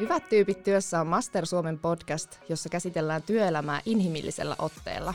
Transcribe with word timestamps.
Hyvät 0.00 0.28
tyypit 0.28 0.62
työssä 0.62 1.00
on 1.00 1.06
Master 1.06 1.46
Suomen 1.46 1.78
podcast, 1.78 2.38
jossa 2.48 2.68
käsitellään 2.68 3.22
työelämää 3.22 3.80
inhimillisellä 3.86 4.56
otteella. 4.58 5.14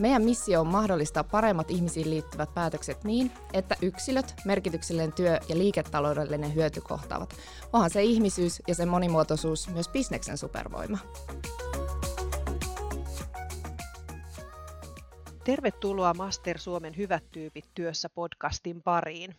Meidän 0.00 0.22
missio 0.22 0.60
on 0.60 0.66
mahdollistaa 0.66 1.24
paremmat 1.24 1.70
ihmisiin 1.70 2.10
liittyvät 2.10 2.54
päätökset 2.54 3.04
niin, 3.04 3.32
että 3.52 3.76
yksilöt, 3.82 4.34
merkityksellinen 4.44 5.12
työ 5.12 5.38
ja 5.48 5.58
liiketaloudellinen 5.58 6.54
hyöty 6.54 6.80
kohtaavat. 6.80 7.34
Onhan 7.72 7.90
se 7.90 8.02
ihmisyys 8.02 8.62
ja 8.68 8.74
sen 8.74 8.88
monimuotoisuus 8.88 9.68
myös 9.68 9.88
bisneksen 9.88 10.38
supervoima. 10.38 10.98
Tervetuloa 15.44 16.14
Master 16.14 16.58
Suomen 16.58 16.96
Hyvät 16.96 17.24
tyypit 17.32 17.64
työssä 17.74 18.08
podcastin 18.08 18.82
pariin. 18.82 19.34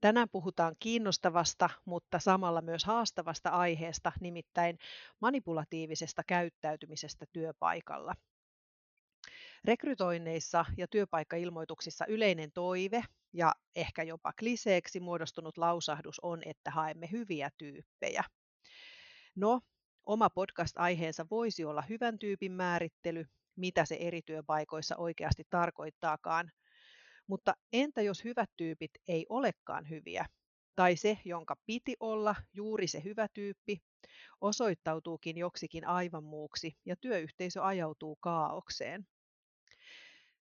Tänään 0.00 0.28
puhutaan 0.32 0.76
kiinnostavasta, 0.78 1.70
mutta 1.84 2.18
samalla 2.18 2.62
myös 2.62 2.84
haastavasta 2.84 3.50
aiheesta, 3.50 4.12
nimittäin 4.20 4.78
manipulatiivisesta 5.20 6.22
käyttäytymisestä 6.26 7.26
työpaikalla. 7.32 8.14
Rekrytoinneissa 9.64 10.64
ja 10.76 10.88
työpaikkailmoituksissa 10.88 12.06
yleinen 12.06 12.52
toive 12.52 13.02
ja 13.32 13.54
ehkä 13.76 14.02
jopa 14.02 14.32
kliseeksi 14.38 15.00
muodostunut 15.00 15.58
lausahdus 15.58 16.20
on, 16.20 16.42
että 16.46 16.70
haemme 16.70 17.08
hyviä 17.12 17.50
tyyppejä. 17.58 18.24
No, 19.34 19.60
oma 20.06 20.30
podcast-aiheensa 20.30 21.26
voisi 21.30 21.64
olla 21.64 21.82
hyvän 21.82 22.18
tyypin 22.18 22.52
määrittely, 22.52 23.26
mitä 23.56 23.84
se 23.84 23.96
eri 24.00 24.22
työpaikoissa 24.22 24.96
oikeasti 24.96 25.46
tarkoittaakaan, 25.50 26.50
mutta 27.30 27.54
entä 27.72 28.02
jos 28.02 28.24
hyvät 28.24 28.50
tyypit 28.56 28.90
ei 29.08 29.26
olekaan 29.28 29.88
hyviä? 29.90 30.26
Tai 30.76 30.96
se, 30.96 31.18
jonka 31.24 31.56
piti 31.66 31.96
olla 32.00 32.34
juuri 32.54 32.86
se 32.86 33.04
hyvä 33.04 33.26
tyyppi, 33.34 33.78
osoittautuukin 34.40 35.38
joksikin 35.38 35.86
aivan 35.86 36.24
muuksi 36.24 36.76
ja 36.86 36.96
työyhteisö 36.96 37.64
ajautuu 37.64 38.16
kaaukseen. 38.16 39.06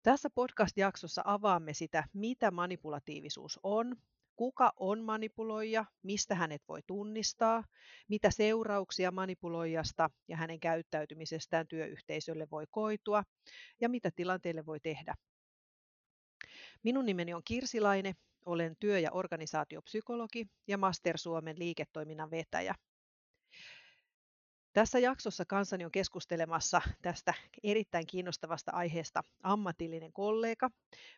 Tässä 0.04 0.30
podcast-jaksossa 0.30 1.22
avaamme 1.26 1.74
sitä, 1.74 2.04
mitä 2.14 2.52
manipulatiivisuus 2.52 3.60
on, 3.64 3.96
kuka 4.36 4.74
on 4.76 5.04
manipuloija, 5.04 5.86
mistä 6.04 6.36
hänet 6.36 6.62
voi 6.68 6.82
tunnistaa, 6.88 7.64
mitä 8.08 8.32
seurauksia 8.32 9.12
manipuloijasta 9.12 10.10
ja 10.28 10.38
hänen 10.38 10.60
käyttäytymisestään 10.60 11.68
työyhteisölle 11.68 12.48
voi 12.52 12.66
koitua 12.72 13.24
ja 13.82 13.90
mitä 13.90 14.12
tilanteelle 14.16 14.66
voi 14.66 14.80
tehdä. 14.80 15.16
Minun 16.86 17.06
nimeni 17.06 17.34
on 17.34 17.42
Kirsi 17.46 17.82
Laine, 17.82 18.16
olen 18.46 18.76
työ- 18.80 19.00
ja 19.00 19.12
organisaatiopsykologi 19.12 20.48
ja 20.68 20.78
Master 20.78 21.18
Suomen 21.18 21.60
liiketoiminnan 21.60 22.32
vetäjä. 22.32 22.76
Tässä 24.74 25.00
jaksossa 25.00 25.46
kanssani 25.46 25.86
on 25.86 25.92
keskustelemassa 25.92 26.82
tästä 27.02 27.34
erittäin 27.64 28.08
kiinnostavasta 28.08 28.72
aiheesta 28.72 29.24
ammatillinen 29.44 30.14
kollega, 30.14 30.70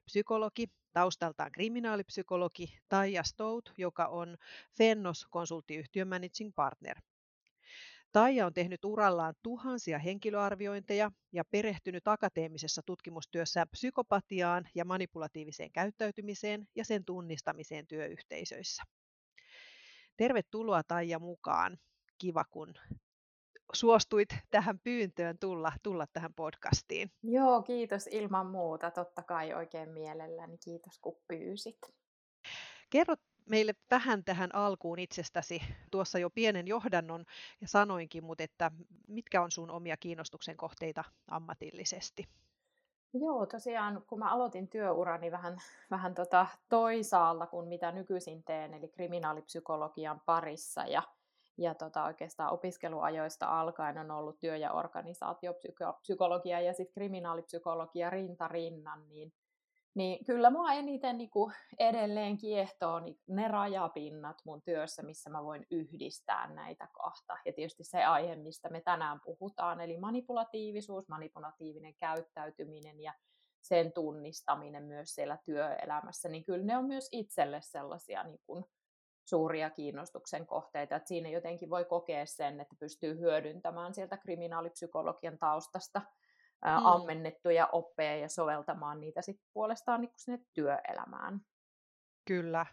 psykologi, 0.05 0.67
taustaltaan 0.93 1.51
kriminaalipsykologi 1.51 2.79
Taija 2.89 3.23
Stout, 3.23 3.73
joka 3.77 4.05
on 4.05 4.37
Fennos 4.77 5.25
konsulttiyhtiön 5.29 6.07
managing 6.07 6.51
partner. 6.55 7.01
Taija 8.17 8.45
on 8.45 8.53
tehnyt 8.53 8.85
urallaan 8.85 9.33
tuhansia 9.43 9.99
henkilöarviointeja 9.99 11.11
ja 11.31 11.43
perehtynyt 11.51 12.07
akateemisessa 12.07 12.81
tutkimustyössä 12.85 13.65
psykopatiaan 13.65 14.69
ja 14.75 14.85
manipulatiiviseen 14.85 15.71
käyttäytymiseen 15.71 16.67
ja 16.75 16.85
sen 16.85 17.05
tunnistamiseen 17.05 17.87
työyhteisöissä. 17.87 18.83
Tervetuloa 20.17 20.83
Taija 20.83 21.19
mukaan. 21.19 21.77
Kiva, 22.17 22.43
kun 22.51 22.73
suostuit 23.73 24.29
tähän 24.49 24.79
pyyntöön 24.79 25.37
tulla, 25.39 25.71
tulla 25.83 26.05
tähän 26.13 26.33
podcastiin. 26.33 27.11
Joo, 27.23 27.61
kiitos 27.61 28.07
ilman 28.07 28.47
muuta. 28.47 28.91
Totta 28.91 29.23
kai 29.23 29.53
oikein 29.53 29.89
mielelläni. 29.89 30.57
Kiitos, 30.57 30.99
kun 31.01 31.17
pyysit. 31.27 31.77
Kerro 32.89 33.15
meille 33.49 33.73
vähän 33.91 34.23
tähän 34.23 34.55
alkuun 34.55 34.99
itsestäsi. 34.99 35.61
Tuossa 35.91 36.19
jo 36.19 36.29
pienen 36.29 36.67
johdannon 36.67 37.25
ja 37.61 37.67
sanoinkin, 37.67 38.23
mutta 38.23 38.43
että 38.43 38.71
mitkä 39.07 39.41
on 39.41 39.51
sun 39.51 39.71
omia 39.71 39.97
kiinnostuksen 39.97 40.57
kohteita 40.57 41.03
ammatillisesti? 41.27 42.27
Joo, 43.13 43.45
tosiaan 43.45 44.03
kun 44.07 44.19
mä 44.19 44.31
aloitin 44.31 44.67
työurani 44.67 45.31
vähän, 45.31 45.57
vähän 45.91 46.15
tota 46.15 46.47
toisaalla 46.69 47.47
kuin 47.47 47.67
mitä 47.67 47.91
nykyisin 47.91 48.43
teen, 48.43 48.73
eli 48.73 48.87
kriminaalipsykologian 48.87 50.21
parissa 50.25 50.81
ja, 50.81 51.03
ja 51.57 51.75
tota 51.75 52.03
oikeastaan 52.03 52.53
opiskeluajoista 52.53 53.59
alkaen 53.59 53.97
on 53.97 54.11
ollut 54.11 54.39
työ- 54.39 54.57
ja 54.57 54.73
organisaatiopsykologia 54.73 56.61
ja 56.61 56.73
sitten 56.73 56.93
kriminaalipsykologia 56.93 58.09
rinta 58.09 58.47
rinnan, 58.47 59.07
niin 59.09 59.33
niin 59.97 60.25
kyllä 60.25 60.49
mua 60.49 60.73
eniten 60.73 61.17
niin 61.17 61.29
kuin 61.29 61.53
edelleen 61.79 62.37
kiehtoo 62.37 62.99
niin 62.99 63.19
ne 63.27 63.47
rajapinnat 63.47 64.37
mun 64.45 64.61
työssä, 64.61 65.03
missä 65.03 65.29
mä 65.29 65.43
voin 65.43 65.65
yhdistää 65.71 66.53
näitä 66.53 66.87
kahta. 66.93 67.37
Ja 67.45 67.53
tietysti 67.53 67.83
se 67.83 68.03
aihe, 68.03 68.35
mistä 68.35 68.69
me 68.69 68.81
tänään 68.81 69.19
puhutaan, 69.25 69.81
eli 69.81 69.97
manipulatiivisuus, 69.97 71.07
manipulatiivinen 71.07 71.95
käyttäytyminen 71.95 73.01
ja 73.01 73.13
sen 73.61 73.91
tunnistaminen 73.91 74.83
myös 74.83 75.15
siellä 75.15 75.37
työelämässä, 75.45 76.29
niin 76.29 76.45
kyllä 76.45 76.65
ne 76.65 76.77
on 76.77 76.85
myös 76.85 77.09
itselle 77.11 77.61
sellaisia 77.61 78.23
niin 78.23 78.41
kuin 78.45 78.65
suuria 79.25 79.69
kiinnostuksen 79.69 80.47
kohteita, 80.47 80.95
että 80.95 81.07
siinä 81.07 81.29
jotenkin 81.29 81.69
voi 81.69 81.85
kokea 81.85 82.25
sen, 82.25 82.61
että 82.61 82.75
pystyy 82.79 83.19
hyödyntämään 83.19 83.93
sieltä 83.93 84.17
kriminaalipsykologian 84.17 85.37
taustasta– 85.37 86.01
mm. 86.65 86.85
ammennettuja 86.85 87.67
oppeja 87.71 88.17
ja 88.17 88.29
soveltamaan 88.29 88.99
niitä 88.99 89.21
sitten 89.21 89.47
puolestaan 89.53 90.01
niin 90.01 90.11
sinne 90.17 90.39
työelämään. 90.53 91.41
Kyllä. 92.25 92.65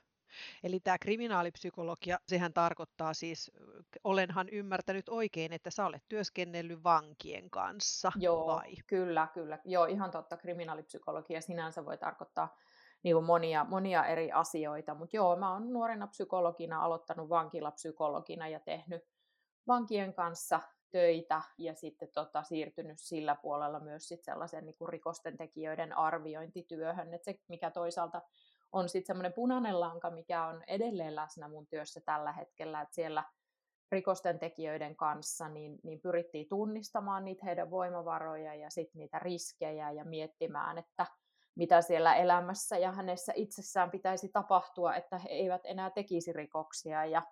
Eli 0.63 0.81
tämä 0.81 0.99
kriminaalipsykologia, 0.99 2.19
sehän 2.29 2.53
tarkoittaa 2.53 3.15
siis, 3.15 3.51
olenhan 4.05 4.49
ymmärtänyt 4.49 5.09
oikein, 5.09 5.53
että 5.53 5.71
sä 5.71 5.87
olet 5.87 6.03
työskennellyt 6.09 6.85
vankien 6.85 7.51
kanssa, 7.51 8.13
Joo, 8.17 8.47
vai? 8.47 8.75
kyllä, 8.87 9.29
kyllä. 9.35 9.59
Joo, 9.65 9.85
ihan 9.85 10.11
totta. 10.11 10.37
Kriminaalipsykologia 10.37 11.41
sinänsä 11.41 11.85
voi 11.85 11.99
tarkoittaa 11.99 12.57
niin 13.03 13.15
kuin 13.15 13.25
monia, 13.25 13.65
monia 13.65 14.07
eri 14.07 14.33
asioita, 14.33 14.95
mutta 14.95 15.17
joo, 15.17 15.37
mä 15.37 15.53
oon 15.53 15.73
nuorena 15.73 16.07
psykologina 16.07 16.85
aloittanut 16.85 17.29
vankilapsykologina 17.29 18.49
ja 18.49 18.61
tehnyt 18.61 19.03
vankien 19.67 20.15
kanssa 20.15 20.61
töitä 20.95 21.43
ja 21.59 21.75
sitten 21.75 22.09
tota, 22.15 22.43
siirtynyt 22.43 22.99
sillä 22.99 23.35
puolella 23.35 23.81
myös 23.81 24.09
sit 24.09 24.25
sellaisen 24.25 24.67
niin 24.67 24.89
rikosten 24.89 25.37
tekijöiden 25.37 25.99
arviointityöhön. 25.99 27.15
Et 27.15 27.25
se, 27.25 27.39
mikä 27.49 27.71
toisaalta 27.71 28.23
on 28.73 28.89
sitten 28.89 29.07
semmoinen 29.07 29.33
punainen 29.33 29.81
lanka, 29.81 30.11
mikä 30.11 30.47
on 30.47 30.63
edelleen 30.67 31.17
läsnä 31.17 31.49
mun 31.49 31.67
työssä 31.67 32.01
tällä 32.01 32.33
hetkellä, 32.33 32.81
että 32.81 32.95
siellä 32.95 33.25
rikosten 33.93 34.39
tekijöiden 34.39 34.97
kanssa 34.97 35.49
niin, 35.49 35.79
niin 35.83 36.01
pyrittiin 36.01 36.49
tunnistamaan 36.49 37.25
niitä 37.25 37.47
heidän 37.47 37.71
voimavaroja 37.71 38.55
ja 38.55 38.71
sitten 38.71 38.99
niitä 38.99 39.19
riskejä 39.19 39.91
ja 39.91 40.05
miettimään, 40.05 40.79
että 40.79 41.07
mitä 41.55 41.83
siellä 41.83 42.15
elämässä 42.15 42.79
ja 42.79 42.93
hänessä 42.93 43.33
itsessään 43.37 43.91
pitäisi 43.91 44.29
tapahtua, 44.29 44.95
että 44.95 45.19
he 45.19 45.29
eivät 45.29 45.61
enää 45.65 45.91
tekisi 45.91 46.33
rikoksia 46.33 47.05
ja 47.05 47.23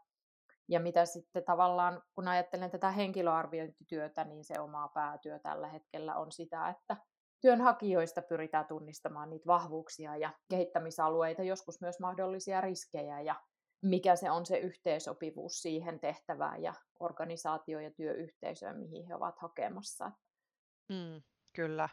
ja 0.69 0.81
mitä 0.81 1.07
sitten 1.07 1.45
tavallaan, 1.45 2.03
kun 2.15 2.29
ajattelen 2.29 2.71
tätä 2.71 2.91
henkilöarviointityötä, 2.91 4.25
niin 4.25 4.45
se 4.45 4.61
oma 4.61 4.89
päätyö 4.89 5.39
tällä 5.39 5.69
hetkellä 5.69 6.17
on 6.17 6.33
sitä, 6.33 6.69
että 6.69 6.97
työnhakijoista 7.41 8.23
pyritään 8.23 8.67
tunnistamaan 8.67 9.31
niitä 9.31 9.47
vahvuuksia 9.47 10.17
ja 10.17 10.33
kehittämisalueita, 10.51 11.43
joskus 11.43 11.81
myös 11.81 12.01
mahdollisia 12.01 12.61
riskejä 12.61 13.21
ja 13.21 13.41
mikä 13.83 14.17
se 14.17 14.31
on 14.31 14.47
se 14.47 14.59
yhteensopivuus 14.59 15.53
siihen 15.53 16.01
tehtävään 16.01 16.63
ja 16.63 16.75
organisaatio- 17.01 17.81
ja 17.81 17.91
työyhteisöön, 17.91 18.79
mihin 18.79 19.07
he 19.07 19.15
ovat 19.15 19.39
hakemassa. 19.39 20.13
Mm, 20.89 21.23
kyllä. 21.53 21.89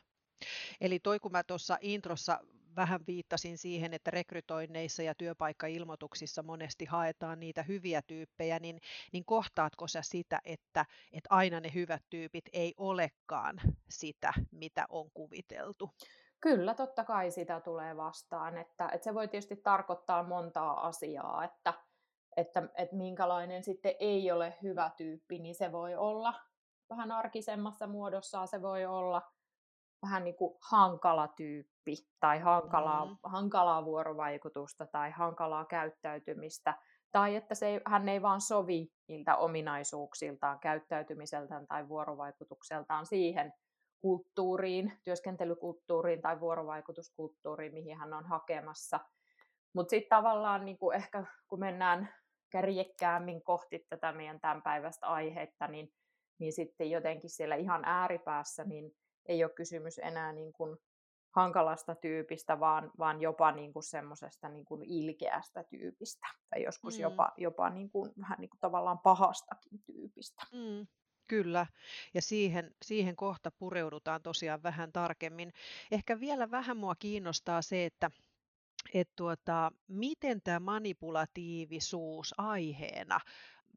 Eli 0.82 1.00
toi 1.00 1.20
kun 1.20 1.32
mä 1.32 1.44
tuossa 1.44 1.78
introssa 1.82 2.40
vähän 2.76 3.00
viittasin 3.08 3.58
siihen, 3.58 3.94
että 3.94 4.12
rekrytoinneissa 4.12 5.04
ja 5.04 5.16
työpaikkailmoituksissa 5.16 6.44
monesti 6.44 6.86
haetaan 6.86 7.40
niitä 7.40 7.64
hyviä 7.64 8.02
tyyppejä, 8.02 8.60
niin, 8.60 8.80
niin 9.14 9.26
kohtaatko 9.26 9.88
sä 9.88 10.02
sitä, 10.02 10.42
että, 10.46 10.86
että 11.12 11.28
aina 11.30 11.60
ne 11.60 11.72
hyvät 11.74 12.04
tyypit 12.10 12.46
ei 12.54 12.74
olekaan 12.78 13.62
sitä, 13.90 14.34
mitä 14.52 14.86
on 14.90 15.12
kuviteltu? 15.14 15.90
Kyllä, 16.42 16.74
totta 16.74 17.04
kai 17.04 17.32
sitä 17.32 17.60
tulee 17.60 17.98
vastaan. 17.98 18.58
Että, 18.58 18.90
että 18.94 19.04
se 19.04 19.14
voi 19.14 19.28
tietysti 19.28 19.56
tarkoittaa 19.56 20.24
montaa 20.24 20.88
asiaa, 20.88 21.44
että, 21.44 21.74
että, 22.38 22.70
että 22.78 22.96
minkälainen 22.96 23.64
sitten 23.64 23.96
ei 24.00 24.32
ole 24.32 24.58
hyvä 24.64 24.92
tyyppi, 24.98 25.40
niin 25.40 25.56
se 25.56 25.72
voi 25.72 25.96
olla 25.96 26.34
vähän 26.90 27.12
arkisemmassa 27.12 27.88
muodossaan, 27.88 28.48
se 28.48 28.62
voi 28.62 28.86
olla 28.86 29.32
vähän 30.02 30.24
niin 30.24 30.36
kuin 30.36 30.58
hankala 30.72 31.28
tyyppi 31.28 31.96
tai 32.20 32.40
hankalaa, 32.40 33.06
mm. 33.06 33.18
hankalaa 33.24 33.86
vuorovaikutusta 33.86 34.88
tai 34.88 35.12
hankalaa 35.12 35.66
käyttäytymistä 35.66 36.74
tai 37.12 37.36
että 37.36 37.56
se 37.56 37.68
ei, 37.68 37.82
hän 37.88 38.10
ei 38.10 38.22
vaan 38.22 38.42
sovi 38.42 38.92
niiltä 39.08 39.36
ominaisuuksiltaan, 39.36 40.60
käyttäytymiseltään 40.60 41.68
tai 41.68 41.90
vuorovaikutukseltaan 41.90 43.06
siihen 43.06 43.54
kulttuuriin, 44.02 45.00
työskentelykulttuuriin 45.04 46.22
tai 46.22 46.40
vuorovaikutuskulttuuriin, 46.40 47.74
mihin 47.74 47.98
hän 47.98 48.14
on 48.14 48.26
hakemassa. 48.26 49.00
Mutta 49.74 49.90
sitten 49.90 50.18
tavallaan 50.18 50.66
niin 50.66 50.78
kuin 50.78 50.96
ehkä 50.96 51.24
kun 51.48 51.60
mennään 51.60 52.10
kärjekkäämmin 52.50 53.44
kohti 53.44 53.86
tätä 53.90 54.12
meidän 54.12 54.40
tämän 54.40 54.62
päivästä 54.62 55.08
aihetta, 55.08 55.68
niin, 55.68 55.94
niin 56.40 56.54
sitten 56.54 56.92
jotenkin 56.92 57.30
siellä 57.30 57.56
ihan 57.56 57.86
ääripäässä 57.86 58.64
niin 58.64 58.92
ei 59.26 59.44
ole 59.44 59.54
kysymys 59.54 60.00
enää 60.00 60.34
niin 60.34 60.54
kuin 60.54 60.78
hankalasta 61.30 61.96
tyypistä, 61.96 62.60
vaan, 62.60 62.92
vaan 62.98 63.22
jopa 63.22 63.52
niin 63.52 63.74
kuin 63.74 63.84
semmoisesta 63.84 64.50
niin 64.50 64.66
kuin 64.66 64.84
ilkeästä 64.84 65.64
tyypistä 65.64 66.28
tai 66.50 66.64
joskus 66.64 66.96
mm. 66.98 67.02
jopa, 67.02 67.32
jopa 67.38 67.70
niin 67.70 67.90
kuin, 67.90 68.12
vähän 68.20 68.38
niin 68.40 68.50
kuin 68.50 68.60
tavallaan 68.60 69.00
pahastakin 69.00 69.84
tyypistä. 69.86 70.46
Mm. 70.54 70.88
Kyllä, 71.28 71.66
ja 72.14 72.22
siihen, 72.22 72.76
siihen 72.86 73.16
kohta 73.16 73.52
pureudutaan 73.52 74.22
tosiaan 74.22 74.64
vähän 74.64 74.92
tarkemmin. 74.92 75.54
Ehkä 75.92 76.20
vielä 76.20 76.52
vähän 76.52 76.78
mua 76.78 76.96
kiinnostaa 76.96 77.62
se, 77.62 77.86
että 77.86 78.12
et 78.94 79.10
tuota, 79.16 79.72
miten 79.88 80.42
tämä 80.42 80.60
manipulatiivisuus 80.60 82.34
aiheena, 82.38 83.20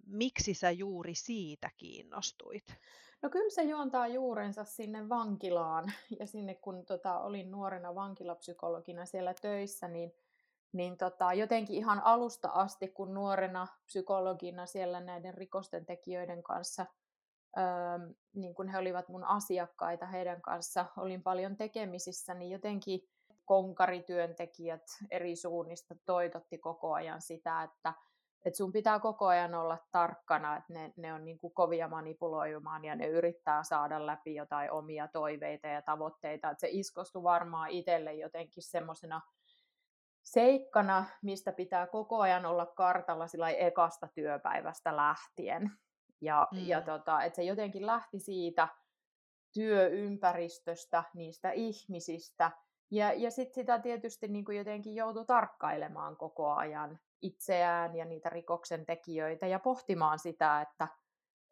miksi 0.06 0.54
sä 0.54 0.70
juuri 0.70 1.14
siitä 1.14 1.70
kiinnostuit? 1.76 2.64
No 3.22 3.30
kyllä 3.30 3.50
se 3.50 3.62
juontaa 3.62 4.06
juurensa 4.06 4.64
sinne 4.64 5.08
vankilaan. 5.08 5.92
Ja 6.20 6.26
sinne 6.26 6.54
kun 6.54 6.86
tota, 6.86 7.20
olin 7.20 7.50
nuorena 7.50 7.94
vankilapsykologina 7.94 9.06
siellä 9.06 9.34
töissä, 9.34 9.88
niin, 9.88 10.12
niin 10.72 10.96
tota, 10.96 11.32
jotenkin 11.32 11.76
ihan 11.76 12.00
alusta 12.04 12.48
asti, 12.48 12.88
kun 12.88 13.14
nuorena 13.14 13.66
psykologina 13.86 14.66
siellä 14.66 15.00
näiden 15.00 15.34
rikosten 15.34 15.86
tekijöiden 15.86 16.42
kanssa, 16.42 16.86
öö, 17.58 18.12
niin 18.34 18.54
kun 18.54 18.68
he 18.68 18.78
olivat 18.78 19.08
mun 19.08 19.24
asiakkaita 19.24 20.06
heidän 20.06 20.42
kanssa, 20.42 20.86
olin 20.96 21.22
paljon 21.22 21.56
tekemisissä, 21.56 22.34
niin 22.34 22.50
jotenkin 22.50 23.00
konkarityöntekijät 23.44 24.82
eri 25.10 25.36
suunnista 25.36 25.94
toitotti 26.06 26.58
koko 26.58 26.92
ajan 26.92 27.22
sitä, 27.22 27.62
että 27.62 27.94
et 28.44 28.54
sun 28.54 28.72
pitää 28.72 28.98
koko 28.98 29.26
ajan 29.26 29.54
olla 29.54 29.78
tarkkana, 29.92 30.56
että 30.56 30.72
ne, 30.72 30.92
ne 30.96 31.12
on 31.14 31.24
niin 31.24 31.38
kuin 31.38 31.54
kovia 31.54 31.88
manipuloimaan 31.88 32.84
ja 32.84 32.96
ne 32.96 33.06
yrittää 33.06 33.64
saada 33.64 34.06
läpi 34.06 34.34
jotain 34.34 34.70
omia 34.70 35.08
toiveita 35.08 35.66
ja 35.66 35.82
tavoitteita. 35.82 36.50
Et 36.50 36.58
se 36.58 36.68
iskostui 36.70 37.22
varmaan 37.22 37.70
itselle 37.70 38.14
jotenkin 38.14 38.62
semmoisena 38.62 39.20
seikkana, 40.22 41.04
mistä 41.22 41.52
pitää 41.52 41.86
koko 41.86 42.20
ajan 42.20 42.46
olla 42.46 42.66
kartalla 42.66 43.26
sillä 43.26 43.50
ekasta 43.50 44.08
työpäivästä 44.14 44.96
lähtien. 44.96 45.70
Ja, 46.20 46.48
mm. 46.52 46.58
ja 46.66 46.80
tota, 46.80 47.22
että 47.22 47.36
se 47.36 47.42
jotenkin 47.42 47.86
lähti 47.86 48.18
siitä 48.18 48.68
työympäristöstä, 49.52 51.04
niistä 51.14 51.50
ihmisistä, 51.50 52.50
ja, 52.90 53.12
ja 53.12 53.30
sitten 53.30 53.54
sitä 53.54 53.78
tietysti 53.78 54.28
niin 54.28 54.44
kuin 54.44 54.58
jotenkin 54.58 54.94
joutui 54.94 55.24
tarkkailemaan 55.24 56.16
koko 56.16 56.52
ajan 56.52 56.98
itseään 57.22 57.96
ja 57.96 58.04
niitä 58.04 58.28
rikoksen 58.28 58.86
tekijöitä 58.86 59.46
ja 59.46 59.58
pohtimaan 59.58 60.18
sitä, 60.18 60.60
että, 60.60 60.88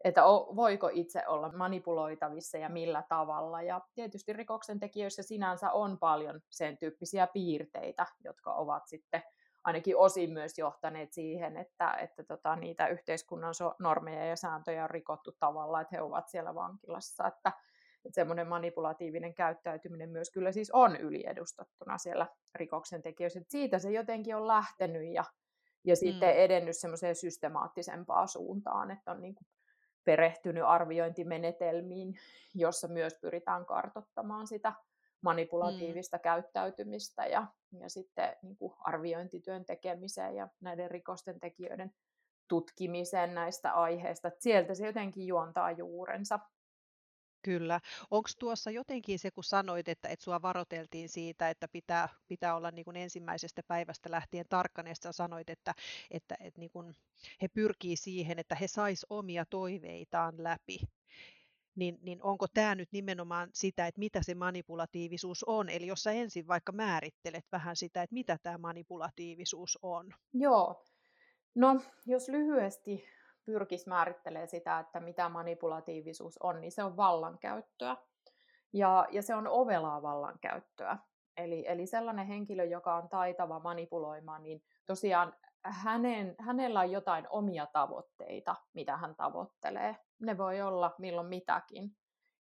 että 0.04 0.22
voiko 0.56 0.90
itse 0.92 1.26
olla 1.26 1.52
manipuloitavissa 1.52 2.58
ja 2.58 2.68
millä 2.68 3.02
tavalla. 3.08 3.62
Ja 3.62 3.80
tietysti 3.94 4.32
rikoksen 4.32 4.80
tekijöissä 4.80 5.22
sinänsä 5.22 5.70
on 5.70 5.98
paljon 5.98 6.40
sen 6.50 6.78
tyyppisiä 6.78 7.26
piirteitä, 7.26 8.06
jotka 8.24 8.54
ovat 8.54 8.82
sitten 8.86 9.22
ainakin 9.64 9.96
osin 9.96 10.32
myös 10.32 10.58
johtaneet 10.58 11.12
siihen, 11.12 11.56
että, 11.56 11.92
että 11.92 12.24
tota, 12.24 12.56
niitä 12.56 12.86
yhteiskunnan 12.88 13.54
normeja 13.78 14.24
ja 14.24 14.36
sääntöjä 14.36 14.84
on 14.84 14.90
rikottu 14.90 15.32
tavalla, 15.40 15.80
että 15.80 15.96
he 15.96 16.02
ovat 16.02 16.28
siellä 16.28 16.54
vankilassa. 16.54 17.26
Että, 17.26 17.52
että 18.04 18.14
semmoinen 18.14 18.48
manipulatiivinen 18.48 19.34
käyttäytyminen 19.34 20.10
myös 20.10 20.30
kyllä 20.30 20.52
siis 20.52 20.70
on 20.70 20.96
yliedustettuna 20.96 21.98
siellä 21.98 22.26
rikoksen 22.54 23.02
tekijöissä. 23.02 23.40
Siitä 23.48 23.78
se 23.78 23.90
jotenkin 23.90 24.36
on 24.36 24.46
lähtenyt 24.46 25.12
ja, 25.12 25.24
ja 25.84 25.96
sitten 25.96 26.34
mm. 26.34 26.40
edennyt 26.40 26.76
semmoiseen 26.76 27.16
systemaattisempaan 27.16 28.28
suuntaan, 28.28 28.90
että 28.90 29.10
on 29.10 29.20
niin 29.20 29.34
kuin 29.34 29.46
perehtynyt 30.04 30.64
arviointimenetelmiin, 30.64 32.14
jossa 32.54 32.88
myös 32.88 33.14
pyritään 33.20 33.66
kartottamaan 33.66 34.46
sitä 34.46 34.72
manipulatiivista 35.22 36.16
mm. 36.16 36.20
käyttäytymistä 36.20 37.26
ja, 37.26 37.46
ja 37.80 37.90
sitten 37.90 38.36
niin 38.42 38.56
kuin 38.56 38.72
arviointityön 38.78 39.64
tekemiseen 39.64 40.36
ja 40.36 40.48
näiden 40.60 40.90
rikosten 40.90 41.40
tekijöiden 41.40 41.92
tutkimiseen 42.48 43.34
näistä 43.34 43.72
aiheista. 43.72 44.30
Sieltä 44.38 44.74
se 44.74 44.86
jotenkin 44.86 45.26
juontaa 45.26 45.70
juurensa. 45.70 46.38
Kyllä. 47.42 47.80
Onko 48.10 48.28
tuossa 48.38 48.70
jotenkin 48.70 49.18
se, 49.18 49.30
kun 49.30 49.44
sanoit, 49.44 49.88
että, 49.88 50.08
että 50.08 50.24
sua 50.24 50.42
varoteltiin 50.42 51.08
siitä, 51.08 51.50
että 51.50 51.68
pitää, 51.68 52.08
pitää 52.28 52.56
olla 52.56 52.70
niin 52.70 52.84
kuin 52.84 52.96
ensimmäisestä 52.96 53.62
päivästä 53.68 54.10
lähtien 54.10 54.44
tarkkana, 54.48 54.88
ja 54.88 55.12
sanoit, 55.12 55.50
että, 55.50 55.74
että, 56.10 56.36
että 56.40 56.60
niin 56.60 56.70
kuin 56.70 56.96
he 57.42 57.48
pyrkii 57.48 57.96
siihen, 57.96 58.38
että 58.38 58.54
he 58.54 58.68
sais 58.68 59.06
omia 59.10 59.44
toiveitaan 59.46 60.34
läpi. 60.38 60.78
Niin, 61.74 61.98
niin 62.02 62.22
onko 62.22 62.46
tämä 62.54 62.74
nyt 62.74 62.92
nimenomaan 62.92 63.50
sitä, 63.54 63.86
että 63.86 63.98
mitä 63.98 64.22
se 64.22 64.34
manipulatiivisuus 64.34 65.44
on? 65.44 65.68
Eli 65.68 65.86
jos 65.86 66.02
sä 66.02 66.12
ensin 66.12 66.46
vaikka 66.48 66.72
määrittelet 66.72 67.44
vähän 67.52 67.76
sitä, 67.76 68.02
että 68.02 68.14
mitä 68.14 68.38
tämä 68.42 68.58
manipulatiivisuus 68.58 69.78
on. 69.82 70.14
Joo. 70.32 70.84
No, 71.54 71.80
jos 72.06 72.28
lyhyesti 72.28 73.04
pyrkisi 73.50 73.88
määrittelemään 73.88 74.48
sitä, 74.48 74.78
että 74.78 75.00
mitä 75.00 75.28
manipulatiivisuus 75.28 76.38
on, 76.38 76.60
niin 76.60 76.72
se 76.72 76.84
on 76.84 76.96
vallankäyttöä. 76.96 77.96
Ja, 78.72 79.06
ja 79.10 79.22
se 79.22 79.34
on 79.34 79.48
ovelaa 79.48 80.02
vallankäyttöä. 80.02 80.98
Eli, 81.36 81.64
eli 81.68 81.86
sellainen 81.86 82.26
henkilö, 82.26 82.64
joka 82.64 82.94
on 82.94 83.08
taitava 83.08 83.60
manipuloimaan, 83.60 84.42
niin 84.42 84.62
tosiaan 84.86 85.32
hänen, 85.64 86.34
hänellä 86.38 86.80
on 86.80 86.90
jotain 86.90 87.26
omia 87.30 87.66
tavoitteita, 87.66 88.56
mitä 88.74 88.96
hän 88.96 89.14
tavoittelee. 89.16 89.96
Ne 90.20 90.38
voi 90.38 90.62
olla 90.62 90.94
milloin 90.98 91.26
mitäkin. 91.26 91.96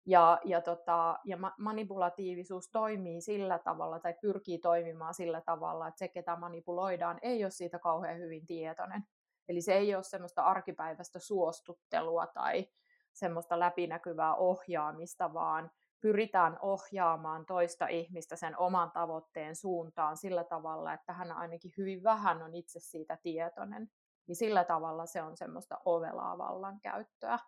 Ja, 0.05 0.39
ja, 0.45 0.61
tota, 0.61 1.19
ja 1.25 1.37
manipulatiivisuus 1.57 2.69
toimii 2.71 3.21
sillä 3.21 3.59
tavalla 3.59 3.99
tai 3.99 4.13
pyrkii 4.21 4.57
toimimaan 4.57 5.13
sillä 5.13 5.41
tavalla, 5.41 5.87
että 5.87 5.99
se, 5.99 6.07
ketä 6.07 6.35
manipuloidaan, 6.35 7.19
ei 7.21 7.43
ole 7.43 7.51
siitä 7.51 7.79
kauhean 7.79 8.17
hyvin 8.17 8.45
tietoinen. 8.45 9.03
Eli 9.49 9.61
se 9.61 9.73
ei 9.73 9.95
ole 9.95 10.03
semmoista 10.03 10.43
arkipäiväistä 10.43 11.19
suostuttelua 11.19 12.27
tai 12.27 12.67
semmoista 13.13 13.59
läpinäkyvää 13.59 14.35
ohjaamista, 14.35 15.33
vaan 15.33 15.71
pyritään 16.01 16.57
ohjaamaan 16.61 17.45
toista 17.45 17.87
ihmistä 17.87 18.35
sen 18.35 18.57
oman 18.57 18.91
tavoitteen 18.91 19.55
suuntaan 19.55 20.17
sillä 20.17 20.43
tavalla, 20.43 20.93
että 20.93 21.13
hän 21.13 21.31
ainakin 21.31 21.71
hyvin 21.77 22.03
vähän 22.03 22.41
on 22.41 22.55
itse 22.55 22.79
siitä 22.79 23.17
tietoinen. 23.23 23.91
Niin 24.27 24.35
sillä 24.35 24.63
tavalla 24.63 25.05
se 25.05 25.21
on 25.21 25.37
semmoista 25.37 25.77
ovelaa 25.85 26.37
vallankäyttöä. 26.37 27.39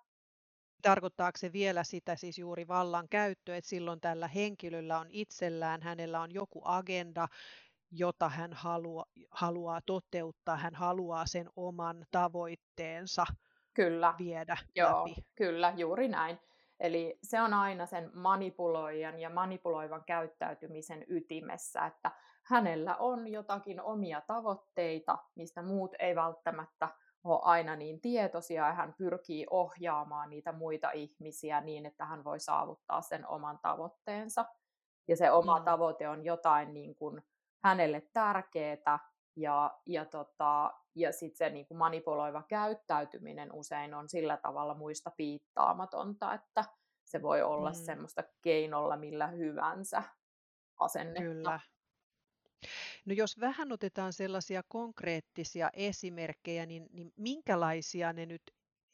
Tarkoittaako 0.82 1.38
se 1.38 1.54
vielä 1.54 1.84
sitä 1.84 2.16
siis 2.16 2.38
juuri 2.38 2.68
vallan 2.68 3.10
käyttöä, 3.10 3.58
että 3.58 3.70
silloin 3.70 4.02
tällä 4.02 4.28
henkilöllä 4.28 5.00
on 5.00 5.08
itsellään, 5.10 5.82
hänellä 5.82 6.22
on 6.22 6.34
joku 6.34 6.62
agenda, 6.66 7.28
jota 7.92 8.30
hän 8.30 8.54
haluaa, 8.54 9.06
haluaa 9.32 9.80
toteuttaa, 9.86 10.58
hän 10.58 10.76
haluaa 10.76 11.26
sen 11.26 11.50
oman 11.56 12.06
tavoitteensa 12.12 13.26
kyllä. 13.74 14.14
viedä 14.18 14.58
Joo, 14.76 15.00
läpi. 15.00 15.16
Kyllä, 15.36 15.74
juuri 15.78 16.08
näin. 16.08 16.40
Eli 16.80 17.20
se 17.24 17.42
on 17.42 17.54
aina 17.54 17.86
sen 17.86 18.12
manipuloijan 18.14 19.20
ja 19.20 19.30
manipuloivan 19.30 20.04
käyttäytymisen 20.06 21.06
ytimessä, 21.08 21.86
että 21.86 22.12
hänellä 22.44 22.96
on 22.96 23.28
jotakin 23.28 23.82
omia 23.82 24.22
tavoitteita, 24.22 25.18
mistä 25.36 25.62
muut 25.62 25.92
ei 26.00 26.16
välttämättä 26.16 26.90
ole 27.24 27.40
aina 27.44 27.76
niin 27.76 28.02
tietoisia, 28.02 28.68
ja 28.68 28.74
hän 28.74 28.94
pyrkii 28.94 29.46
ohjaamaan 29.50 30.30
niitä 30.30 30.52
muita 30.52 30.92
ihmisiä 30.92 31.62
niin, 31.62 31.86
että 31.86 32.06
hän 32.06 32.24
voi 32.24 32.40
saavuttaa 32.40 33.02
sen 33.02 33.28
oman 33.28 33.60
tavoitteensa. 33.62 34.46
Ja 35.08 35.18
se 35.18 35.32
oma 35.32 35.60
mm. 35.60 35.66
tavoite 35.66 36.10
on 36.10 36.26
jotain 36.26 36.74
niin 36.74 36.96
kuin 36.96 37.24
hänelle 37.64 38.02
tärkeää 38.14 39.00
ja, 39.36 39.80
ja, 39.86 40.06
tota, 40.06 40.74
ja 40.96 41.12
sitten 41.12 41.38
se 41.38 41.50
niin 41.50 41.66
kuin 41.66 41.78
manipuloiva 41.78 42.44
käyttäytyminen 42.44 43.54
usein 43.54 43.94
on 43.94 44.10
sillä 44.10 44.38
tavalla 44.38 44.74
muista 44.74 45.12
piittaamatonta, 45.18 46.34
että 46.34 46.66
se 47.04 47.22
voi 47.22 47.42
olla 47.42 47.70
mm. 47.70 47.76
semmoista 47.76 48.24
keinolla 48.42 48.98
millä 48.98 49.28
hyvänsä 49.28 50.04
asennetta. 50.80 51.22
Kyllä. 51.22 51.60
No 53.06 53.14
jos 53.14 53.40
vähän 53.40 53.72
otetaan 53.72 54.14
sellaisia 54.14 54.62
konkreettisia 54.68 55.70
esimerkkejä, 55.74 56.66
niin, 56.66 56.88
niin 56.92 57.14
minkälaisia 57.18 58.14
ne 58.14 58.26
nyt 58.26 58.42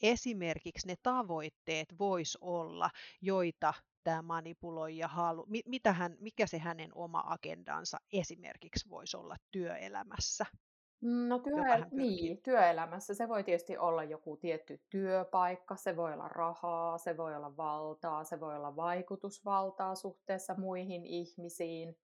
esimerkiksi 0.02 0.88
ne 0.88 0.96
tavoitteet 1.04 2.00
vois 2.00 2.38
olla, 2.42 2.90
joita 3.22 3.74
tämä 4.08 4.22
manipuloija 4.22 5.08
halu, 5.08 5.48
mitä 5.66 5.94
hän, 5.94 6.18
mikä 6.20 6.48
se 6.48 6.58
hänen 6.58 6.90
oma 6.96 7.24
agendansa 7.26 7.98
esimerkiksi 8.14 8.90
voisi 8.90 9.18
olla 9.18 9.36
työelämässä? 9.52 10.46
No 11.02 11.40
työ, 11.40 11.86
niin, 11.92 12.42
työelämässä 12.42 13.14
se 13.14 13.28
voi 13.28 13.44
tietysti 13.44 13.78
olla 13.78 14.04
joku 14.04 14.38
tietty 14.38 14.82
työpaikka, 14.90 15.76
se 15.76 15.96
voi 15.96 16.14
olla 16.14 16.28
rahaa, 16.28 16.98
se 16.98 17.18
voi 17.18 17.36
olla 17.36 17.58
valtaa, 17.58 18.24
se 18.24 18.40
voi 18.40 18.56
olla 18.56 18.76
vaikutusvaltaa 18.76 19.96
suhteessa 19.96 20.56
muihin 20.58 21.06
ihmisiin. 21.06 21.98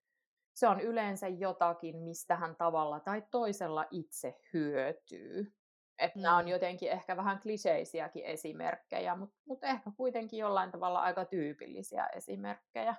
Se 0.54 0.68
on 0.68 0.80
yleensä 0.80 1.28
jotakin, 1.28 1.98
mistä 1.98 2.36
hän 2.36 2.56
tavalla 2.56 3.00
tai 3.00 3.24
toisella 3.32 3.86
itse 3.92 4.40
hyötyy. 4.54 5.54
Että 6.00 6.20
mm. 6.20 6.24
nämä 6.24 6.38
on 6.38 6.48
jotenkin 6.48 6.92
ehkä 6.92 7.18
vähän 7.18 7.40
kliseisiäkin 7.40 8.26
esimerkkejä, 8.26 9.16
mutta 9.16 9.36
mut 9.46 9.64
ehkä 9.64 9.92
kuitenkin 9.98 10.40
jollain 10.40 10.72
tavalla 10.72 11.02
aika 11.02 11.26
tyypillisiä 11.26 12.08
esimerkkejä. 12.08 12.96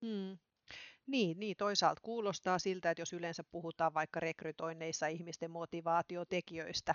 Mm. 0.00 0.38
Niin, 1.06 1.40
niin, 1.40 1.56
toisaalta 1.56 2.00
kuulostaa 2.02 2.58
siltä, 2.58 2.90
että 2.90 3.02
jos 3.02 3.12
yleensä 3.12 3.44
puhutaan 3.50 3.94
vaikka 3.94 4.20
rekrytoinneissa 4.20 5.06
ihmisten 5.06 5.50
motivaatiotekijöistä, 5.50 6.94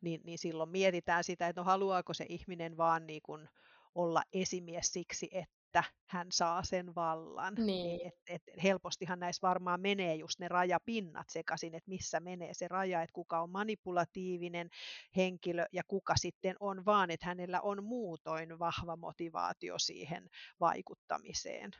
niin, 0.00 0.20
niin 0.24 0.38
silloin 0.38 0.70
mietitään 0.70 1.24
sitä, 1.24 1.48
että 1.48 1.60
no 1.60 1.64
haluaako 1.64 2.14
se 2.14 2.26
ihminen 2.28 2.76
vaan 2.76 3.06
niin 3.06 3.22
kuin 3.22 3.48
olla 3.94 4.22
esimies 4.32 4.92
siksi, 4.92 5.28
että 5.32 5.55
että 5.78 5.92
hän 6.06 6.26
saa 6.30 6.62
sen 6.62 6.94
vallan. 6.94 7.54
Niin. 7.54 8.06
Et, 8.06 8.14
et 8.28 8.42
helpostihan 8.62 9.20
näissä 9.20 9.48
varmaan 9.48 9.80
menee 9.80 10.14
just 10.14 10.40
ne 10.40 10.48
rajapinnat 10.48 11.28
sekaisin, 11.28 11.74
että 11.74 11.90
missä 11.90 12.20
menee 12.20 12.54
se 12.54 12.68
raja, 12.68 13.02
että 13.02 13.12
kuka 13.12 13.40
on 13.40 13.50
manipulatiivinen 13.50 14.70
henkilö 15.16 15.66
ja 15.72 15.82
kuka 15.88 16.14
sitten 16.16 16.56
on 16.60 16.84
vaan, 16.84 17.10
että 17.10 17.26
hänellä 17.26 17.60
on 17.60 17.84
muutoin 17.84 18.58
vahva 18.58 18.96
motivaatio 18.96 19.78
siihen 19.78 20.28
vaikuttamiseen. 20.60 21.70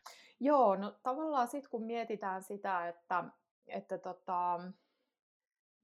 Joo, 0.41 0.77
no 0.77 0.95
tavallaan 1.03 1.49
sitten 1.49 1.71
kun 1.71 1.83
mietitään 1.83 2.43
sitä, 2.43 2.89
että, 2.89 3.25
että 3.67 3.99
tota, 3.99 4.61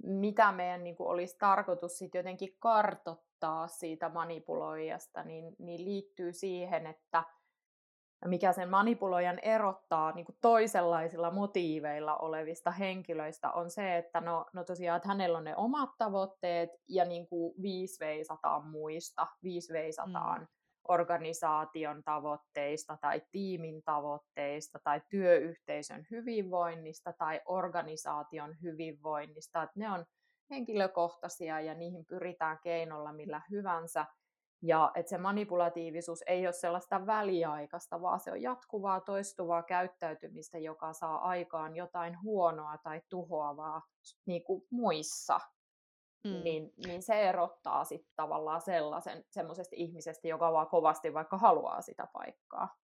mitä 0.03 0.53
meidän 0.53 0.85
niin 0.85 0.97
kuin 0.97 1.09
olisi 1.09 1.37
tarkoitus 1.39 1.99
sitten 1.99 2.19
jotenkin 2.19 2.57
kartottaa 2.59 3.69
siitä 3.69 4.09
manipuloijasta, 4.09 5.25
niin, 5.25 5.57
niin 5.59 5.85
liittyy 5.85 6.33
siihen, 6.33 6.87
että 6.87 7.25
mikä 8.25 8.53
sen 8.53 8.71
manipuloijan 8.71 9.39
erottaa 9.43 10.13
niin 10.13 10.27
kuin 10.27 10.37
toisenlaisilla 10.41 11.31
motiiveilla 11.31 12.17
olevista 12.17 12.71
henkilöistä, 12.71 13.51
on 13.51 13.71
se, 13.71 13.97
että 13.97 14.21
no, 14.21 14.47
no 14.53 14.65
tosiaan, 14.65 14.97
että 14.97 15.09
hänellä 15.09 15.39
on 15.39 15.45
ne 15.45 15.57
omat 15.57 15.91
tavoitteet 15.99 16.71
ja 16.89 17.05
niin 17.05 17.27
kuin 17.27 17.55
viisi 17.63 18.01
veisataan 18.01 18.67
muista, 18.67 19.27
viisi 19.43 19.73
veisataan 19.73 20.41
mm. 20.41 20.47
organisaation 20.89 22.03
tavoitteista 22.05 22.99
tai 23.01 23.23
tiimin 23.33 23.83
tavoitteista 23.83 24.79
tai 24.85 25.01
työyhteisön 25.09 26.07
hyvinvoinnista 26.11 27.13
tai 27.13 27.41
organisaation 27.47 28.57
hyvinvoinnista. 28.63 29.63
Että 29.63 29.81
ne 29.81 29.91
on 29.91 30.05
henkilökohtaisia 30.51 31.61
ja 31.61 31.75
niihin 31.75 32.07
pyritään 32.07 32.59
keinolla 32.63 33.13
millä 33.13 33.43
hyvänsä– 33.51 34.07
ja 34.63 34.93
että 34.95 35.11
se 35.11 35.19
manipulatiivisuus 35.19 36.23
ei 36.27 36.47
ole 36.47 36.53
sellaista 36.53 37.07
väliaikaista, 37.07 38.03
vaan 38.03 38.21
se 38.21 38.33
on 38.33 38.43
jatkuvaa, 38.43 39.01
toistuvaa 39.01 39.63
käyttäytymistä, 39.63 40.59
joka 40.59 40.93
saa 40.93 41.29
aikaan 41.29 41.77
jotain 41.77 42.23
huonoa 42.23 42.79
tai 42.79 43.03
tuhoavaa 43.09 43.83
niin 44.27 44.45
kuin 44.45 44.67
muissa. 44.71 45.41
Mm. 46.25 46.43
Niin, 46.45 46.73
niin 46.87 47.03
se 47.03 47.29
erottaa 47.29 47.85
sitten 47.85 48.13
tavallaan 48.17 48.61
sellaisen 48.61 49.25
semmoisesta 49.31 49.77
ihmisestä, 49.79 50.29
joka 50.29 50.53
vaan 50.53 50.69
kovasti 50.69 51.15
vaikka 51.15 51.39
haluaa 51.39 51.83
sitä 51.83 52.07
paikkaa. 52.13 52.77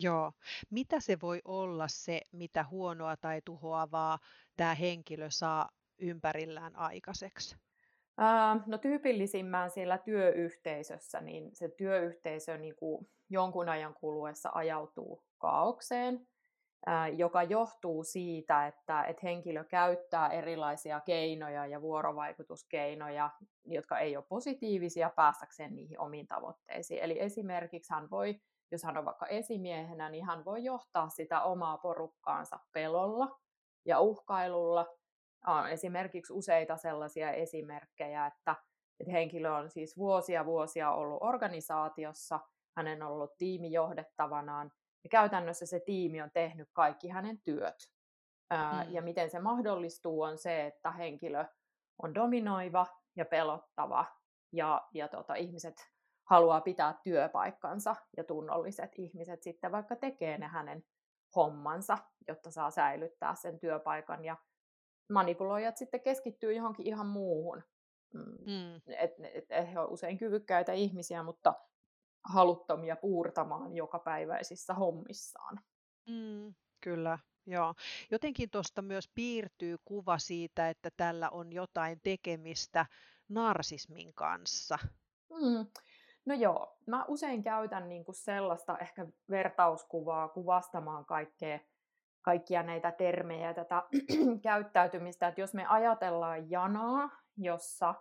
Joo. 0.00 0.32
Mitä 0.70 1.00
se 1.00 1.20
voi 1.22 1.40
olla 1.44 1.88
se, 1.88 2.20
mitä 2.32 2.64
huonoa 2.70 3.16
tai 3.16 3.40
tuhoavaa 3.44 4.18
tämä 4.56 4.74
henkilö 4.74 5.30
saa 5.30 5.68
ympärillään 5.98 6.76
aikaiseksi? 6.76 7.56
No 8.66 8.78
tyypillisimmään 8.78 9.70
siellä 9.70 9.98
työyhteisössä, 9.98 11.20
niin 11.20 11.50
se 11.56 11.68
työyhteisö 11.68 12.58
niin 12.58 12.76
kuin 12.76 13.08
jonkun 13.30 13.68
ajan 13.68 13.94
kuluessa 13.94 14.50
ajautuu 14.54 15.24
kaaukseen, 15.38 16.26
joka 17.16 17.42
johtuu 17.42 18.04
siitä, 18.04 18.66
että, 18.66 19.02
että 19.02 19.20
henkilö 19.22 19.64
käyttää 19.64 20.28
erilaisia 20.28 21.00
keinoja 21.00 21.66
ja 21.66 21.80
vuorovaikutuskeinoja, 21.82 23.30
jotka 23.64 23.98
ei 23.98 24.16
ole 24.16 24.24
positiivisia 24.28 25.10
päästäkseen 25.10 25.74
niihin 25.74 26.00
omiin 26.00 26.26
tavoitteisiin. 26.26 27.02
Eli 27.02 27.20
esimerkiksi 27.20 27.92
hän 27.92 28.10
voi, 28.10 28.40
jos 28.70 28.82
hän 28.82 28.96
on 28.96 29.04
vaikka 29.04 29.26
esimiehenä, 29.26 30.10
niin 30.10 30.24
hän 30.24 30.44
voi 30.44 30.64
johtaa 30.64 31.08
sitä 31.08 31.42
omaa 31.42 31.78
porukkaansa 31.78 32.58
pelolla 32.72 33.40
ja 33.84 34.00
uhkailulla 34.00 34.86
on 35.46 35.68
esimerkiksi 35.68 36.32
useita 36.32 36.76
sellaisia 36.76 37.32
esimerkkejä, 37.32 38.26
että, 38.26 38.56
että 39.00 39.12
henkilö 39.12 39.52
on 39.52 39.70
siis 39.70 39.96
vuosia 39.98 40.44
vuosia 40.44 40.90
ollut 40.90 41.18
organisaatiossa, 41.20 42.40
hänen 42.76 43.02
on 43.02 43.12
ollut 43.12 43.36
tiimi 43.38 43.72
johdettavanaan, 43.72 44.72
ja 45.04 45.08
käytännössä 45.10 45.66
se 45.66 45.80
tiimi 45.80 46.22
on 46.22 46.30
tehnyt 46.30 46.68
kaikki 46.72 47.08
hänen 47.08 47.40
työt. 47.40 47.76
Mm. 48.50 48.92
Ja 48.92 49.02
miten 49.02 49.30
se 49.30 49.38
mahdollistuu 49.38 50.22
on 50.22 50.38
se, 50.38 50.66
että 50.66 50.90
henkilö 50.90 51.44
on 52.02 52.14
dominoiva 52.14 52.86
ja 53.16 53.24
pelottava, 53.24 54.04
ja, 54.52 54.88
ja 54.94 55.08
tota, 55.08 55.34
ihmiset 55.34 55.74
haluaa 56.30 56.60
pitää 56.60 56.94
työpaikkansa, 57.04 57.96
ja 58.16 58.24
tunnolliset 58.24 58.92
ihmiset 58.96 59.42
sitten 59.42 59.72
vaikka 59.72 59.96
tekee 59.96 60.38
ne 60.38 60.46
hänen 60.46 60.84
hommansa, 61.36 61.98
jotta 62.28 62.50
saa 62.50 62.70
säilyttää 62.70 63.34
sen 63.34 63.58
työpaikan 63.58 64.24
ja 64.24 64.36
manipuloijat 65.08 65.76
sitten 65.76 66.00
keskittyy 66.00 66.52
johonkin 66.52 66.86
ihan 66.86 67.06
muuhun. 67.06 67.62
Mm. 68.14 68.52
mm. 68.52 68.76
Et, 68.86 69.10
et, 69.34 69.46
et 69.50 69.72
he 69.72 69.78
ovat 69.78 69.92
usein 69.92 70.18
kyvykkäitä 70.18 70.72
ihmisiä, 70.72 71.22
mutta 71.22 71.54
haluttomia 72.24 72.96
puurtamaan 72.96 73.76
jokapäiväisissä 73.76 74.74
hommissaan. 74.74 75.60
Mm, 76.08 76.54
kyllä, 76.80 77.18
joo. 77.46 77.74
Jotenkin 78.10 78.50
tuosta 78.50 78.82
myös 78.82 79.08
piirtyy 79.14 79.76
kuva 79.84 80.18
siitä, 80.18 80.68
että 80.70 80.90
tällä 80.96 81.30
on 81.30 81.52
jotain 81.52 82.00
tekemistä 82.02 82.86
narsismin 83.28 84.14
kanssa. 84.14 84.78
Mm. 85.30 85.66
No 86.26 86.34
joo, 86.34 86.78
mä 86.86 87.04
usein 87.08 87.42
käytän 87.42 87.88
niinku 87.88 88.12
sellaista 88.12 88.78
ehkä 88.78 89.06
vertauskuvaa 89.30 90.28
kuvastamaan 90.28 91.04
kaikkea 91.04 91.58
kaikkia 92.26 92.62
näitä 92.62 92.92
termejä 92.92 93.54
tätä 93.54 93.82
käyttäytymistä, 94.42 95.28
että 95.28 95.40
jos 95.40 95.54
me 95.54 95.66
ajatellaan 95.66 96.50
janaa, 96.50 97.10
jossa 97.36 97.94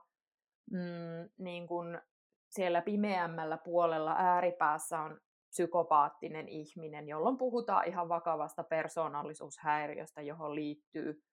mm, 0.71 1.29
niin 1.37 1.67
kun 1.67 2.01
siellä 2.49 2.81
pimeämmällä 2.81 3.57
puolella 3.57 4.15
ääripäässä 4.17 4.99
on 4.99 5.19
psykopaattinen 5.49 6.47
ihminen, 6.47 7.07
jolloin 7.07 7.37
puhutaan 7.37 7.87
ihan 7.87 8.09
vakavasta 8.09 8.63
persoonallisuushäiriöstä, 8.63 10.21
johon 10.21 10.55
liittyy 10.55 11.23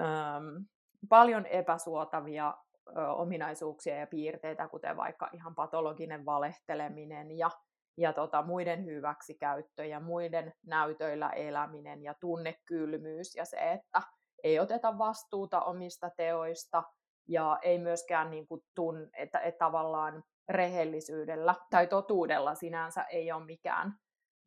äm, 0.00 0.66
paljon 1.08 1.46
epäsuotavia 1.46 2.54
ö, 2.88 3.12
ominaisuuksia 3.12 3.96
ja 3.96 4.06
piirteitä, 4.06 4.68
kuten 4.68 4.96
vaikka 4.96 5.30
ihan 5.32 5.54
patologinen 5.54 6.24
valehteleminen 6.24 7.38
ja 7.38 7.50
ja 7.96 8.12
tota, 8.12 8.42
muiden 8.42 8.84
hyväksikäyttö 8.84 9.84
ja 9.84 10.00
muiden 10.00 10.52
näytöillä 10.66 11.30
eläminen 11.30 12.02
ja 12.02 12.14
tunnekylmyys 12.20 13.34
ja 13.34 13.44
se, 13.44 13.72
että 13.72 14.02
ei 14.44 14.60
oteta 14.60 14.98
vastuuta 14.98 15.60
omista 15.60 16.10
teoista 16.16 16.82
ja 17.28 17.58
ei 17.62 17.78
myöskään 17.78 18.30
niin 18.30 18.46
kuin 18.46 18.60
tun, 18.74 19.10
että, 19.16 19.38
että 19.38 19.58
tavallaan 19.58 20.24
rehellisyydellä 20.48 21.54
tai 21.70 21.86
totuudella 21.86 22.54
sinänsä 22.54 23.02
ei 23.02 23.32
ole 23.32 23.44
mikään, 23.44 23.94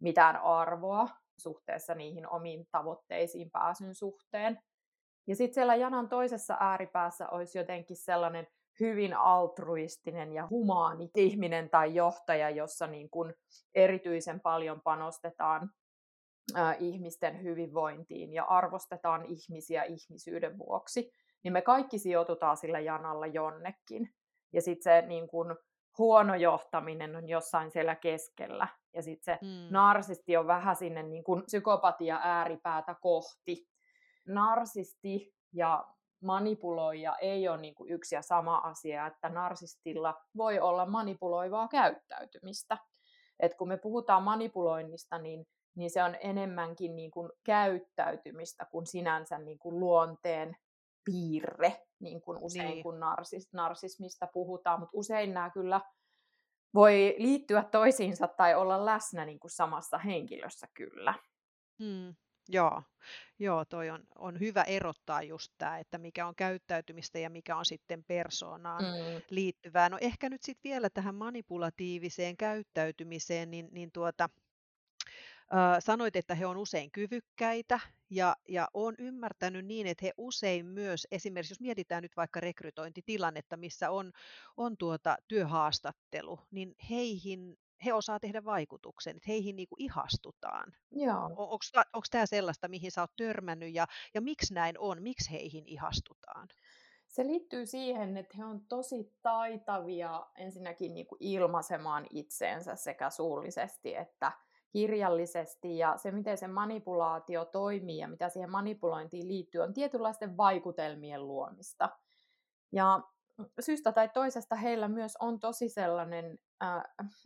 mitään 0.01 0.35
arvoa 0.35 1.09
suhteessa 1.37 1.95
niihin 1.95 2.29
omiin 2.29 2.65
tavoitteisiin 2.71 3.51
pääsyn 3.51 3.95
suhteen. 3.95 4.59
Ja 5.27 5.35
sitten 5.35 5.53
siellä 5.53 5.75
janan 5.75 6.09
toisessa 6.09 6.57
ääripäässä 6.59 7.29
olisi 7.29 7.57
jotenkin 7.57 7.97
sellainen 7.97 8.47
hyvin 8.79 9.13
altruistinen 9.13 10.33
ja 10.33 10.47
humaani 10.49 11.09
ihminen 11.15 11.69
tai 11.69 11.95
johtaja, 11.95 12.49
jossa 12.49 12.87
niin 12.87 13.09
kuin 13.09 13.33
erityisen 13.75 14.39
paljon 14.39 14.81
panostetaan 14.81 15.69
ihmisten 16.79 17.43
hyvinvointiin 17.43 18.33
ja 18.33 18.43
arvostetaan 18.43 19.25
ihmisiä 19.25 19.83
ihmisyyden 19.83 20.57
vuoksi, 20.57 21.11
niin 21.43 21.53
me 21.53 21.61
kaikki 21.61 21.99
sijoitutaan 21.99 22.57
sillä 22.57 22.79
janalla 22.79 23.27
jonnekin. 23.27 24.13
Ja 24.53 24.61
sitten 24.61 24.83
se 24.83 25.07
niin 25.07 25.27
kuin, 25.27 25.55
huono 25.97 26.35
johtaminen 26.35 27.15
on 27.15 27.29
jossain 27.29 27.71
siellä 27.71 27.95
keskellä. 27.95 28.67
Ja 28.93 29.01
sitten 29.01 29.23
se 29.23 29.45
mm. 29.45 29.67
narsisti 29.73 30.37
on 30.37 30.47
vähän 30.47 30.75
sinne 30.75 31.03
niin 31.03 31.23
kuin 31.23 31.43
psykopatia 31.45 32.19
ääripäätä 32.23 32.95
kohti. 33.01 33.67
Narsisti 34.27 35.33
ja 35.53 35.85
manipuloija 36.21 37.15
ei 37.15 37.47
ole 37.47 37.57
niin 37.57 37.75
kuin 37.75 37.91
yksi 37.91 38.15
ja 38.15 38.21
sama 38.21 38.57
asia, 38.57 39.07
että 39.07 39.29
narsistilla 39.29 40.21
voi 40.37 40.59
olla 40.59 40.85
manipuloivaa 40.85 41.67
käyttäytymistä. 41.67 42.77
Et 43.39 43.55
kun 43.55 43.67
me 43.67 43.77
puhutaan 43.77 44.23
manipuloinnista, 44.23 45.17
niin, 45.17 45.45
niin 45.75 45.89
se 45.89 46.03
on 46.03 46.15
enemmänkin 46.19 46.95
niin 46.95 47.11
kuin 47.11 47.31
käyttäytymistä 47.43 48.65
kuin 48.71 48.85
sinänsä 48.85 49.37
niin 49.37 49.59
kuin 49.59 49.79
luonteen 49.79 50.55
piirre, 51.05 51.85
niin 51.99 52.21
kuin 52.21 52.37
usein 52.37 52.69
Niin. 52.69 52.83
kun 52.83 52.99
narsis, 52.99 53.53
narsismista 53.53 54.27
puhutaan, 54.33 54.79
mutta 54.79 54.97
usein 54.97 55.33
nämä 55.33 55.49
kyllä 55.49 55.81
voi 56.73 57.15
liittyä 57.17 57.63
toisiinsa 57.63 58.27
tai 58.27 58.55
olla 58.55 58.85
läsnä 58.85 59.25
niin 59.25 59.39
kuin 59.39 59.51
samassa 59.51 59.97
henkilössä 59.97 60.67
kyllä. 60.73 61.13
Mm, 61.79 62.15
joo, 62.49 62.83
joo, 63.39 63.65
toi 63.65 63.89
on, 63.89 64.03
on 64.15 64.39
hyvä 64.39 64.63
erottaa 64.63 65.21
just 65.21 65.51
tämä, 65.57 65.79
että 65.79 65.97
mikä 65.97 66.27
on 66.27 66.35
käyttäytymistä 66.35 67.19
ja 67.19 67.29
mikä 67.29 67.55
on 67.55 67.65
sitten 67.65 68.03
persoonaan 68.03 68.83
Mm. 68.83 69.21
liittyvää. 69.29 69.89
No 69.89 69.97
ehkä 70.01 70.29
nyt 70.29 70.43
sitten 70.43 70.69
vielä 70.69 70.89
tähän 70.89 71.15
manipulatiiviseen 71.15 72.37
käyttäytymiseen, 72.37 73.51
niin, 73.51 73.69
niin 73.71 73.91
tuota, 73.91 74.29
ö, 75.53 75.81
sanoit, 75.81 76.15
että 76.15 76.35
he 76.35 76.45
on 76.45 76.57
usein 76.57 76.91
kyvykkäitä 76.91 77.79
ja, 78.09 78.35
ja 78.49 78.67
olen 78.73 78.95
ymmärtänyt 78.99 79.65
niin, 79.65 79.87
että 79.87 80.05
he 80.05 80.11
usein 80.17 80.65
myös, 80.65 81.07
esimerkiksi 81.11 81.51
jos 81.51 81.59
mietitään 81.61 82.03
nyt 82.03 82.17
vaikka 82.17 82.39
rekrytointitilannetta, 82.39 83.57
missä 83.57 83.89
on, 83.89 84.11
on 84.57 84.77
tuota 84.77 85.17
työhaastattelu, 85.27 86.39
niin 86.51 86.75
heihin, 86.89 87.57
he 87.85 87.93
osaa 87.93 88.19
tehdä 88.19 88.45
vaikutuksen, 88.45 89.15
että 89.15 89.31
heihin 89.31 89.55
niinku 89.55 89.75
ihastutaan. 89.79 90.73
Joo. 90.91 91.23
Onko 91.37 92.05
tämä 92.11 92.25
sellaista, 92.25 92.67
mihin 92.67 92.91
sä 92.91 93.01
oot 93.01 93.15
törmännyt 93.17 93.73
ja, 93.73 93.85
ja 94.13 94.21
miksi 94.21 94.53
näin 94.53 94.79
on, 94.79 95.03
miksi 95.03 95.31
heihin 95.31 95.67
ihastutaan? 95.67 96.47
Se 97.07 97.27
liittyy 97.27 97.65
siihen, 97.65 98.17
että 98.17 98.37
he 98.37 98.45
on 98.45 98.61
tosi 98.61 99.13
taitavia 99.21 100.25
ensinnäkin 100.37 100.93
niin 100.93 101.07
kuin 101.07 101.19
ilmaisemaan 101.21 102.07
itseensä 102.09 102.75
sekä 102.75 103.09
suullisesti 103.09 103.95
että 103.95 104.31
kirjallisesti. 104.69 105.77
Ja 105.77 105.97
se, 105.97 106.11
miten 106.11 106.37
se 106.37 106.47
manipulaatio 106.47 107.45
toimii 107.45 107.97
ja 107.97 108.07
mitä 108.07 108.29
siihen 108.29 108.51
manipulointiin 108.51 109.27
liittyy, 109.27 109.61
on 109.61 109.73
tietynlaisten 109.73 110.37
vaikutelmien 110.37 111.27
luomista. 111.27 111.89
Ja 112.71 113.01
syystä 113.59 113.91
tai 113.91 114.09
toisesta 114.09 114.55
heillä 114.55 114.87
myös 114.87 115.17
on 115.19 115.39
tosi 115.39 115.69
sellainen 115.69 116.39
äh, 116.63 116.83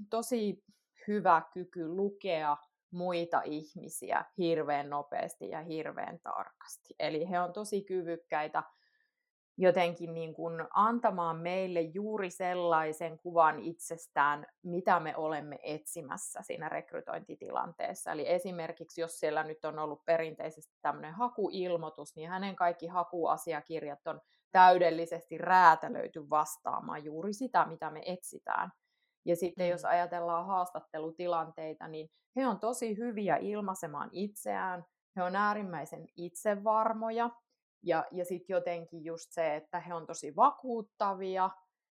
tosi 0.09 0.63
hyvä 1.07 1.41
kyky 1.53 1.87
lukea 1.87 2.57
muita 2.91 3.41
ihmisiä 3.45 4.25
hirveän 4.37 4.89
nopeasti 4.89 5.49
ja 5.49 5.61
hirveän 5.61 6.19
tarkasti. 6.19 6.95
Eli 6.99 7.29
he 7.29 7.39
on 7.39 7.53
tosi 7.53 7.81
kyvykkäitä 7.83 8.63
jotenkin 9.61 10.13
niin 10.13 10.33
kuin 10.33 10.67
antamaan 10.73 11.37
meille 11.37 11.81
juuri 11.81 12.29
sellaisen 12.29 13.19
kuvan 13.19 13.59
itsestään, 13.59 14.45
mitä 14.63 14.99
me 14.99 15.15
olemme 15.15 15.59
etsimässä 15.63 16.41
siinä 16.41 16.69
rekrytointitilanteessa. 16.69 18.11
Eli 18.11 18.29
esimerkiksi, 18.29 19.01
jos 19.01 19.19
siellä 19.19 19.43
nyt 19.43 19.65
on 19.65 19.79
ollut 19.79 20.05
perinteisesti 20.05 20.73
tämmöinen 20.81 21.13
hakuilmoitus, 21.13 22.15
niin 22.15 22.29
hänen 22.29 22.55
kaikki 22.55 22.87
hakuasiakirjat 22.87 24.07
on 24.07 24.21
täydellisesti 24.51 25.37
räätälöity 25.37 26.29
vastaamaan 26.29 27.05
juuri 27.05 27.33
sitä, 27.33 27.65
mitä 27.65 27.89
me 27.89 28.01
etsitään. 28.05 28.71
Ja 29.25 29.35
sitten 29.35 29.69
jos 29.69 29.85
ajatellaan 29.85 30.45
haastattelutilanteita, 30.45 31.87
niin 31.87 32.09
he 32.35 32.47
on 32.47 32.59
tosi 32.59 32.97
hyviä 32.97 33.37
ilmaisemaan 33.37 34.09
itseään, 34.11 34.85
he 35.15 35.23
on 35.23 35.35
äärimmäisen 35.35 36.07
itsevarmoja, 36.17 37.29
ja, 37.83 38.05
ja 38.11 38.25
sitten 38.25 38.53
jotenkin 38.53 39.05
just 39.05 39.31
se, 39.31 39.55
että 39.55 39.79
he 39.79 39.93
on 39.93 40.07
tosi 40.07 40.35
vakuuttavia, 40.35 41.49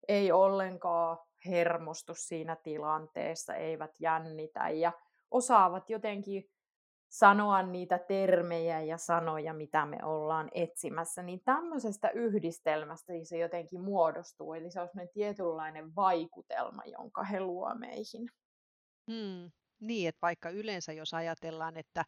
ei 0.08 0.32
ollenkaan 0.32 1.18
hermostu 1.46 2.14
siinä 2.16 2.58
tilanteessa, 2.64 3.56
eivät 3.56 3.92
jännitä 4.00 4.70
ja 4.70 4.92
osaavat 5.32 5.90
jotenkin 5.90 6.44
sanoa 7.12 7.64
niitä 7.64 8.00
termejä 8.00 8.82
ja 8.82 8.98
sanoja, 8.98 9.54
mitä 9.54 9.86
me 9.86 9.98
ollaan 10.04 10.50
etsimässä, 10.54 11.24
niin 11.24 11.42
tämmöisestä 11.46 12.10
yhdistelmästä 12.10 13.14
se 13.24 13.38
jotenkin 13.38 13.82
muodostuu. 13.82 14.54
Eli 14.54 14.72
se 14.72 14.82
on 14.82 14.88
sellainen 14.88 15.14
tietynlainen 15.14 15.96
vaikutelma, 15.96 16.82
jonka 16.86 17.24
he 17.24 17.40
luo 17.40 17.76
meihin. 17.76 18.30
Hmm. 19.12 19.52
Niin, 19.80 20.10
että 20.10 20.20
vaikka 20.22 20.50
yleensä 20.50 20.94
jos 20.94 21.14
ajatellaan, 21.14 21.78
että 21.78 22.06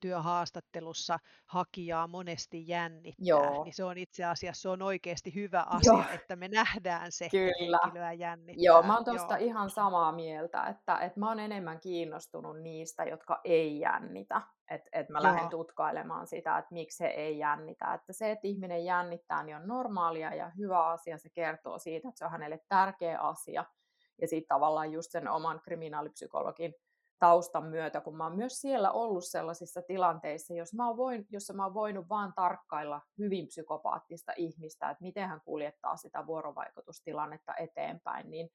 työhaastattelussa 0.00 1.18
hakijaa 1.46 2.06
monesti 2.06 2.68
jännittää, 2.68 3.26
Joo. 3.26 3.64
niin 3.64 3.74
se 3.74 3.84
on 3.84 3.98
itse 3.98 4.24
asiassa 4.24 4.62
se 4.62 4.68
on 4.68 4.82
oikeasti 4.82 5.34
hyvä 5.34 5.60
asia, 5.68 5.92
Joo. 5.92 6.04
että 6.14 6.36
me 6.36 6.48
nähdään 6.48 7.12
se, 7.12 7.28
Kyllä. 7.30 7.78
henkilöä 7.84 8.12
jännittää. 8.12 8.64
Joo, 8.64 8.82
mä 8.82 8.94
oon 8.94 9.04
tuosta 9.04 9.36
ihan 9.36 9.70
samaa 9.70 10.12
mieltä, 10.12 10.62
että, 10.66 10.98
että 10.98 11.20
mä 11.20 11.28
oon 11.28 11.40
enemmän 11.40 11.80
kiinnostunut 11.80 12.60
niistä, 12.60 13.04
jotka 13.04 13.40
ei 13.44 13.80
jännitä. 13.80 14.42
Että 14.70 14.88
et 14.92 15.08
mä 15.08 15.22
lähden 15.22 15.40
Joo. 15.40 15.50
tutkailemaan 15.50 16.26
sitä, 16.26 16.58
että 16.58 16.74
miksi 16.74 17.04
he 17.04 17.08
ei 17.08 17.38
jännitä. 17.38 17.94
Että 17.94 18.12
se, 18.12 18.30
että 18.30 18.48
ihminen 18.48 18.84
jännittää, 18.84 19.42
niin 19.42 19.56
on 19.56 19.68
normaalia 19.68 20.34
ja 20.34 20.50
hyvä 20.58 20.86
asia. 20.86 21.18
Se 21.18 21.28
kertoo 21.30 21.78
siitä, 21.78 22.08
että 22.08 22.18
se 22.18 22.24
on 22.24 22.30
hänelle 22.30 22.60
tärkeä 22.68 23.18
asia. 23.18 23.64
Ja 24.20 24.28
sitten 24.28 24.48
tavallaan 24.48 24.92
just 24.92 25.10
sen 25.10 25.28
oman 25.28 25.60
kriminaalipsykologin 25.60 26.74
taustan 27.18 27.64
myötä, 27.64 28.00
kun 28.00 28.16
mä 28.16 28.24
oon 28.24 28.36
myös 28.36 28.60
siellä 28.60 28.92
ollut 28.92 29.24
sellaisissa 29.24 29.82
tilanteissa, 29.82 30.54
jos 30.54 30.74
mä 30.74 30.88
oon 30.88 30.96
voin, 30.96 31.26
jossa 31.30 31.52
mä 31.52 31.64
oon 31.64 31.74
voinut 31.74 32.08
vaan 32.08 32.32
tarkkailla 32.36 33.00
hyvin 33.18 33.46
psykopaattista 33.46 34.32
ihmistä, 34.36 34.90
että 34.90 35.02
miten 35.02 35.28
hän 35.28 35.40
kuljettaa 35.44 35.96
sitä 35.96 36.26
vuorovaikutustilannetta 36.26 37.54
eteenpäin, 37.54 38.30
niin 38.30 38.50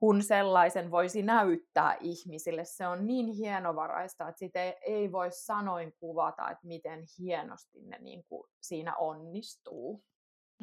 kun 0.00 0.22
sellaisen 0.22 0.90
voisi 0.90 1.22
näyttää 1.22 1.96
ihmisille, 2.00 2.64
se 2.64 2.86
on 2.86 3.06
niin 3.06 3.26
hienovaraista, 3.26 4.28
että 4.28 4.38
sitä 4.38 4.60
ei, 4.62 5.12
voi 5.12 5.30
sanoin 5.30 5.92
kuvata, 6.00 6.50
että 6.50 6.66
miten 6.66 7.04
hienosti 7.18 7.80
ne 7.80 7.98
niin 8.00 8.24
kuin 8.24 8.50
siinä 8.60 8.96
onnistuu. 8.96 10.04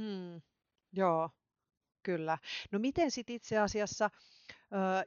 Hmm. 0.02 0.42
Joo, 0.92 1.30
kyllä. 2.04 2.38
No 2.72 2.80
miten 2.80 3.12
sitten 3.12 3.36
itse 3.36 3.58
asiassa 3.58 4.10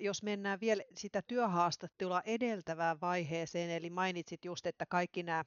jos 0.01 0.23
mennään 0.23 0.61
vielä 0.61 0.83
sitä 0.97 1.23
työhaastattelua 1.23 2.23
edeltävään 2.25 3.01
vaiheeseen, 3.01 3.71
eli 3.71 3.91
mainitsit 3.91 4.45
just, 4.45 4.67
että 4.67 4.87
kaikki 4.87 5.23
nämä 5.23 5.45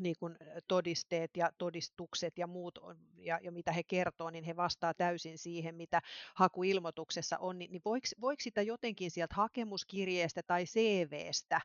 niin 0.00 0.14
kuin 0.18 0.36
todisteet 0.68 1.30
ja 1.36 1.50
todistukset 1.58 2.38
ja 2.38 2.46
muut, 2.46 2.78
ja, 3.16 3.38
ja 3.42 3.52
mitä 3.52 3.72
he 3.72 3.82
kertoo, 3.82 4.30
niin 4.30 4.44
he 4.44 4.56
vastaa 4.56 4.94
täysin 4.94 5.38
siihen, 5.38 5.74
mitä 5.74 6.00
hakuilmoituksessa 6.34 7.38
on, 7.38 7.58
niin, 7.58 7.72
niin 7.72 7.82
voiko, 7.84 8.06
voiko 8.20 8.40
sitä 8.40 8.62
jotenkin 8.62 9.10
sieltä 9.10 9.34
hakemuskirjeestä 9.34 10.42
tai 10.46 10.64
CVstä 10.64 11.60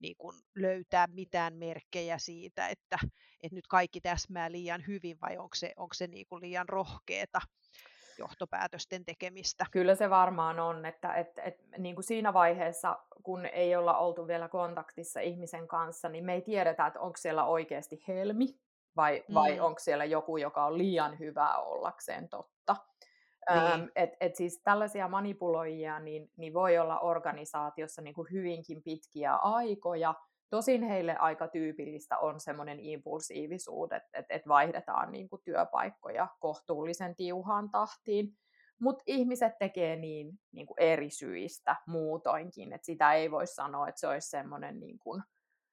niin 0.00 0.16
kuin 0.18 0.36
löytää 0.54 1.06
mitään 1.06 1.54
merkkejä 1.54 2.18
siitä, 2.18 2.68
että, 2.68 2.98
että 3.42 3.56
nyt 3.56 3.66
kaikki 3.66 4.00
täsmää 4.00 4.52
liian 4.52 4.86
hyvin 4.86 5.20
vai 5.20 5.38
onko 5.38 5.54
se, 5.54 5.72
onko 5.76 5.94
se 5.94 6.06
niin 6.06 6.26
kuin 6.26 6.42
liian 6.42 6.68
rohkeeta? 6.68 7.40
Johtopäätösten 8.22 9.04
tekemistä. 9.04 9.66
Kyllä 9.70 9.94
se 9.94 10.10
varmaan 10.10 10.60
on, 10.60 10.86
että 10.86 11.14
et, 11.14 11.38
et, 11.38 11.56
niin 11.78 11.94
kuin 11.94 12.04
siinä 12.04 12.32
vaiheessa, 12.32 12.98
kun 13.22 13.46
ei 13.46 13.76
olla 13.76 13.98
oltu 13.98 14.26
vielä 14.26 14.48
kontaktissa 14.48 15.20
ihmisen 15.20 15.68
kanssa, 15.68 16.08
niin 16.08 16.24
me 16.24 16.34
ei 16.34 16.42
tiedetä, 16.42 16.86
että 16.86 17.00
onko 17.00 17.16
siellä 17.16 17.44
oikeasti 17.44 18.04
helmi 18.08 18.58
vai, 18.96 19.24
mm. 19.28 19.34
vai 19.34 19.60
onko 19.60 19.78
siellä 19.78 20.04
joku, 20.04 20.36
joka 20.36 20.64
on 20.64 20.78
liian 20.78 21.18
hyvä 21.18 21.58
ollakseen 21.58 22.28
totta. 22.28 22.76
Niin. 23.50 23.62
Ähm, 23.62 23.82
et, 23.96 24.10
et 24.20 24.36
siis 24.36 24.62
tällaisia 24.64 25.08
manipuloijia 25.08 25.98
niin, 25.98 26.30
niin 26.36 26.54
voi 26.54 26.78
olla 26.78 27.00
organisaatiossa 27.00 28.02
niin 28.02 28.14
kuin 28.14 28.28
hyvinkin 28.32 28.82
pitkiä 28.82 29.34
aikoja, 29.34 30.14
Tosin 30.52 30.82
heille 30.82 31.16
aika 31.16 31.48
tyypillistä 31.48 32.18
on 32.18 32.40
semmoinen 32.40 32.80
impulsiivisuus, 32.80 33.92
että, 33.92 34.08
että, 34.18 34.34
että 34.34 34.48
vaihdetaan 34.48 35.12
niin 35.12 35.28
kuin 35.28 35.42
työpaikkoja 35.44 36.28
kohtuullisen 36.40 37.16
tiuhaan 37.16 37.70
tahtiin. 37.70 38.36
Mutta 38.80 39.02
ihmiset 39.06 39.52
tekee 39.58 39.96
niin, 39.96 40.32
niin 40.52 40.66
kuin 40.66 40.76
eri 40.80 41.10
syistä 41.10 41.76
muutoinkin, 41.86 42.72
että 42.72 42.86
sitä 42.86 43.12
ei 43.12 43.30
voi 43.30 43.46
sanoa, 43.46 43.88
että 43.88 44.00
se 44.00 44.08
olisi 44.08 44.30
semmoinen, 44.30 44.80
niin 44.80 44.98
kuin, 44.98 45.22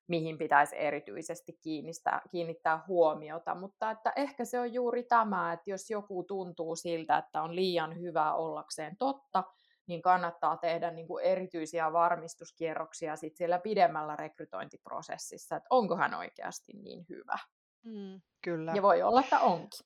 mihin 0.08 0.38
pitäisi 0.38 0.76
erityisesti 0.78 1.58
kiinnittää, 1.62 2.22
kiinnittää 2.32 2.84
huomiota. 2.88 3.56
Mutta 3.56 3.92
että 3.92 4.14
ehkä 4.16 4.46
se 4.46 4.60
on 4.60 4.74
juuri 4.74 5.04
tämä, 5.04 5.54
että 5.54 5.70
jos 5.70 5.90
joku 5.90 6.24
tuntuu 6.24 6.76
siltä, 6.76 7.18
että 7.18 7.42
on 7.42 7.56
liian 7.56 8.00
hyvä 8.00 8.34
ollakseen 8.34 8.98
totta, 8.98 9.44
niin 9.90 10.02
kannattaa 10.02 10.58
tehdä 10.58 10.92
niin 10.92 11.08
kuin 11.08 11.24
erityisiä 11.24 11.94
varmistuskierroksia 11.94 13.16
sit 13.16 13.36
siellä 13.36 13.60
pidemmällä 13.60 14.16
rekrytointiprosessissa, 14.16 15.56
että 15.56 15.68
onko 15.70 15.96
hän 15.96 16.14
oikeasti 16.14 16.74
niin 16.74 17.06
hyvä. 17.10 17.40
Mm, 17.84 18.22
kyllä. 18.42 18.72
Ja 18.76 18.82
voi 18.82 19.02
olla, 19.02 19.20
että 19.20 19.40
onkin. 19.40 19.80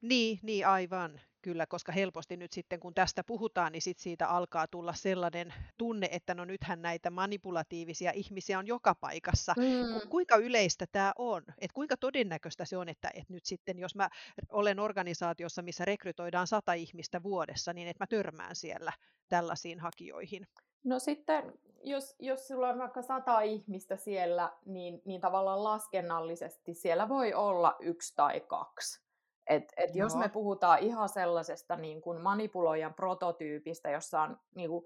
Niin, 0.00 0.38
niin 0.42 0.66
aivan. 0.66 1.20
Kyllä, 1.42 1.66
koska 1.66 1.92
helposti 1.92 2.36
nyt 2.36 2.52
sitten 2.52 2.80
kun 2.80 2.94
tästä 2.94 3.24
puhutaan, 3.24 3.72
niin 3.72 3.82
sit 3.82 3.98
siitä 3.98 4.28
alkaa 4.28 4.66
tulla 4.66 4.92
sellainen 4.92 5.54
tunne, 5.78 6.08
että 6.12 6.34
no 6.34 6.44
nythän 6.44 6.82
näitä 6.82 7.10
manipulatiivisia 7.10 8.12
ihmisiä 8.14 8.58
on 8.58 8.66
joka 8.66 8.94
paikassa. 8.94 9.54
Mm. 9.56 10.08
Kuinka 10.08 10.36
yleistä 10.36 10.86
tämä 10.92 11.12
on? 11.18 11.42
Et 11.58 11.72
kuinka 11.72 11.96
todennäköistä 11.96 12.64
se 12.64 12.76
on, 12.76 12.88
että, 12.88 13.10
että 13.14 13.32
nyt 13.32 13.44
sitten 13.44 13.78
jos 13.78 13.94
mä 13.94 14.08
olen 14.52 14.80
organisaatiossa, 14.80 15.62
missä 15.62 15.84
rekrytoidaan 15.84 16.46
sata 16.46 16.72
ihmistä 16.72 17.22
vuodessa, 17.22 17.72
niin 17.72 17.88
että 17.88 18.02
mä 18.02 18.06
törmään 18.06 18.56
siellä 18.56 18.92
tällaisiin 19.28 19.80
hakijoihin? 19.80 20.46
No 20.84 20.98
sitten, 20.98 21.52
jos, 21.84 22.16
jos 22.18 22.48
sulla 22.48 22.68
on 22.68 22.78
vaikka 22.78 23.02
sata 23.02 23.40
ihmistä 23.40 23.96
siellä, 23.96 24.52
niin, 24.66 25.02
niin 25.04 25.20
tavallaan 25.20 25.64
laskennallisesti 25.64 26.74
siellä 26.74 27.08
voi 27.08 27.34
olla 27.34 27.76
yksi 27.80 28.16
tai 28.16 28.40
kaksi. 28.40 29.07
Et, 29.48 29.72
et 29.76 29.94
jos 29.94 30.16
me 30.16 30.28
puhutaan 30.28 30.78
ihan 30.78 31.08
sellaisesta 31.08 31.76
niin 31.76 32.00
kuin 32.00 32.20
manipuloijan 32.20 32.94
prototyypistä, 32.94 33.90
jossa 33.90 34.22
on 34.22 34.36
niin 34.54 34.70
kuin, 34.70 34.84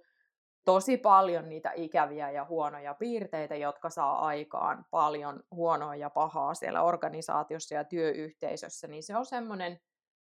tosi 0.65 0.97
paljon 0.97 1.49
niitä 1.49 1.73
ikäviä 1.75 2.31
ja 2.31 2.45
huonoja 2.45 2.95
piirteitä, 2.95 3.57
jotka 3.57 3.91
saa 3.91 4.27
aikaan 4.27 4.85
paljon 4.91 5.43
huonoa 5.51 5.97
ja 5.97 6.11
pahaa 6.11 6.55
siellä 6.55 6.83
organisaatiossa 6.83 7.75
ja 7.75 7.85
työyhteisössä, 7.85 8.87
niin 8.87 9.03
se 9.03 9.17
on 9.17 9.27
semmoinen 9.27 9.81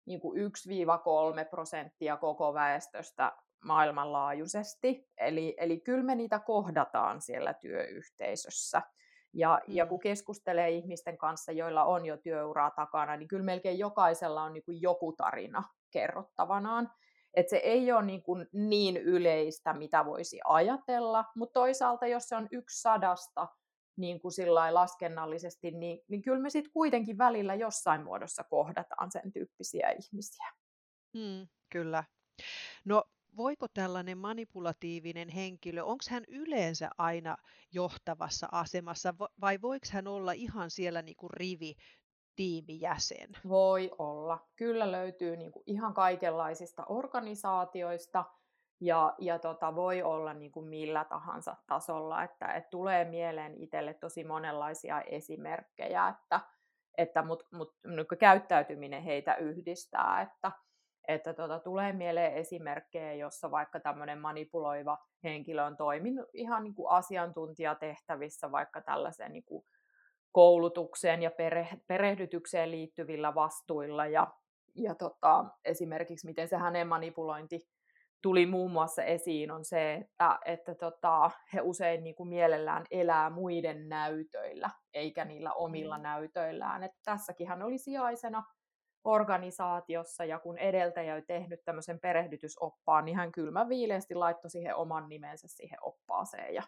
niin 0.06 0.22
1-3 0.22 1.50
prosenttia 1.50 2.18
koko 2.18 2.54
väestöstä 2.54 3.32
maailmanlaajuisesti. 3.64 5.08
Eli, 5.18 5.56
eli 5.58 5.80
kyllä 5.80 6.04
me 6.04 6.16
niitä 6.16 6.40
kohdataan 6.40 7.22
siellä 7.22 7.54
työyhteisössä. 7.54 8.82
Ja, 9.36 9.62
mm. 9.68 9.76
ja 9.76 9.86
kun 9.86 10.00
keskustelee 10.00 10.70
ihmisten 10.70 11.18
kanssa, 11.18 11.52
joilla 11.52 11.84
on 11.84 12.06
jo 12.06 12.18
työuraa 12.18 12.72
takana, 12.72 13.18
niin 13.18 13.28
kyllä 13.28 13.44
melkein 13.44 13.80
jokaisella 13.80 14.44
on 14.44 14.54
niin 14.54 14.64
kuin 14.64 14.82
joku 14.82 15.14
tarina 15.14 15.64
kerrottavanaan. 15.92 16.92
Et 17.34 17.50
se 17.50 17.58
ei 17.58 17.92
ole 17.92 18.06
niin, 18.06 18.24
kuin 18.24 18.48
niin 18.54 18.98
yleistä, 18.98 19.74
mitä 19.74 20.06
voisi 20.06 20.40
ajatella, 20.46 21.26
mutta 21.36 21.54
toisaalta 21.54 22.08
jos 22.08 22.30
se 22.30 22.36
on 22.36 22.48
yksi 22.52 22.82
sadasta 22.82 23.48
niin 23.98 24.20
kuin 24.20 24.34
laskennallisesti, 24.72 25.72
niin, 25.72 26.00
niin 26.08 26.22
kyllä 26.22 26.40
me 26.40 26.50
sitten 26.50 26.74
kuitenkin 26.74 27.18
välillä 27.18 27.56
jossain 27.56 28.04
muodossa 28.04 28.44
kohdataan 28.44 29.12
sen 29.12 29.34
tyyppisiä 29.34 29.90
ihmisiä. 29.90 30.46
Mm, 31.14 31.48
kyllä. 31.72 32.04
No 32.86 33.04
voiko 33.38 33.68
tällainen 33.74 34.18
manipulatiivinen 34.18 35.30
henkilö, 35.30 35.84
onko 35.84 36.04
hän 36.10 36.24
yleensä 36.28 36.90
aina 36.98 37.38
johtavassa 37.72 38.48
asemassa 38.52 39.14
vai 39.42 39.62
voiko 39.62 39.86
hän 39.92 40.08
olla 40.08 40.32
ihan 40.32 40.70
siellä 40.72 41.02
niin 41.02 41.18
kuin 41.18 41.30
rivi 41.30 41.76
tiimijäsen? 42.36 43.30
Voi 43.48 43.92
olla. 43.98 44.48
Kyllä 44.56 44.92
löytyy 44.92 45.38
niin 45.38 45.52
kuin 45.52 45.64
ihan 45.66 45.94
kaikenlaisista 45.94 46.86
organisaatioista 46.90 48.26
ja, 48.82 49.14
ja 49.20 49.40
tota, 49.40 49.76
voi 49.76 50.04
olla 50.04 50.34
niin 50.34 50.52
kuin 50.52 50.66
millä 50.66 51.06
tahansa 51.06 51.56
tasolla, 51.68 52.24
että, 52.24 52.48
että 52.48 52.70
tulee 52.70 53.06
mieleen 53.06 53.56
itselle 53.56 53.94
tosi 53.94 54.24
monenlaisia 54.24 55.02
esimerkkejä, 55.02 56.08
että, 56.08 56.40
että 56.98 57.24
mut, 57.24 57.44
mut, 57.52 57.76
niin 57.88 58.20
käyttäytyminen 58.20 59.04
heitä 59.04 59.36
yhdistää, 59.36 60.22
että, 60.22 60.52
että 61.08 61.34
tota, 61.34 61.60
tulee 61.60 61.94
mieleen 61.94 62.34
esimerkkejä, 62.34 63.14
jossa 63.14 63.52
vaikka 63.52 63.80
tämmöinen 63.80 64.20
manipuloiva 64.20 64.98
henkilö 65.24 65.64
on 65.64 65.78
toiminut 65.78 66.30
ihan 66.34 66.64
niin 66.64 66.76
kuin 66.76 66.90
asiantuntijatehtävissä 66.90 68.52
vaikka 68.52 68.82
tällaisen 68.82 69.34
niin 69.34 69.44
kuin 69.46 69.66
koulutukseen 70.32 71.22
ja 71.24 71.32
perehdytykseen 71.88 72.72
liittyvillä 72.72 73.36
vastuilla 73.36 74.06
ja, 74.06 74.28
ja 74.76 74.96
tota, 74.96 75.46
esimerkiksi 75.66 76.28
miten 76.28 76.48
se 76.48 76.58
hänen 76.58 76.88
manipulointi 76.88 77.68
tuli 78.22 78.46
muun 78.46 78.72
muassa 78.72 79.04
esiin 79.04 79.52
on 79.52 79.66
se, 79.66 79.94
että, 79.94 80.40
että 80.46 80.76
tota, 80.76 81.32
he 81.54 81.62
usein 81.62 82.04
niin 82.04 82.16
kuin 82.16 82.30
mielellään 82.30 82.86
elää 82.92 83.30
muiden 83.30 83.90
näytöillä 83.90 84.70
eikä 84.94 85.26
niillä 85.26 85.54
omilla 85.54 85.98
mm. 85.98 86.04
näytöillään. 86.04 86.84
Et 86.84 86.92
tässäkin 87.04 87.48
hän 87.48 87.64
oli 87.64 87.78
sijaisena 87.78 88.44
organisaatiossa 89.06 90.26
ja 90.26 90.40
kun 90.40 90.58
edeltäjä 90.58 91.14
oli 91.14 91.22
tehnyt 91.22 91.60
tämmöisen 91.66 92.00
perehdytysoppaan, 92.00 93.06
niin 93.06 93.18
hän 93.18 93.32
kylmä 93.32 93.70
viileästi 93.70 94.16
laittoi 94.16 94.52
siihen 94.52 94.76
oman 94.76 95.10
nimensä 95.10 95.48
siihen 95.48 95.80
oppaaseen 95.82 96.54
ja, 96.54 96.64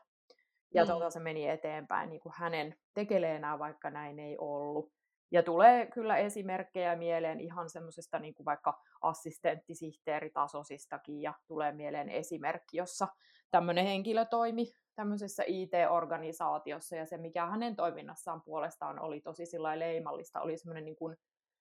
ja 0.73 0.83
mm. 0.83 0.87
tota, 0.87 1.09
se 1.09 1.19
meni 1.19 1.49
eteenpäin 1.49 2.09
niin 2.09 2.21
kuin 2.21 2.33
hänen 2.37 2.75
tekeleenään, 2.93 3.59
vaikka 3.59 3.89
näin 3.89 4.19
ei 4.19 4.37
ollut. 4.39 4.91
Ja 5.31 5.43
tulee 5.43 5.85
kyllä 5.85 6.17
esimerkkejä 6.17 6.95
mieleen 6.95 7.39
ihan 7.39 7.69
semmoisesta 7.69 8.19
niin 8.19 8.33
kuin 8.33 8.45
vaikka 8.45 8.81
assistenttisihteeritasosistakin 9.01 11.21
ja 11.21 11.33
tulee 11.47 11.71
mieleen 11.71 12.09
esimerkki, 12.09 12.77
jossa 12.77 13.07
tämmöinen 13.51 13.85
henkilö 13.85 14.25
toimi 14.25 14.71
tämmöisessä 14.95 15.43
IT-organisaatiossa 15.47 16.95
ja 16.95 17.05
se, 17.05 17.17
mikä 17.17 17.45
hänen 17.45 17.75
toiminnassaan 17.75 18.41
puolestaan 18.41 18.99
oli 18.99 19.21
tosi 19.21 19.43
leimallista, 19.75 20.41
oli 20.41 20.57
semmoinen 20.57 20.85
niin 20.85 20.95
kuin 20.95 21.17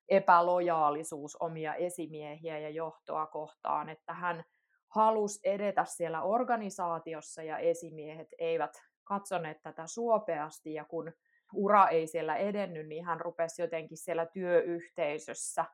epälojaalisuus 0.08 1.36
omia 1.36 1.74
esimiehiä 1.74 2.58
ja 2.58 2.70
johtoa 2.70 3.26
kohtaan, 3.26 3.88
että 3.88 4.14
hän 4.14 4.44
halusi 4.88 5.40
edetä 5.44 5.84
siellä 5.84 6.22
organisaatiossa 6.22 7.42
ja 7.42 7.58
esimiehet 7.58 8.28
eivät 8.38 8.82
katsoneet 9.04 9.62
tätä 9.62 9.86
suopeasti 9.86 10.74
ja 10.74 10.84
kun 10.84 11.12
ura 11.54 11.88
ei 11.88 12.06
siellä 12.06 12.36
edennyt, 12.36 12.88
niin 12.88 13.04
hän 13.04 13.20
rupesi 13.20 13.62
jotenkin 13.62 13.98
siellä 13.98 14.26
työyhteisössä 14.26 15.64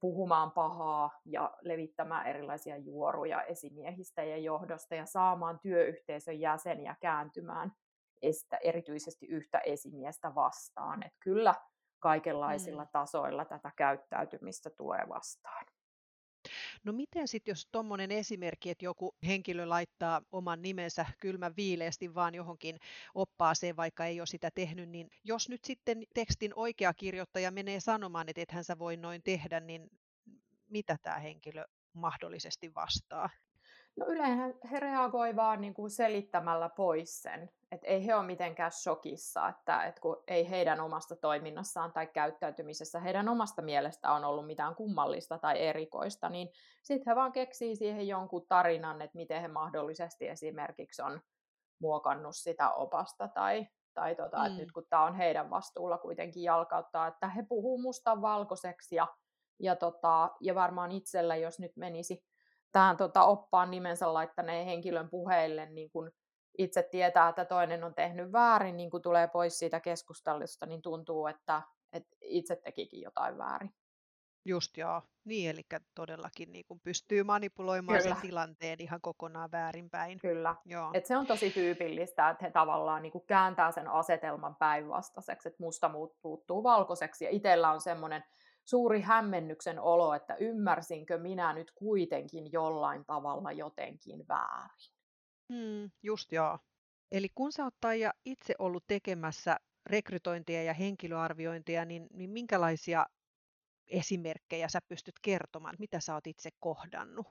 puhumaan 0.00 0.52
pahaa 0.52 1.10
ja 1.24 1.56
levittämään 1.60 2.26
erilaisia 2.26 2.76
juoruja 2.76 3.42
esimiehistä 3.42 4.24
ja 4.24 4.36
johdosta 4.36 4.94
ja 4.94 5.06
saamaan 5.06 5.60
työyhteisön 5.60 6.40
jäseniä 6.40 6.96
kääntymään 7.00 7.72
erityisesti 8.62 9.26
yhtä 9.26 9.58
esimiestä 9.58 10.34
vastaan. 10.34 11.02
Että 11.02 11.18
kyllä 11.20 11.54
kaikenlaisilla 12.02 12.84
mm. 12.84 12.90
tasoilla 12.92 13.44
tätä 13.44 13.72
käyttäytymistä 13.76 14.70
tulee 14.70 15.08
vastaan. 15.08 15.66
No 16.84 16.92
miten 16.92 17.28
sitten, 17.28 17.52
jos 17.52 17.68
tuommoinen 17.72 18.10
esimerkki, 18.10 18.70
että 18.70 18.84
joku 18.84 19.14
henkilö 19.26 19.68
laittaa 19.68 20.22
oman 20.32 20.62
nimensä 20.62 21.06
kylmän 21.20 21.56
viileästi 21.56 22.14
vaan 22.14 22.34
johonkin 22.34 22.78
oppaaseen, 23.14 23.76
vaikka 23.76 24.06
ei 24.06 24.20
ole 24.20 24.26
sitä 24.26 24.50
tehnyt, 24.54 24.88
niin 24.88 25.10
jos 25.24 25.48
nyt 25.48 25.64
sitten 25.64 26.02
tekstin 26.14 26.52
oikea 26.56 26.94
kirjoittaja 26.94 27.50
menee 27.50 27.80
sanomaan, 27.80 28.28
että 28.28 28.40
ethän 28.40 28.64
sä 28.64 28.78
voi 28.78 28.96
noin 28.96 29.22
tehdä, 29.22 29.60
niin 29.60 29.90
mitä 30.68 30.96
tämä 31.02 31.18
henkilö 31.18 31.64
mahdollisesti 31.92 32.74
vastaa? 32.74 33.30
No 33.96 34.06
yleensä 34.06 34.58
he 34.70 34.80
reagoi 34.80 35.36
vaan 35.36 35.60
niin 35.60 35.74
kuin 35.74 35.90
selittämällä 35.90 36.68
pois 36.68 37.22
sen, 37.22 37.50
että 37.72 37.86
ei 37.86 38.06
he 38.06 38.14
ole 38.14 38.26
mitenkään 38.26 38.72
shokissa, 38.72 39.48
että, 39.48 39.84
että 39.84 40.00
kun 40.00 40.22
ei 40.28 40.50
heidän 40.50 40.80
omasta 40.80 41.16
toiminnassaan 41.16 41.92
tai 41.92 42.06
käyttäytymisessä 42.06 43.00
heidän 43.00 43.28
omasta 43.28 43.62
mielestä 43.62 44.12
on 44.12 44.24
ollut 44.24 44.46
mitään 44.46 44.74
kummallista 44.74 45.38
tai 45.38 45.62
erikoista, 45.62 46.28
niin 46.28 46.48
sitten 46.82 47.10
he 47.10 47.16
vaan 47.16 47.32
keksii 47.32 47.76
siihen 47.76 48.08
jonkun 48.08 48.46
tarinan, 48.48 49.02
että 49.02 49.18
miten 49.18 49.40
he 49.40 49.48
mahdollisesti 49.48 50.28
esimerkiksi 50.28 51.02
on 51.02 51.20
muokannut 51.80 52.36
sitä 52.36 52.70
opasta 52.70 53.28
tai, 53.28 53.66
tai 53.94 54.14
tota, 54.14 54.38
mm. 54.38 54.46
että 54.46 54.58
nyt 54.58 54.72
kun 54.72 54.86
tämä 54.88 55.04
on 55.04 55.14
heidän 55.14 55.50
vastuulla 55.50 55.98
kuitenkin 55.98 56.42
jalkauttaa, 56.42 57.06
että 57.06 57.28
he 57.28 57.42
puhuu 57.48 57.78
mustan 57.78 58.22
valkoiseksi 58.22 58.94
ja, 58.96 59.06
ja, 59.60 59.76
tota, 59.76 60.30
ja 60.40 60.54
varmaan 60.54 60.92
itsellä, 60.92 61.36
jos 61.36 61.60
nyt 61.60 61.76
menisi 61.76 62.24
tähän 62.72 62.96
tota, 62.96 63.24
oppaan 63.24 63.70
nimensä 63.70 64.14
laittaneen 64.14 64.66
henkilön 64.66 65.08
puheille, 65.08 65.66
niin 65.66 65.90
kun 65.90 66.12
itse 66.58 66.82
tietää, 66.82 67.28
että 67.28 67.44
toinen 67.44 67.84
on 67.84 67.94
tehnyt 67.94 68.32
väärin, 68.32 68.76
niin 68.76 68.90
kun 68.90 69.02
tulee 69.02 69.28
pois 69.28 69.58
siitä 69.58 69.80
keskustelusta, 69.80 70.66
niin 70.66 70.82
tuntuu, 70.82 71.26
että, 71.26 71.62
että 71.92 72.16
itse 72.20 72.56
tekikin 72.56 73.00
jotain 73.00 73.38
väärin. 73.38 73.74
Just 74.44 74.76
joo, 74.76 75.02
niin 75.24 75.50
eli 75.50 75.62
todellakin 75.94 76.52
niin 76.52 76.64
kun 76.68 76.80
pystyy 76.80 77.22
manipuloimaan 77.22 77.98
Kyllä. 77.98 78.14
sen 78.14 78.22
tilanteen 78.22 78.80
ihan 78.80 79.00
kokonaan 79.00 79.50
väärinpäin. 79.52 80.18
Kyllä, 80.18 80.56
joo. 80.64 80.90
Et 80.94 81.06
se 81.06 81.16
on 81.16 81.26
tosi 81.26 81.50
tyypillistä, 81.50 82.30
että 82.30 82.44
he 82.44 82.50
tavallaan 82.50 83.02
niin 83.02 83.26
kääntää 83.26 83.72
sen 83.72 83.88
asetelman 83.88 84.56
päinvastaiseksi, 84.56 85.48
että 85.48 85.62
musta 85.62 85.88
muuttuu 85.88 86.62
valkoiseksi 86.62 87.24
ja 87.24 87.30
itsellä 87.30 87.70
on 87.70 87.80
semmoinen 87.80 88.24
suuri 88.64 89.00
hämmennyksen 89.00 89.80
olo, 89.80 90.14
että 90.14 90.34
ymmärsinkö 90.34 91.18
minä 91.18 91.52
nyt 91.52 91.70
kuitenkin 91.70 92.52
jollain 92.52 93.04
tavalla 93.04 93.52
jotenkin 93.52 94.28
väärin. 94.28 94.92
Hmm, 95.52 95.90
just 96.02 96.32
joo. 96.32 96.58
Eli 97.12 97.28
kun 97.34 97.52
sä 97.52 97.64
oot 97.64 97.74
Taija 97.80 98.12
itse 98.24 98.54
ollut 98.58 98.84
tekemässä 98.86 99.56
rekrytointia 99.86 100.62
ja 100.62 100.74
henkilöarviointia, 100.74 101.84
niin, 101.84 102.06
niin 102.12 102.30
minkälaisia 102.30 103.06
esimerkkejä 103.86 104.68
sä 104.68 104.78
pystyt 104.88 105.14
kertomaan, 105.22 105.76
mitä 105.78 106.00
sä 106.00 106.14
oot 106.14 106.26
itse 106.26 106.50
kohdannut? 106.60 107.26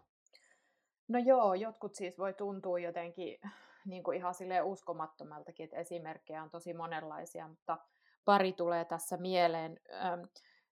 No 1.07 1.19
joo, 1.19 1.53
jotkut 1.53 1.95
siis 1.95 2.17
voi 2.17 2.33
tuntua 2.33 2.79
jotenkin 2.79 3.39
niin 3.85 4.03
kuin 4.03 4.17
ihan 4.17 4.33
sille 4.33 4.61
uskomattomaltakin, 4.61 5.63
että 5.63 5.77
esimerkkejä 5.77 6.43
on 6.43 6.49
tosi 6.49 6.73
monenlaisia, 6.73 7.47
mutta 7.47 7.77
pari 8.25 8.53
tulee 8.53 8.85
tässä 8.85 9.17
mieleen 9.17 9.79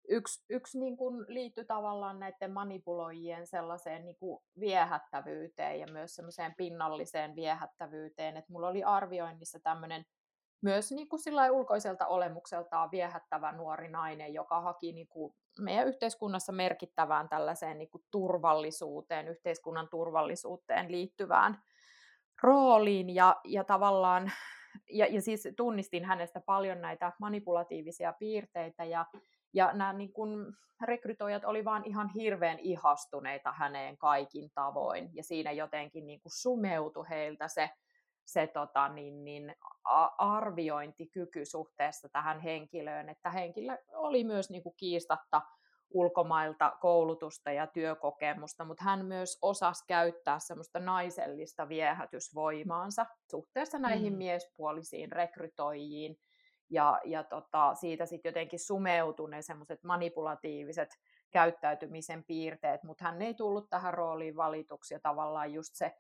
yksi, 0.09 0.45
yksi 0.49 0.79
niin 0.79 0.97
kuin 0.97 1.25
liittyy 1.27 1.65
tavallaan 1.65 2.19
näiden 2.19 2.51
manipuloijien 2.51 3.47
sellaiseen 3.47 4.05
niin 4.05 4.17
kuin 4.17 4.43
viehättävyyteen 4.59 5.79
ja 5.79 5.87
myös 5.91 6.15
semmoiseen 6.15 6.53
pinnalliseen 6.57 7.35
viehättävyyteen, 7.35 8.37
että 8.37 8.51
mulla 8.51 8.67
oli 8.67 8.83
arvioinnissa 8.83 9.59
tämmöinen 9.59 10.05
myös 10.61 10.91
niin 10.91 11.09
kuin 11.09 11.19
sillä 11.19 11.51
ulkoiselta 11.51 12.07
olemukseltaan 12.07 12.91
viehättävä 12.91 13.51
nuori 13.51 13.89
nainen, 13.89 14.33
joka 14.33 14.61
haki 14.61 14.91
niin 14.91 15.07
kuin 15.07 15.33
meidän 15.59 15.87
yhteiskunnassa 15.87 16.51
merkittävään 16.51 17.29
tällaiseen 17.29 17.77
niin 17.77 17.89
kuin 17.89 18.03
turvallisuuteen, 18.11 19.27
yhteiskunnan 19.27 19.89
turvallisuuteen 19.89 20.91
liittyvään 20.91 21.63
rooliin. 22.43 23.15
Ja, 23.15 23.41
ja 23.43 23.63
tavallaan 23.63 24.31
ja, 24.91 25.05
ja 25.05 25.21
siis 25.21 25.47
tunnistin 25.57 26.05
hänestä 26.05 26.41
paljon 26.41 26.81
näitä 26.81 27.11
manipulatiivisia 27.19 28.13
piirteitä 28.13 28.83
ja, 28.83 29.05
ja 29.53 29.73
nämä 29.73 29.93
niin 29.93 30.13
kun, 30.13 30.53
rekrytoijat 30.81 31.45
oli 31.45 31.65
vaan 31.65 31.85
ihan 31.85 32.09
hirveän 32.09 32.59
ihastuneita 32.59 33.51
häneen 33.51 33.97
kaikin 33.97 34.49
tavoin. 34.55 35.09
Ja 35.13 35.23
siinä 35.23 35.51
jotenkin 35.51 36.07
niin 36.07 36.21
kuin 36.21 36.31
sumeutui 36.31 37.05
heiltä 37.09 37.47
se, 37.47 37.69
se 38.25 38.47
tota, 38.47 38.89
niin, 38.89 39.23
niin, 39.23 39.55
arviointikyky 40.17 41.45
suhteessa 41.45 42.09
tähän 42.09 42.39
henkilöön, 42.39 43.09
että 43.09 43.29
henkilö 43.29 43.77
oli 43.93 44.23
myös 44.23 44.49
niin 44.49 44.63
kuin 44.63 44.75
kiistatta 44.77 45.41
ulkomailta 45.89 46.77
koulutusta 46.81 47.51
ja 47.51 47.67
työkokemusta, 47.67 48.65
mutta 48.65 48.83
hän 48.83 49.05
myös 49.05 49.37
osasi 49.41 49.83
käyttää 49.87 50.39
semmoista 50.39 50.79
naisellista 50.79 51.69
viehätysvoimaansa 51.69 53.05
suhteessa 53.31 53.79
näihin 53.79 54.13
mm. 54.13 54.17
miespuolisiin 54.17 55.11
rekrytoijiin, 55.11 56.17
ja, 56.69 56.99
ja 57.05 57.23
tota, 57.23 57.75
siitä 57.75 58.05
sitten 58.05 58.29
jotenkin 58.29 58.59
sumeutui 58.59 59.29
ne 59.29 59.41
semmoiset 59.41 59.83
manipulatiiviset 59.83 60.89
käyttäytymisen 61.31 62.23
piirteet, 62.23 62.83
mutta 62.83 63.05
hän 63.05 63.21
ei 63.21 63.33
tullut 63.33 63.69
tähän 63.69 63.93
rooliin 63.93 64.35
valituksi, 64.35 64.93
ja 64.93 64.99
tavallaan 64.99 65.53
just 65.53 65.75
se 65.75 65.95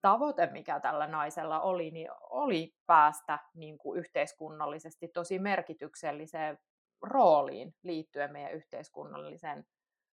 tavoite, 0.00 0.46
mikä 0.46 0.80
tällä 0.80 1.06
naisella 1.06 1.60
oli, 1.60 1.90
niin 1.90 2.10
oli 2.20 2.74
päästä 2.86 3.38
niin 3.54 3.78
kuin 3.78 3.98
yhteiskunnallisesti 3.98 5.08
tosi 5.08 5.38
merkitykselliseen 5.38 6.58
rooliin 7.02 7.74
liittyen 7.82 8.32
meidän 8.32 8.52
yhteiskunnalliseen 8.52 9.66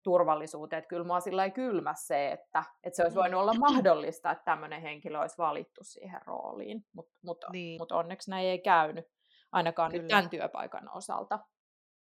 turvallisuuteen. 0.03 0.79
Että 0.79 0.89
kyllä 0.89 1.05
mua 1.05 1.21
sillä 1.21 1.45
ei 1.45 1.51
kylmä 1.51 1.95
se, 1.97 2.33
että, 2.33 2.65
että 2.85 2.97
se 2.97 3.03
olisi 3.03 3.17
voinut 3.17 3.41
olla 3.41 3.55
mahdollista, 3.55 4.31
että 4.31 4.45
tämmöinen 4.45 4.83
henkilö 4.83 5.21
olisi 5.21 5.39
valittu 5.39 5.81
siihen 5.85 6.21
rooliin, 6.27 6.85
mutta 6.93 7.19
mut, 7.23 7.45
niin. 7.53 7.81
mut 7.81 7.93
onneksi 7.93 8.31
näin 8.31 8.47
ei 8.47 8.59
käynyt, 8.59 9.07
ainakaan 9.53 9.91
kyllä. 9.91 10.03
nyt 10.03 10.09
tämän 10.09 10.31
työpaikan 10.31 10.91
osalta. 10.95 11.39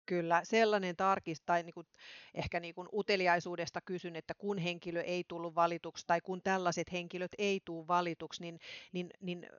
Kyllä, 0.06 0.42
sellainen 0.44 0.96
tarkist, 0.96 1.44
tai 1.46 1.64
niin 1.64 1.74
kuin, 1.74 1.88
ehkä 2.34 2.60
niin 2.60 2.76
kuin 2.76 2.88
uteliaisuudesta 2.94 3.80
kysyn, 3.86 4.16
että 4.16 4.34
kun 4.34 4.58
henkilö 4.58 5.02
ei 5.02 5.24
tullut 5.28 5.56
valituksi 5.56 6.04
tai 6.08 6.22
kun 6.22 6.42
tällaiset 6.42 6.92
henkilöt 6.92 7.32
ei 7.38 7.62
tule 7.66 7.88
valituksi, 7.88 8.42
niin, 8.42 8.60
niin, 8.92 9.10
niin 9.22 9.50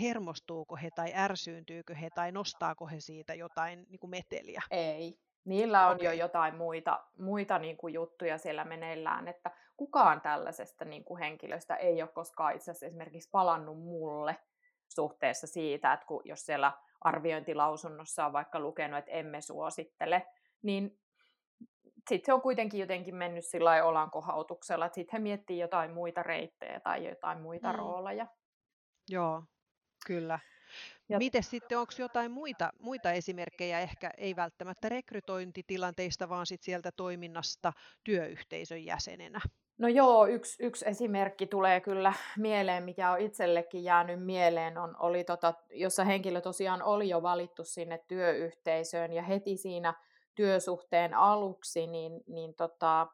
hermostuuko 0.00 0.76
he 0.76 0.90
tai 0.94 1.12
ärsyyntyykö 1.14 1.94
he 1.94 2.10
tai 2.14 2.32
nostaako 2.32 2.86
he 2.86 3.00
siitä 3.00 3.34
jotain 3.34 3.86
niin 3.88 4.00
kuin 4.00 4.10
meteliä? 4.10 4.62
Ei. 4.70 5.18
Niillä 5.44 5.86
on 5.86 5.94
okay. 5.94 6.06
jo 6.06 6.12
jotain 6.12 6.56
muita, 6.56 7.04
muita 7.18 7.58
niin 7.58 7.76
kuin 7.76 7.94
juttuja 7.94 8.38
siellä 8.38 8.64
meneillään, 8.64 9.28
että 9.28 9.50
kukaan 9.76 10.20
tällaisesta 10.20 10.84
niin 10.84 11.04
kuin 11.04 11.18
henkilöstä 11.18 11.76
ei 11.76 12.02
ole 12.02 12.10
koskaan 12.10 12.56
itse 12.56 12.70
asiassa 12.70 12.86
esimerkiksi 12.86 13.30
palannut 13.30 13.78
mulle 13.78 14.36
suhteessa 14.88 15.46
siitä, 15.46 15.92
että 15.92 16.06
kun, 16.06 16.22
jos 16.24 16.46
siellä 16.46 16.72
arviointilausunnossa 17.00 18.26
on 18.26 18.32
vaikka 18.32 18.60
lukenut, 18.60 18.98
että 18.98 19.10
emme 19.10 19.40
suosittele, 19.40 20.26
niin 20.62 21.00
sitten 22.08 22.26
se 22.26 22.32
on 22.32 22.42
kuitenkin 22.42 22.80
jotenkin 22.80 23.14
mennyt 23.14 23.44
sillä 23.44 23.84
olankohautuksella, 23.84 24.86
että 24.86 24.94
sitten 24.94 25.18
he 25.18 25.22
miettii 25.22 25.58
jotain 25.58 25.90
muita 25.90 26.22
reittejä 26.22 26.80
tai 26.80 27.08
jotain 27.08 27.40
muita 27.40 27.72
mm. 27.72 27.78
rooleja. 27.78 28.26
Joo, 29.10 29.42
kyllä. 30.06 30.38
Ja... 31.08 31.18
Miten 31.18 31.42
sitten, 31.42 31.78
onko 31.78 31.92
jotain 31.98 32.30
muita, 32.30 32.70
muita 32.78 33.12
esimerkkejä, 33.12 33.80
ehkä 33.80 34.10
ei 34.18 34.36
välttämättä 34.36 34.88
rekrytointitilanteista, 34.88 36.28
vaan 36.28 36.46
sit 36.46 36.62
sieltä 36.62 36.90
toiminnasta 36.96 37.72
työyhteisön 38.04 38.84
jäsenenä? 38.84 39.40
No 39.80 39.88
joo, 39.88 40.26
yksi, 40.26 40.62
yksi 40.66 40.88
esimerkki 40.88 41.46
tulee 41.46 41.80
kyllä 41.80 42.12
mieleen, 42.36 42.82
mikä 42.82 43.10
on 43.10 43.20
itsellekin 43.20 43.84
jäänyt 43.84 44.24
mieleen, 44.24 44.78
on, 44.78 44.96
oli 44.98 45.24
tota, 45.24 45.54
jossa 45.70 46.04
henkilö 46.04 46.40
tosiaan 46.40 46.82
oli 46.82 47.08
jo 47.08 47.22
valittu 47.22 47.64
sinne 47.64 48.00
työyhteisöön 48.08 49.12
ja 49.12 49.22
heti 49.22 49.56
siinä 49.56 49.94
työsuhteen 50.34 51.14
aluksi, 51.14 51.86
niin, 51.86 52.20
niin 52.26 52.54
tota, 52.54 53.06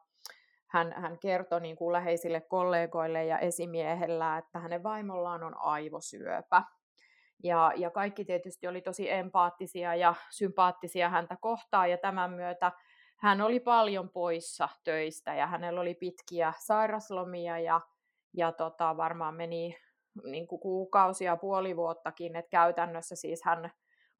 hän, 0.66 0.92
hän 0.96 1.18
kertoi 1.18 1.60
niin 1.60 1.76
kuin 1.76 1.92
läheisille 1.92 2.40
kollegoille 2.40 3.24
ja 3.24 3.38
esimiehellä, 3.38 4.38
että 4.38 4.58
hänen 4.58 4.82
vaimollaan 4.82 5.42
on 5.42 5.56
aivosyöpä. 5.58 6.62
Ja, 7.42 7.72
ja 7.76 7.90
kaikki 7.90 8.24
tietysti 8.24 8.66
oli 8.66 8.80
tosi 8.80 9.10
empaattisia 9.10 9.94
ja 9.94 10.14
sympaattisia 10.30 11.08
häntä 11.08 11.36
kohtaan, 11.40 11.90
ja 11.90 11.98
tämän 11.98 12.30
myötä 12.30 12.72
hän 13.16 13.40
oli 13.40 13.60
paljon 13.60 14.08
poissa 14.08 14.68
töistä 14.84 15.34
ja 15.34 15.46
hänellä 15.46 15.80
oli 15.80 15.94
pitkiä 15.94 16.52
sairaslomia 16.58 17.58
ja, 17.58 17.80
ja 18.36 18.52
tota, 18.52 18.96
varmaan 18.96 19.34
meni 19.34 19.76
niin 20.24 20.46
kuin 20.46 20.60
kuukausia, 20.60 21.36
puoli 21.36 21.76
vuottakin, 21.76 22.36
että 22.36 22.50
käytännössä 22.50 23.16
siis 23.16 23.40
hän 23.44 23.70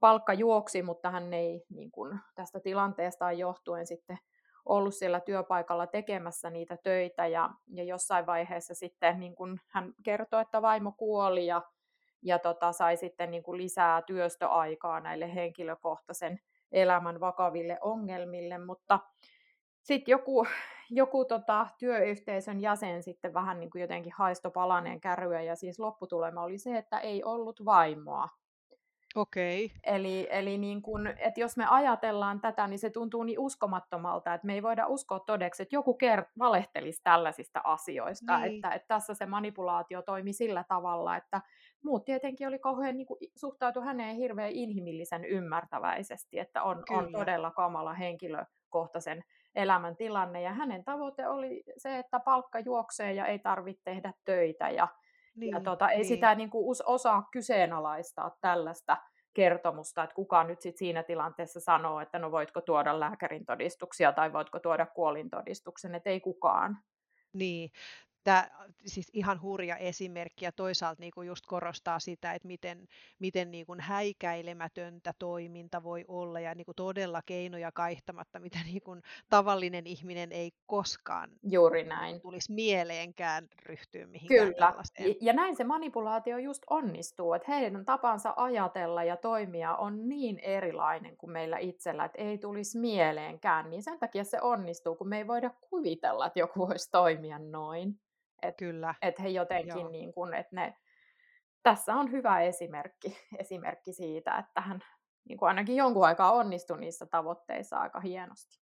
palkka 0.00 0.32
juoksi, 0.32 0.82
mutta 0.82 1.10
hän 1.10 1.34
ei 1.34 1.64
niin 1.68 1.90
kuin, 1.90 2.18
tästä 2.34 2.60
tilanteestaan 2.60 3.38
johtuen 3.38 3.86
sitten 3.86 4.18
ollut 4.64 4.94
siellä 4.94 5.20
työpaikalla 5.20 5.86
tekemässä 5.86 6.50
niitä 6.50 6.76
töitä 6.82 7.26
ja, 7.26 7.50
ja 7.74 7.84
jossain 7.84 8.26
vaiheessa 8.26 8.74
sitten 8.74 9.20
niin 9.20 9.34
kuin 9.34 9.60
hän 9.66 9.92
kertoi, 10.04 10.42
että 10.42 10.62
vaimo 10.62 10.92
kuoli 10.92 11.46
ja, 11.46 11.62
ja 12.22 12.38
tota, 12.38 12.72
sai 12.72 12.96
sitten 12.96 13.30
niin 13.30 13.42
kuin 13.42 13.58
lisää 13.58 14.02
työstöaikaa 14.02 15.00
näille 15.00 15.34
henkilökohtaisen 15.34 16.38
elämän 16.72 17.20
vakaville 17.20 17.78
ongelmille, 17.80 18.58
mutta 18.58 18.98
sitten 19.82 20.12
joku, 20.12 20.46
joku 20.90 21.24
tota, 21.24 21.66
työyhteisön 21.78 22.60
jäsen 22.60 23.02
sitten 23.02 23.34
vähän 23.34 23.60
niin 23.60 23.70
kuin 23.70 23.82
jotenkin 23.82 24.12
haisto 24.16 24.50
palaneen 24.50 25.00
kärryä 25.00 25.42
ja 25.42 25.56
siis 25.56 25.78
lopputulema 25.78 26.42
oli 26.42 26.58
se, 26.58 26.78
että 26.78 26.98
ei 26.98 27.24
ollut 27.24 27.64
vaimoa. 27.64 28.28
Okei. 29.16 29.64
Okay. 29.64 29.78
Eli, 29.82 30.28
eli 30.30 30.58
niin 30.58 30.82
kun, 30.82 31.06
että 31.06 31.40
jos 31.40 31.56
me 31.56 31.66
ajatellaan 31.66 32.40
tätä, 32.40 32.66
niin 32.66 32.78
se 32.78 32.90
tuntuu 32.90 33.22
niin 33.22 33.38
uskomattomalta, 33.38 34.34
että 34.34 34.46
me 34.46 34.54
ei 34.54 34.62
voida 34.62 34.86
uskoa 34.86 35.20
todeksi, 35.20 35.62
että 35.62 35.76
joku 35.76 35.98
kert- 36.02 36.32
valehtelisi 36.38 37.00
tällaisista 37.04 37.60
asioista. 37.64 38.38
Niin. 38.38 38.54
Että, 38.54 38.70
että 38.70 38.88
tässä 38.88 39.14
se 39.14 39.26
manipulaatio 39.26 40.02
toimi 40.02 40.32
sillä 40.32 40.64
tavalla, 40.68 41.16
että 41.16 41.40
muut 41.84 42.04
tietenkin 42.04 42.48
oli 42.48 42.58
kauhean 42.58 42.96
niin 42.96 43.06
kuin, 43.06 43.18
suhtautu 43.36 43.80
häneen 43.80 44.16
hirveän 44.16 44.52
inhimillisen 44.52 45.24
ymmärtäväisesti, 45.24 46.38
että 46.38 46.62
on, 46.62 46.82
on 46.90 47.12
todella 47.12 47.50
kamala 47.50 47.94
henkilökohtaisen 47.94 49.24
elämän 49.54 49.96
tilanne. 49.96 50.42
Ja 50.42 50.52
hänen 50.52 50.84
tavoite 50.84 51.28
oli 51.28 51.62
se, 51.76 51.98
että 51.98 52.20
palkka 52.20 52.58
juoksee 52.60 53.12
ja 53.12 53.26
ei 53.26 53.38
tarvitse 53.38 53.82
tehdä 53.84 54.12
töitä. 54.24 54.70
Ja, 54.70 54.88
niin, 55.36 55.54
ja 55.54 55.60
tota, 55.60 55.90
ei 55.90 55.96
niin. 55.96 56.08
sitä 56.08 56.34
niin 56.34 56.50
kuin, 56.50 56.76
osaa 56.86 57.28
kyseenalaistaa 57.32 58.36
tällaista 58.40 58.96
kertomusta, 59.34 60.02
että 60.02 60.14
kuka 60.14 60.44
nyt 60.44 60.60
sit 60.60 60.76
siinä 60.76 61.02
tilanteessa 61.02 61.60
sanoo, 61.60 62.00
että 62.00 62.18
no 62.18 62.30
voitko 62.30 62.60
tuoda 62.60 63.00
lääkärin 63.00 63.46
todistuksia 63.46 64.12
tai 64.12 64.32
voitko 64.32 64.58
tuoda 64.58 64.86
kuolintodistuksen, 64.86 65.94
että 65.94 66.10
ei 66.10 66.20
kukaan. 66.20 66.78
Niin, 67.32 67.70
tämä 68.26 68.48
siis 68.86 69.10
ihan 69.12 69.42
hurja 69.42 69.76
esimerkki 69.76 70.44
ja 70.44 70.52
toisaalta 70.52 71.00
niin 71.00 71.12
kuin 71.14 71.28
just 71.28 71.46
korostaa 71.46 71.98
sitä, 71.98 72.32
että 72.32 72.48
miten, 72.48 72.88
miten 73.18 73.50
niin 73.50 73.66
kuin 73.66 73.80
häikäilemätöntä 73.80 75.14
toiminta 75.18 75.82
voi 75.82 76.04
olla 76.08 76.40
ja 76.40 76.54
niin 76.54 76.64
kuin 76.64 76.76
todella 76.76 77.22
keinoja 77.26 77.72
kaihtamatta, 77.72 78.38
mitä 78.38 78.58
niin 78.72 78.82
kuin 78.82 79.02
tavallinen 79.30 79.86
ihminen 79.86 80.32
ei 80.32 80.50
koskaan 80.66 81.30
Juuri 81.42 81.84
näin. 81.84 82.20
tulisi 82.20 82.52
mieleenkään 82.52 83.48
ryhtyä 83.66 84.06
mihinkään 84.06 84.48
Kyllä. 84.48 84.66
Tällaiseen. 84.66 85.14
Ja 85.20 85.32
näin 85.32 85.56
se 85.56 85.64
manipulaatio 85.64 86.38
just 86.38 86.62
onnistuu, 86.70 87.34
että 87.34 87.52
heidän 87.52 87.84
tapansa 87.84 88.34
ajatella 88.36 89.04
ja 89.04 89.16
toimia 89.16 89.76
on 89.76 90.08
niin 90.08 90.38
erilainen 90.38 91.16
kuin 91.16 91.30
meillä 91.30 91.58
itsellä, 91.58 92.04
että 92.04 92.22
ei 92.22 92.38
tulisi 92.38 92.78
mieleenkään, 92.78 93.70
niin 93.70 93.82
sen 93.82 93.98
takia 93.98 94.24
se 94.24 94.40
onnistuu, 94.40 94.94
kun 94.94 95.08
me 95.08 95.18
ei 95.18 95.26
voida 95.26 95.50
kuvitella, 95.70 96.26
että 96.26 96.38
joku 96.38 96.68
voisi 96.68 96.90
toimia 96.90 97.38
noin. 97.38 98.00
Et, 98.42 98.56
Kyllä. 98.56 98.94
Että 99.02 99.22
he 99.22 99.28
jotenkin, 99.28 99.92
niin 99.92 100.12
kuin, 100.12 100.34
että 100.34 100.56
ne, 100.56 100.76
tässä 101.62 101.94
on 101.94 102.12
hyvä 102.12 102.40
esimerkki, 102.40 103.18
esimerkki 103.42 103.92
siitä, 103.92 104.38
että 104.38 104.60
hän 104.60 104.80
niin 105.28 105.38
kuin 105.38 105.48
ainakin 105.48 105.76
jonkun 105.76 106.06
aikaa 106.06 106.32
onnistui 106.32 106.80
niissä 106.80 107.06
tavoitteissa 107.06 107.78
aika 107.78 108.00
hienosti. 108.00 108.60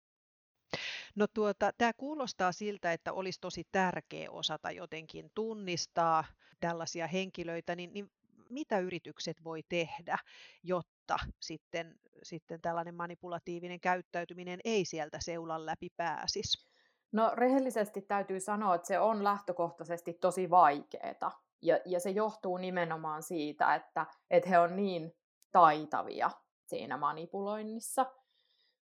No 1.15 1.27
tuota, 1.35 1.71
tämä 1.79 1.93
kuulostaa 1.97 2.53
siltä, 2.53 2.93
että 2.93 3.13
olisi 3.13 3.41
tosi 3.41 3.65
tärkeä 3.73 4.31
osata 4.31 4.71
jotenkin 4.71 5.31
tunnistaa 5.35 6.25
tällaisia 6.61 7.07
henkilöitä, 7.07 7.77
niin, 7.77 7.93
niin 7.93 8.11
mitä 8.51 8.79
yritykset 8.79 9.45
voi 9.45 9.63
tehdä, 9.69 10.19
jotta 10.63 11.19
sitten, 11.41 11.99
sitten 12.23 12.61
tällainen 12.61 12.95
manipulatiivinen 12.95 13.81
käyttäytyminen 13.81 14.61
ei 14.65 14.85
sieltä 14.85 15.19
seulan 15.21 15.67
läpi 15.67 15.89
pääsisi? 15.97 16.74
No 17.15 17.31
rehellisesti 17.35 18.03
täytyy 18.03 18.41
sanoa, 18.41 18.75
että 18.75 18.89
se 18.89 18.99
on 19.01 19.25
lähtökohtaisesti 19.25 20.13
tosi 20.13 20.51
vaikeaa. 20.51 21.41
Ja, 21.63 21.79
ja 21.85 22.01
se 22.01 22.11
johtuu 22.11 22.57
nimenomaan 22.57 23.23
siitä, 23.23 23.75
että, 23.75 24.07
että 24.31 24.49
he 24.49 24.59
on 24.59 24.77
niin 24.77 25.17
taitavia 25.53 26.31
siinä 26.67 26.97
manipuloinnissa. 26.97 28.07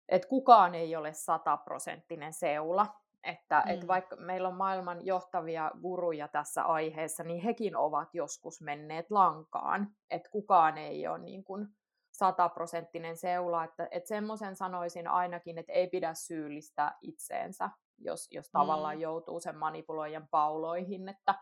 Että 0.09 0.29
kukaan 0.29 0.75
ei 0.75 0.97
ole 0.97 1.13
sataprosenttinen 1.13 2.33
seula. 2.33 2.87
Että, 3.25 3.63
mm. 3.67 3.71
että 3.71 3.87
vaikka 3.87 4.17
meillä 4.17 4.49
on 4.49 4.57
maailman 4.57 5.07
johtavia 5.07 5.71
guruja 5.83 6.29
tässä 6.29 6.63
aiheessa, 6.63 7.23
niin 7.23 7.43
hekin 7.43 7.77
ovat 7.77 8.15
joskus 8.15 8.61
menneet 8.61 9.11
lankaan. 9.11 9.95
Että 10.11 10.31
kukaan 10.31 10.79
ei 10.79 11.07
ole 11.07 11.19
niin 11.19 11.45
kuin 11.45 11.69
sataprosenttinen 12.13 13.17
seula. 13.17 13.65
Että, 13.65 13.89
että 13.91 14.09
semmoisen 14.09 14.57
sanoisin 14.57 15.09
ainakin, 15.09 15.59
että 15.59 15.73
ei 15.73 15.87
pidä 15.87 16.15
syyllistää 16.15 16.99
itseensä, 17.01 17.71
jos, 17.99 18.29
jos 18.31 18.51
tavallaan 18.51 18.97
mm. 18.97 19.01
joutuu 19.01 19.41
sen 19.41 19.57
manipuloijan 19.57 20.29
pauloihin. 20.31 21.09
Että 21.09 21.35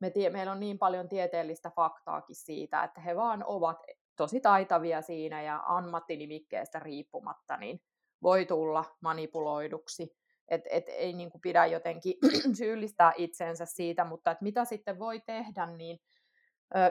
me 0.00 0.10
tie, 0.10 0.30
meillä 0.30 0.52
on 0.52 0.60
niin 0.60 0.78
paljon 0.78 1.08
tieteellistä 1.08 1.70
faktaakin 1.70 2.36
siitä, 2.36 2.84
että 2.84 3.00
he 3.00 3.16
vaan 3.16 3.44
ovat 3.46 3.78
tosi 4.16 4.40
taitavia 4.40 5.02
siinä 5.02 5.42
ja 5.42 5.62
ammattinimikkeestä 5.66 6.78
riippumatta, 6.78 7.56
niin 7.56 7.80
voi 8.22 8.46
tulla 8.46 8.84
manipuloiduksi. 9.00 10.16
Et, 10.48 10.62
et 10.70 10.84
ei 10.88 11.12
niin 11.12 11.30
kuin 11.30 11.40
pidä 11.40 11.66
jotenkin 11.66 12.14
syyllistää 12.58 13.12
itsensä 13.16 13.66
siitä, 13.66 14.04
mutta 14.04 14.30
et 14.30 14.40
mitä 14.40 14.64
sitten 14.64 14.98
voi 14.98 15.20
tehdä, 15.20 15.66
niin 15.66 15.98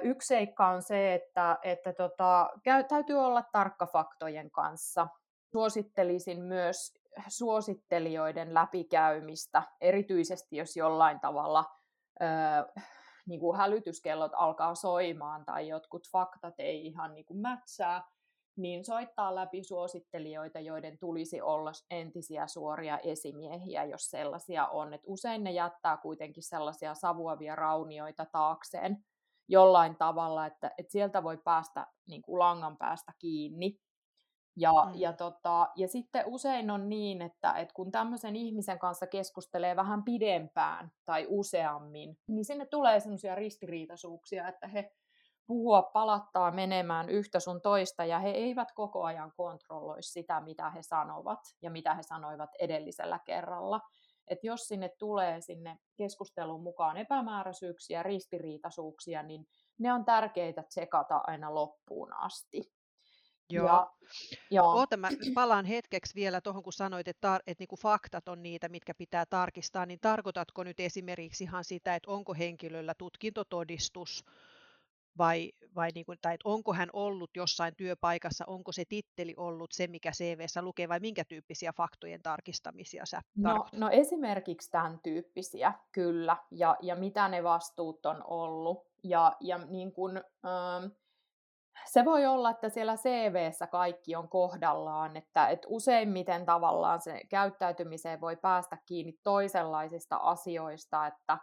yksi 0.03 0.27
seikka 0.27 0.67
on 0.67 0.81
se, 0.81 1.13
että, 1.13 1.57
että 1.63 1.93
tota, 1.93 2.49
käy, 2.63 2.83
täytyy 2.83 3.15
olla 3.15 3.43
tarkka 3.51 3.85
faktojen 3.85 4.51
kanssa. 4.51 5.07
Suosittelisin 5.51 6.41
myös 6.41 6.93
suosittelijoiden 7.27 8.53
läpikäymistä, 8.53 9.63
erityisesti 9.81 10.57
jos 10.57 10.75
jollain 10.75 11.19
tavalla 11.19 11.65
ö, 12.21 12.25
niin 13.27 13.39
kuin 13.39 13.57
hälytyskellot 13.57 14.31
alkaa 14.35 14.75
soimaan 14.75 15.45
tai 15.45 15.67
jotkut 15.67 16.07
faktat 16.11 16.53
ei 16.57 16.85
ihan 16.85 17.13
niin 17.13 17.25
kuin 17.25 17.39
mätsää, 17.39 18.03
niin 18.57 18.85
soittaa 18.85 19.35
läpi 19.35 19.63
suosittelijoita, 19.63 20.59
joiden 20.59 20.97
tulisi 20.99 21.41
olla 21.41 21.71
entisiä 21.89 22.47
suoria 22.47 22.97
esimiehiä, 22.97 23.83
jos 23.83 24.09
sellaisia 24.09 24.67
on. 24.67 24.93
Et 24.93 25.01
usein 25.07 25.43
ne 25.43 25.51
jättää 25.51 25.97
kuitenkin 25.97 26.43
sellaisia 26.43 26.95
savuavia 26.95 27.55
raunioita 27.55 28.25
taakseen 28.31 28.97
jollain 29.47 29.95
tavalla, 29.95 30.45
että, 30.45 30.71
että 30.77 30.91
sieltä 30.91 31.23
voi 31.23 31.37
päästä 31.37 31.87
niin 32.07 32.21
kuin 32.21 32.39
langan 32.39 32.77
päästä 32.77 33.11
kiinni. 33.19 33.77
Ja, 34.57 34.71
mm. 34.85 34.91
ja, 34.95 35.13
tota, 35.13 35.67
ja 35.75 35.87
sitten 35.87 36.23
usein 36.25 36.71
on 36.71 36.89
niin, 36.89 37.21
että, 37.21 37.53
että 37.53 37.73
kun 37.73 37.91
tämmöisen 37.91 38.35
ihmisen 38.35 38.79
kanssa 38.79 39.07
keskustelee 39.07 39.75
vähän 39.75 40.03
pidempään 40.03 40.91
tai 41.05 41.25
useammin, 41.29 42.17
niin 42.27 42.45
sinne 42.45 42.65
tulee 42.65 42.99
semmoisia 42.99 43.35
ristiriitaisuuksia, 43.35 44.47
että 44.47 44.67
he 44.67 44.91
puhua 45.47 45.81
palattaa 45.81 46.51
menemään 46.51 47.09
yhtä 47.09 47.39
sun 47.39 47.61
toista 47.61 48.05
ja 48.05 48.19
he 48.19 48.29
eivät 48.29 48.71
koko 48.71 49.03
ajan 49.03 49.31
kontrolloi 49.37 50.03
sitä, 50.03 50.41
mitä 50.41 50.69
he 50.69 50.81
sanovat 50.81 51.39
ja 51.61 51.71
mitä 51.71 51.95
he 51.95 52.03
sanoivat 52.03 52.49
edellisellä 52.59 53.19
kerralla. 53.25 53.81
Et 54.27 54.43
jos 54.43 54.67
sinne 54.67 54.89
tulee 54.99 55.41
sinne 55.41 55.77
keskustelun 55.95 56.63
mukaan 56.63 56.97
epämääräisyyksiä, 56.97 58.03
ristiriitaisuuksia, 58.03 59.23
niin 59.23 59.47
ne 59.77 59.93
on 59.93 60.05
tärkeitä 60.05 60.63
tsekata 60.63 61.21
aina 61.27 61.55
loppuun 61.55 62.13
asti. 62.13 62.71
Joo. 63.49 63.65
Ja, 63.67 63.91
joo. 64.51 64.71
Oota, 64.73 64.97
mä 64.97 65.09
palaan 65.33 65.65
hetkeksi 65.65 66.15
vielä 66.15 66.41
tuohon, 66.41 66.63
kun 66.63 66.73
sanoit, 66.73 67.07
että, 67.07 67.37
tar- 67.37 67.43
että 67.47 67.61
niinku 67.61 67.75
faktat 67.75 68.27
on 68.27 68.43
niitä, 68.43 68.69
mitkä 68.69 68.93
pitää 68.93 69.25
tarkistaa, 69.25 69.85
niin 69.85 69.99
tarkoitatko 69.99 70.63
nyt 70.63 70.79
esimerkiksi 70.79 71.43
ihan 71.43 71.63
sitä, 71.63 71.95
että 71.95 72.11
onko 72.11 72.33
henkilöllä 72.33 72.93
tutkintotodistus, 72.97 74.25
vai, 75.17 75.51
vai 75.75 75.89
niin 75.95 76.05
kuin, 76.05 76.17
tai 76.21 76.33
että 76.33 76.49
onko 76.49 76.73
hän 76.73 76.89
ollut 76.93 77.29
jossain 77.35 77.73
työpaikassa, 77.77 78.45
onko 78.47 78.71
se 78.71 78.83
titteli 78.89 79.33
ollut 79.37 79.71
se, 79.71 79.87
mikä 79.87 80.11
CVssä 80.11 80.61
lukee, 80.61 80.89
vai 80.89 80.99
minkä 80.99 81.25
tyyppisiä 81.25 81.73
faktojen 81.77 82.21
tarkistamisia 82.21 83.05
sä 83.05 83.21
no, 83.37 83.65
no 83.71 83.89
esimerkiksi 83.89 84.71
tämän 84.71 84.99
tyyppisiä, 85.03 85.73
kyllä, 85.91 86.37
ja, 86.51 86.77
ja 86.81 86.95
mitä 86.95 87.27
ne 87.27 87.43
vastuut 87.43 88.05
on 88.05 88.23
ollut, 88.23 88.87
ja, 89.03 89.35
ja 89.39 89.57
niin 89.57 89.91
kuin, 89.91 90.17
ähm, 90.17 90.91
se 91.85 92.05
voi 92.05 92.25
olla, 92.25 92.49
että 92.49 92.69
siellä 92.69 92.95
CVssä 92.95 93.67
kaikki 93.67 94.15
on 94.15 94.29
kohdallaan, 94.29 95.17
että, 95.17 95.47
että 95.47 95.67
useimmiten 95.69 96.45
tavallaan 96.45 97.01
se 97.01 97.21
käyttäytymiseen 97.29 98.21
voi 98.21 98.35
päästä 98.35 98.77
kiinni 98.85 99.13
toisenlaisista 99.23 100.15
asioista, 100.15 101.07
että 101.07 101.37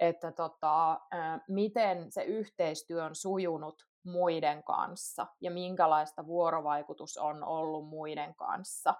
että 0.00 0.32
tota, 0.32 1.00
miten 1.48 2.12
se 2.12 2.22
yhteistyö 2.22 3.04
on 3.04 3.14
sujunut 3.14 3.82
muiden 4.04 4.64
kanssa 4.64 5.26
ja 5.40 5.50
minkälaista 5.50 6.26
vuorovaikutus 6.26 7.16
on 7.16 7.44
ollut 7.44 7.88
muiden 7.88 8.34
kanssa. 8.34 8.94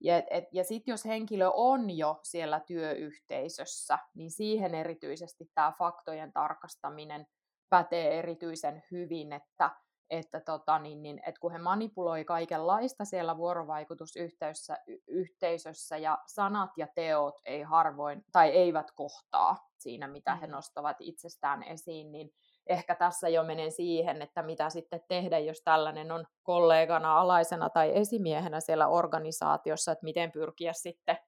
Ja, 0.00 0.14
ja 0.52 0.64
sitten 0.64 0.92
jos 0.92 1.04
henkilö 1.04 1.50
on 1.54 1.90
jo 1.90 2.20
siellä 2.22 2.60
työyhteisössä, 2.60 3.98
niin 4.14 4.30
siihen 4.30 4.74
erityisesti 4.74 5.50
tämä 5.54 5.72
faktojen 5.78 6.32
tarkastaminen 6.32 7.26
pätee 7.70 8.18
erityisen 8.18 8.82
hyvin, 8.90 9.32
että 9.32 9.70
että, 10.12 10.40
tota, 10.40 10.78
niin, 10.78 11.02
niin, 11.02 11.18
että 11.26 11.40
kun 11.40 11.52
he 11.52 11.58
manipuloi 11.58 12.24
kaikenlaista 12.24 13.04
siellä 13.04 13.36
vuorovaikutusyhteisössä 13.36 14.78
yhteisössä 15.06 15.96
ja 15.96 16.18
sanat 16.26 16.70
ja 16.76 16.86
teot 16.94 17.34
ei 17.44 17.62
harvoin 17.62 18.24
tai 18.32 18.48
eivät 18.48 18.90
kohtaa 18.90 19.56
siinä, 19.78 20.08
mitä 20.08 20.34
he 20.34 20.46
mm. 20.46 20.52
nostavat 20.52 20.96
itsestään 21.00 21.62
esiin, 21.62 22.12
niin 22.12 22.30
ehkä 22.66 22.94
tässä 22.94 23.28
jo 23.28 23.44
menen 23.44 23.72
siihen, 23.72 24.22
että 24.22 24.42
mitä 24.42 24.70
sitten 24.70 25.00
tehdä, 25.08 25.38
jos 25.38 25.62
tällainen 25.64 26.12
on 26.12 26.24
kollegana, 26.42 27.20
alaisena 27.20 27.70
tai 27.70 27.98
esimiehenä 27.98 28.60
siellä 28.60 28.88
organisaatiossa, 28.88 29.92
että 29.92 30.04
miten 30.04 30.32
pyrkiä 30.32 30.72
sitten 30.72 31.18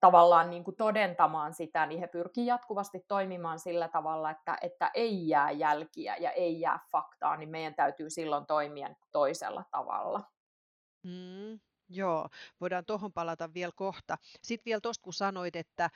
tavallaan 0.00 0.50
niin 0.50 0.64
kuin 0.64 0.76
todentamaan 0.76 1.54
sitä, 1.54 1.86
niin 1.86 2.00
he 2.00 2.06
pyrkii 2.06 2.46
jatkuvasti 2.46 3.04
toimimaan 3.08 3.58
sillä 3.58 3.88
tavalla, 3.88 4.30
että, 4.30 4.58
että 4.60 4.90
ei 4.94 5.28
jää 5.28 5.50
jälkiä 5.50 6.16
ja 6.16 6.30
ei 6.30 6.60
jää 6.60 6.78
faktaa, 6.92 7.36
niin 7.36 7.48
meidän 7.48 7.74
täytyy 7.74 8.10
silloin 8.10 8.46
toimia 8.46 8.88
toisella 9.12 9.64
tavalla. 9.70 10.22
Mm, 11.04 11.60
Joo, 11.92 12.28
voidaan 12.60 12.84
tuohon 12.84 13.12
palata 13.12 13.54
vielä 13.54 13.72
kohta. 13.76 14.18
Sitten 14.42 14.64
vielä 14.64 14.80
tuosta, 14.80 15.02
kun 15.02 15.12
sanoit, 15.12 15.56
että, 15.56 15.90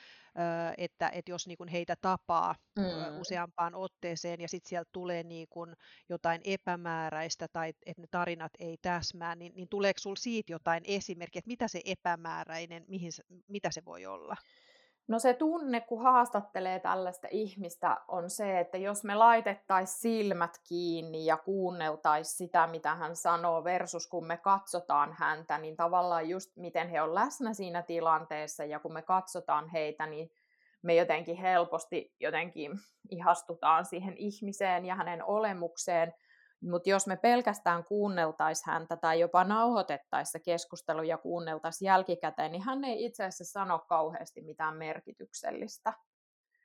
että, 0.79 1.09
että 1.09 1.31
jos 1.31 1.47
niin 1.47 1.69
heitä 1.73 1.97
tapaa 2.01 2.55
mm. 2.79 3.21
useampaan 3.21 3.75
otteeseen 3.75 4.41
ja 4.41 4.49
sitten 4.49 4.69
sieltä 4.69 4.91
tulee 4.93 5.23
niin 5.23 5.47
kuin 5.51 5.77
jotain 6.09 6.41
epämääräistä 6.45 7.49
tai 7.49 7.69
että 7.69 8.03
ne 8.03 8.09
tarinat 8.11 8.53
ei 8.59 8.79
täsmää, 8.83 9.35
niin, 9.35 9.53
niin 9.55 9.69
tuleeko 9.69 9.99
sinulla 9.99 10.21
siitä 10.21 10.53
jotain 10.53 10.83
esimerkkiä, 10.87 11.39
että 11.39 11.49
mitä 11.49 11.69
se 11.69 11.81
epämääräinen, 11.85 12.85
mihin, 12.89 13.13
mitä 13.49 13.71
se 13.71 13.85
voi 13.85 14.07
olla? 14.07 14.37
No 15.09 15.19
se 15.19 15.35
tunne, 15.35 15.81
kun 15.81 16.03
haastattelee 16.03 16.81
tällaista 16.81 17.29
ihmistä, 17.31 17.97
on 18.09 18.31
se, 18.31 18.61
että 18.61 18.79
jos 18.79 19.05
me 19.05 19.14
laitettaisiin 19.14 19.99
silmät 19.99 20.61
kiinni 20.69 21.27
ja 21.27 21.37
kuunneltaisiin 21.37 22.37
sitä, 22.37 22.67
mitä 22.67 22.95
hän 22.95 23.17
sanoo, 23.17 23.64
versus 23.64 24.07
kun 24.07 24.27
me 24.27 24.37
katsotaan 24.37 25.12
häntä, 25.12 25.59
niin 25.59 25.77
tavallaan 25.77 26.29
just 26.29 26.57
miten 26.57 26.88
he 26.88 27.03
on 27.03 27.14
läsnä 27.14 27.55
siinä 27.55 27.83
tilanteessa 27.83 28.64
ja 28.64 28.79
kun 28.79 28.93
me 28.93 29.03
katsotaan 29.03 29.69
heitä, 29.69 30.07
niin 30.07 30.31
me 30.83 30.95
jotenkin 30.95 31.37
helposti 31.37 32.14
jotenkin 32.21 32.71
ihastutaan 33.11 33.85
siihen 33.85 34.17
ihmiseen 34.17 34.87
ja 34.87 34.95
hänen 34.95 35.25
olemukseen, 35.25 36.14
mutta 36.70 36.90
jos 36.90 37.07
me 37.07 37.16
pelkästään 37.16 37.85
kuunneltaisiin 37.85 38.72
häntä 38.72 38.96
tai 38.96 39.20
jopa 39.20 39.44
nauhoitettaisiin 39.44 40.33
se 40.33 40.38
keskustelu 40.40 41.03
ja 41.03 41.18
kuunneltaisiin 41.18 41.87
jälkikäteen, 41.87 42.53
niin 42.53 42.62
hän 42.62 42.85
ei 42.85 43.05
itse 43.05 43.24
asiassa 43.24 43.44
sano 43.44 43.79
kauheasti 43.79 44.40
mitään 44.40 44.77
merkityksellistä. 44.77 45.92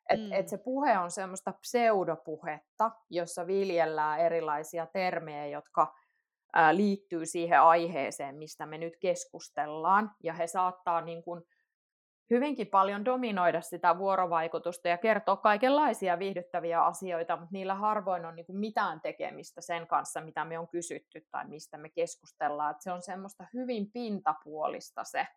Et, 0.10 0.20
mm. 0.20 0.32
et 0.32 0.48
se 0.48 0.58
puhe 0.58 0.98
on 0.98 1.12
semmoista 1.12 1.52
pseudopuhetta, 1.52 2.92
jossa 3.10 3.48
viljellään 3.48 4.20
erilaisia 4.20 4.86
termejä, 4.86 5.48
jotka 5.48 5.96
ää, 6.54 6.76
liittyy 6.76 7.26
siihen 7.26 7.62
aiheeseen, 7.62 8.36
mistä 8.36 8.66
me 8.66 8.78
nyt 8.78 8.98
keskustellaan. 9.02 10.12
Ja 10.24 10.34
he 10.34 10.48
saattaa 10.48 11.02
niin 11.02 11.24
kun, 11.24 11.44
hyvinkin 12.30 12.68
paljon 12.68 13.06
dominoida 13.06 13.62
sitä 13.62 13.98
vuorovaikutusta 13.98 14.88
ja 14.88 14.98
kertoa 14.98 15.38
kaikenlaisia 15.38 16.20
viihdyttäviä 16.20 16.84
asioita, 16.84 17.36
mutta 17.36 17.54
niillä 17.54 17.76
harvoin 17.76 18.26
on 18.26 18.36
niin 18.36 18.46
mitään 18.50 19.02
tekemistä 19.02 19.62
sen 19.62 19.88
kanssa, 19.88 20.22
mitä 20.22 20.46
me 20.46 20.60
on 20.60 20.68
kysytty 20.68 21.28
tai 21.32 21.48
mistä 21.48 21.78
me 21.78 21.90
keskustellaan. 21.90 22.72
Et 22.72 22.82
se 22.82 22.92
on 22.92 23.02
semmoista 23.02 23.46
hyvin 23.54 23.92
pintapuolista 23.92 25.04
se, 25.04 25.28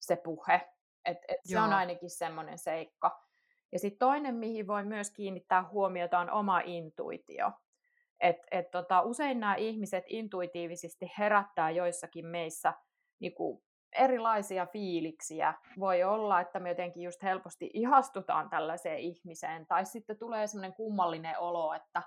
se 0.00 0.16
puhe. 0.16 0.68
Et, 1.04 1.18
et 1.28 1.40
se 1.44 1.60
on 1.60 1.72
ainakin 1.72 2.10
semmoinen 2.10 2.58
seikka. 2.58 3.22
Ja 3.72 3.78
sitten 3.78 3.98
toinen, 3.98 4.34
mihin 4.34 4.66
voi 4.66 4.84
myös 4.84 5.10
kiinnittää 5.10 5.68
huomiota, 5.68 6.18
on 6.18 6.30
oma 6.30 6.60
intuitio. 6.64 7.52
Et, 8.20 8.36
et 8.50 8.70
tota, 8.70 9.02
usein 9.02 9.40
nämä 9.40 9.54
ihmiset 9.54 10.04
intuitiivisesti 10.06 11.10
herättää 11.18 11.70
joissakin 11.70 12.26
meissä 12.26 12.74
niin 13.20 13.34
kuin 13.34 13.62
erilaisia 13.92 14.66
fiiliksiä. 14.66 15.54
Voi 15.80 16.02
olla, 16.04 16.40
että 16.40 16.60
me 16.60 16.68
jotenkin 16.68 17.02
just 17.02 17.22
helposti 17.22 17.70
ihastutaan 17.74 18.50
tällaiseen 18.50 18.98
ihmiseen, 18.98 19.66
tai 19.66 19.84
sitten 19.84 20.18
tulee 20.18 20.46
semmoinen 20.46 20.74
kummallinen 20.74 21.38
olo, 21.38 21.74
että, 21.74 22.02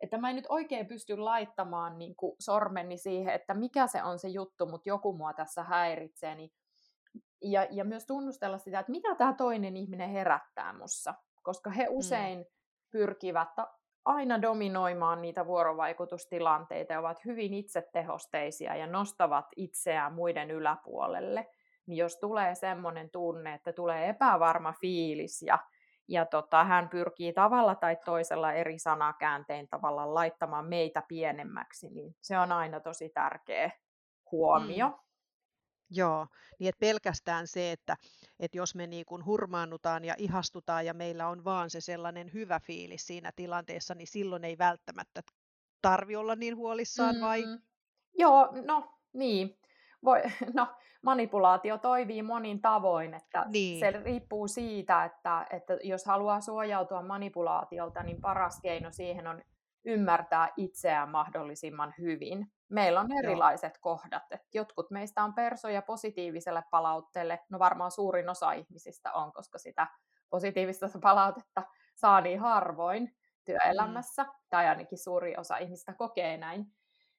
että 0.00 0.18
mä 0.18 0.30
en 0.30 0.36
nyt 0.36 0.46
oikein 0.48 0.86
pysty 0.86 1.16
laittamaan 1.16 1.98
niin 1.98 2.16
kuin 2.16 2.36
sormeni 2.40 2.98
siihen, 2.98 3.34
että 3.34 3.54
mikä 3.54 3.86
se 3.86 4.02
on 4.02 4.18
se 4.18 4.28
juttu, 4.28 4.66
mutta 4.66 4.88
joku 4.88 5.12
mua 5.12 5.32
tässä 5.32 5.62
häiritsee, 5.62 6.34
niin 6.34 6.50
ja, 7.42 7.66
ja 7.70 7.84
myös 7.84 8.06
tunnustella 8.06 8.58
sitä, 8.58 8.78
että 8.78 8.92
mitä 8.92 9.14
tämä 9.14 9.32
toinen 9.32 9.76
ihminen 9.76 10.10
herättää 10.10 10.72
mussa, 10.72 11.14
koska 11.42 11.70
he 11.70 11.84
mm. 11.84 11.96
usein 11.96 12.38
mm. 12.38 12.44
pyrkivät 12.90 13.48
aina 14.06 14.42
dominoimaan 14.42 15.22
niitä 15.22 15.46
vuorovaikutustilanteita 15.46 16.92
ja 16.92 17.00
ovat 17.00 17.24
hyvin 17.24 17.54
itsetehosteisia 17.54 18.76
ja 18.76 18.86
nostavat 18.86 19.46
itseään 19.56 20.12
muiden 20.12 20.50
yläpuolelle, 20.50 21.46
niin 21.86 21.96
jos 21.96 22.18
tulee 22.18 22.54
semmoinen 22.54 23.10
tunne, 23.10 23.54
että 23.54 23.72
tulee 23.72 24.08
epävarma 24.08 24.74
fiilis 24.80 25.42
ja, 25.42 25.58
ja 26.08 26.26
tota, 26.26 26.64
hän 26.64 26.88
pyrkii 26.88 27.32
tavalla 27.32 27.74
tai 27.74 27.96
toisella 28.04 28.52
eri 28.52 28.78
sanakääntein 28.78 29.68
tavalla 29.68 30.14
laittamaan 30.14 30.66
meitä 30.66 31.02
pienemmäksi, 31.08 31.88
niin 31.90 32.14
se 32.20 32.38
on 32.38 32.52
aina 32.52 32.80
tosi 32.80 33.08
tärkeä 33.08 33.70
huomio. 34.32 34.88
Mm. 34.88 35.05
Joo, 35.90 36.26
niin 36.58 36.68
että 36.68 36.80
pelkästään 36.80 37.46
se, 37.46 37.72
että, 37.72 37.96
että 38.40 38.56
jos 38.56 38.74
me 38.74 38.86
niin 38.86 39.06
kuin 39.06 39.24
hurmaannutaan 39.24 40.04
ja 40.04 40.14
ihastutaan 40.18 40.86
ja 40.86 40.94
meillä 40.94 41.28
on 41.28 41.44
vaan 41.44 41.70
se 41.70 41.80
sellainen 41.80 42.32
hyvä 42.32 42.60
fiilis 42.60 43.06
siinä 43.06 43.32
tilanteessa, 43.36 43.94
niin 43.94 44.06
silloin 44.06 44.44
ei 44.44 44.58
välttämättä 44.58 45.22
tarvi 45.82 46.16
olla 46.16 46.36
niin 46.36 46.56
huolissaan 46.56 47.20
vai? 47.20 47.46
Mm. 47.46 47.58
Joo, 48.18 48.48
no 48.66 48.92
niin. 49.12 49.58
Voi, 50.04 50.22
no, 50.54 50.66
manipulaatio 51.02 51.78
toimii 51.78 52.22
monin 52.22 52.62
tavoin, 52.62 53.14
että 53.14 53.44
niin. 53.48 53.80
se 53.80 53.90
riippuu 53.90 54.48
siitä, 54.48 55.04
että, 55.04 55.46
että 55.50 55.78
jos 55.82 56.04
haluaa 56.04 56.40
suojautua 56.40 57.02
manipulaatiolta, 57.02 58.02
niin 58.02 58.20
paras 58.20 58.60
keino 58.60 58.90
siihen 58.90 59.26
on 59.26 59.42
ymmärtää 59.86 60.48
itseään 60.56 61.08
mahdollisimman 61.08 61.94
hyvin. 61.98 62.52
Meillä 62.68 63.00
on 63.00 63.08
erilaiset 63.18 63.74
Joo. 63.74 63.80
kohdat. 63.80 64.22
Että 64.30 64.48
jotkut 64.54 64.90
meistä 64.90 65.24
on 65.24 65.34
persoja 65.34 65.82
positiiviselle 65.82 66.62
palautteelle. 66.70 67.40
No 67.50 67.58
varmaan 67.58 67.90
suurin 67.90 68.28
osa 68.28 68.52
ihmisistä 68.52 69.12
on, 69.12 69.32
koska 69.32 69.58
sitä 69.58 69.86
positiivista 70.30 70.86
palautetta 71.02 71.62
saa 71.94 72.20
niin 72.20 72.40
harvoin 72.40 73.16
työelämässä, 73.44 74.22
mm. 74.22 74.30
tai 74.50 74.68
ainakin 74.68 74.98
suuri 74.98 75.34
osa 75.36 75.56
ihmistä 75.56 75.92
kokee 75.92 76.36
näin. 76.36 76.66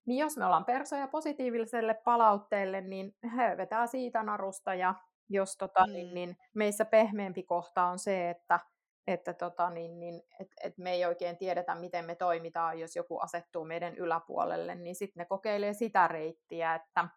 Niin 0.06 0.20
jos 0.20 0.38
me 0.38 0.46
ollaan 0.46 0.66
persoja 0.66 1.08
positiiviselle 1.08 1.94
palautteelle, 1.94 2.82
niin 2.82 3.16
he 3.38 3.58
vetää 3.58 3.88
siitä 3.88 4.24
narusta, 4.24 4.74
ja 4.74 4.96
jos 5.30 5.58
tota, 5.58 5.86
niin, 5.86 6.08
mm. 6.08 6.14
niin, 6.14 6.30
niin 6.30 6.38
meissä 6.54 6.86
pehmeämpi 6.86 7.44
kohta 7.44 7.86
on 7.86 8.00
se, 8.00 8.30
että 8.30 8.60
että 9.08 9.34
tota, 9.34 9.70
niin, 9.70 10.00
niin, 10.00 10.22
et, 10.40 10.48
et 10.64 10.78
me 10.78 10.92
ei 10.92 11.06
oikein 11.06 11.38
tiedetä, 11.38 11.76
miten 11.76 12.06
me 12.06 12.16
toimitaan, 12.16 12.80
jos 12.80 12.96
joku 12.96 13.20
asettuu 13.20 13.66
meidän 13.66 13.96
yläpuolelle, 13.96 14.76
niin 14.76 14.96
sitten 14.96 15.22
ne 15.22 15.26
kokeilee 15.26 15.74
sitä 15.74 16.08
reittiä, 16.08 16.76
että 16.76 17.08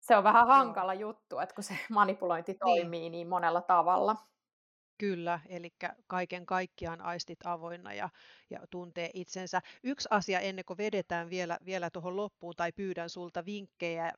se 0.00 0.16
on 0.16 0.24
vähän 0.24 0.46
hankala 0.46 0.94
Joo. 0.94 1.10
juttu, 1.10 1.38
että 1.38 1.54
kun 1.54 1.64
se 1.64 1.74
manipulointi 1.90 2.52
niin. 2.52 2.58
toimii 2.58 3.00
niin, 3.00 3.12
niin 3.12 3.28
monella 3.28 3.60
tavalla. 3.60 4.16
Kyllä, 4.98 5.40
eli 5.48 5.72
kaiken 6.06 6.46
kaikkiaan 6.46 7.00
aistit 7.00 7.38
avoinna 7.44 7.92
ja, 7.94 8.08
ja 8.50 8.60
tuntee 8.70 9.10
itsensä. 9.14 9.60
Yksi 9.84 10.08
asia 10.10 10.40
ennen 10.40 10.64
kuin 10.64 10.78
vedetään 10.78 11.30
vielä, 11.30 11.58
vielä 11.64 11.90
tuohon 11.90 12.16
loppuun 12.16 12.54
tai 12.56 12.72
pyydän 12.72 13.10
sulta 13.10 13.44
vinkkejä 13.44 14.12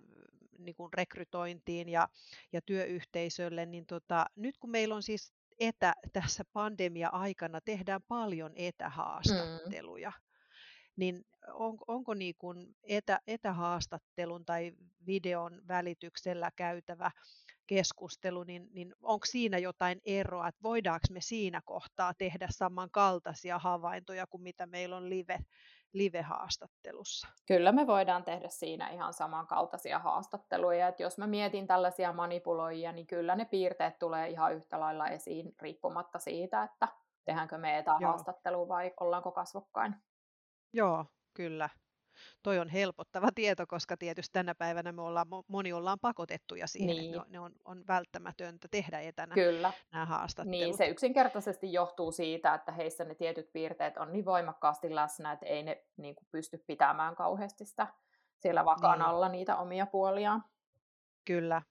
niin 0.58 0.74
kuin 0.74 0.92
rekrytointiin 0.92 1.88
ja, 1.88 2.08
ja 2.52 2.60
työyhteisölle, 2.66 3.66
niin 3.66 3.86
tota, 3.86 4.26
nyt 4.36 4.58
kun 4.58 4.70
meillä 4.70 4.94
on 4.94 5.02
siis 5.02 5.32
etä, 5.60 5.94
tässä 6.12 6.44
pandemia-aikana 6.52 7.60
tehdään 7.60 8.00
paljon 8.08 8.50
mm. 8.50 8.56
etähaastatteluja. 8.56 10.10
Mm. 10.10 10.22
Niin 10.96 11.24
on, 11.48 11.78
onko 11.88 12.14
niin 12.14 12.34
kuin 12.38 12.76
etä, 12.82 13.20
etähaastattelun 13.26 14.44
tai 14.44 14.72
videon 15.06 15.62
välityksellä 15.68 16.50
käytävä 16.56 17.10
keskustelu, 17.66 18.42
niin, 18.44 18.68
niin 18.72 18.94
onko 19.02 19.26
siinä 19.26 19.58
jotain 19.58 20.00
eroa, 20.04 20.48
että 20.48 20.62
voidaanko 20.62 21.06
me 21.10 21.20
siinä 21.20 21.60
kohtaa 21.64 22.14
tehdä 22.14 22.46
samankaltaisia 22.50 23.58
havaintoja 23.58 24.26
kuin 24.26 24.42
mitä 24.42 24.66
meillä 24.66 24.96
on 24.96 25.10
live, 25.10 25.38
live-haastattelussa. 25.92 27.28
Kyllä 27.46 27.72
me 27.72 27.86
voidaan 27.86 28.24
tehdä 28.24 28.48
siinä 28.48 28.88
ihan 28.88 29.12
samankaltaisia 29.12 29.98
haastatteluja. 29.98 30.88
että 30.88 31.02
jos 31.02 31.18
mä 31.18 31.26
mietin 31.26 31.66
tällaisia 31.66 32.12
manipuloijia, 32.12 32.92
niin 32.92 33.06
kyllä 33.06 33.36
ne 33.36 33.44
piirteet 33.44 33.98
tulee 33.98 34.28
ihan 34.28 34.54
yhtä 34.54 34.80
lailla 34.80 35.08
esiin 35.08 35.54
riippumatta 35.62 36.18
siitä, 36.18 36.62
että 36.62 36.88
tehdäänkö 37.24 37.58
me 37.58 37.78
etähaastattelu 37.78 38.68
vai 38.68 38.92
ollaanko 39.00 39.32
kasvokkain. 39.32 39.94
Joo, 40.72 41.04
kyllä 41.34 41.68
toi 42.42 42.58
on 42.58 42.68
helpottava 42.68 43.28
tieto, 43.34 43.66
koska 43.66 43.96
tietysti 43.96 44.32
tänä 44.32 44.54
päivänä 44.54 44.92
me 44.92 45.02
ollaan, 45.02 45.26
moni 45.48 45.72
ollaan 45.72 45.98
pakotettuja 46.00 46.66
siihen, 46.66 46.96
niin. 46.96 47.14
että 47.14 47.26
ne 47.28 47.40
on, 47.40 47.52
on 47.64 47.84
välttämätöntä 47.86 48.68
tehdä 48.70 49.00
etänä 49.00 49.34
Kyllä. 49.34 49.72
nämä 49.92 50.06
haastattelut. 50.06 50.50
Niin, 50.60 50.76
se 50.76 50.86
yksinkertaisesti 50.86 51.72
johtuu 51.72 52.12
siitä, 52.12 52.54
että 52.54 52.72
heissä 52.72 53.04
ne 53.04 53.14
tietyt 53.14 53.52
piirteet 53.52 53.96
on 53.96 54.12
niin 54.12 54.24
voimakkaasti 54.24 54.94
läsnä, 54.94 55.32
että 55.32 55.46
ei 55.46 55.62
ne 55.62 55.84
niin 55.96 56.14
kuin, 56.14 56.26
pysty 56.30 56.64
pitämään 56.66 57.16
kauheasti 57.16 57.64
sitä 57.64 57.86
siellä 58.38 58.64
vakaan 58.64 58.98
niin. 58.98 59.08
alla 59.08 59.28
niitä 59.28 59.56
omia 59.56 59.86
puoliaan. 59.86 60.44
Kyllä. 61.24 61.62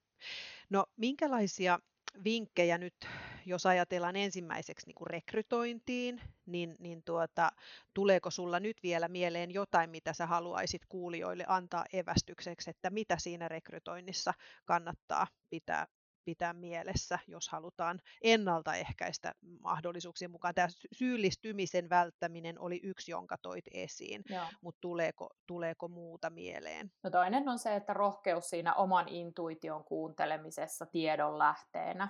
No 0.69 0.85
minkälaisia 0.95 1.79
vinkkejä 2.23 2.77
nyt 2.77 3.07
jos 3.45 3.65
ajatellaan 3.65 4.15
ensimmäiseksi 4.15 4.87
niin 4.87 4.95
kuin 4.95 5.07
rekrytointiin, 5.07 6.21
niin, 6.45 6.75
niin 6.79 7.03
tuota, 7.03 7.51
tuleeko 7.93 8.29
sulla 8.29 8.59
nyt 8.59 8.77
vielä 8.83 9.07
mieleen 9.07 9.51
jotain, 9.51 9.89
mitä 9.89 10.13
sä 10.13 10.25
haluaisit 10.25 10.85
kuulijoille 10.89 11.45
antaa 11.47 11.85
evästykseksi, 11.93 12.69
että 12.69 12.89
mitä 12.89 13.17
siinä 13.19 13.47
rekrytoinnissa 13.47 14.33
kannattaa 14.65 15.27
pitää, 15.49 15.87
pitää 16.25 16.53
mielessä, 16.53 17.19
jos 17.27 17.49
halutaan 17.49 17.99
ennaltaehkäistä 18.21 19.33
mahdollisuuksien 19.59 20.31
mukaan. 20.31 20.55
Tämä 20.55 20.67
syyllistymisen 20.93 21.89
välttäminen 21.89 22.59
oli 22.59 22.79
yksi, 22.83 23.11
jonka 23.11 23.37
toit 23.37 23.65
esiin, 23.73 24.23
mutta 24.61 24.81
tuleeko, 24.81 25.29
tuleeko 25.47 25.87
muuta 25.87 26.29
mieleen? 26.29 26.91
No 27.03 27.09
toinen 27.09 27.49
on 27.49 27.59
se, 27.59 27.75
että 27.75 27.93
rohkeus 27.93 28.49
siinä 28.49 28.73
oman 28.73 29.07
intuition 29.07 29.83
kuuntelemisessa 29.83 30.85
tiedon 30.85 31.39
lähteenä. 31.39 32.07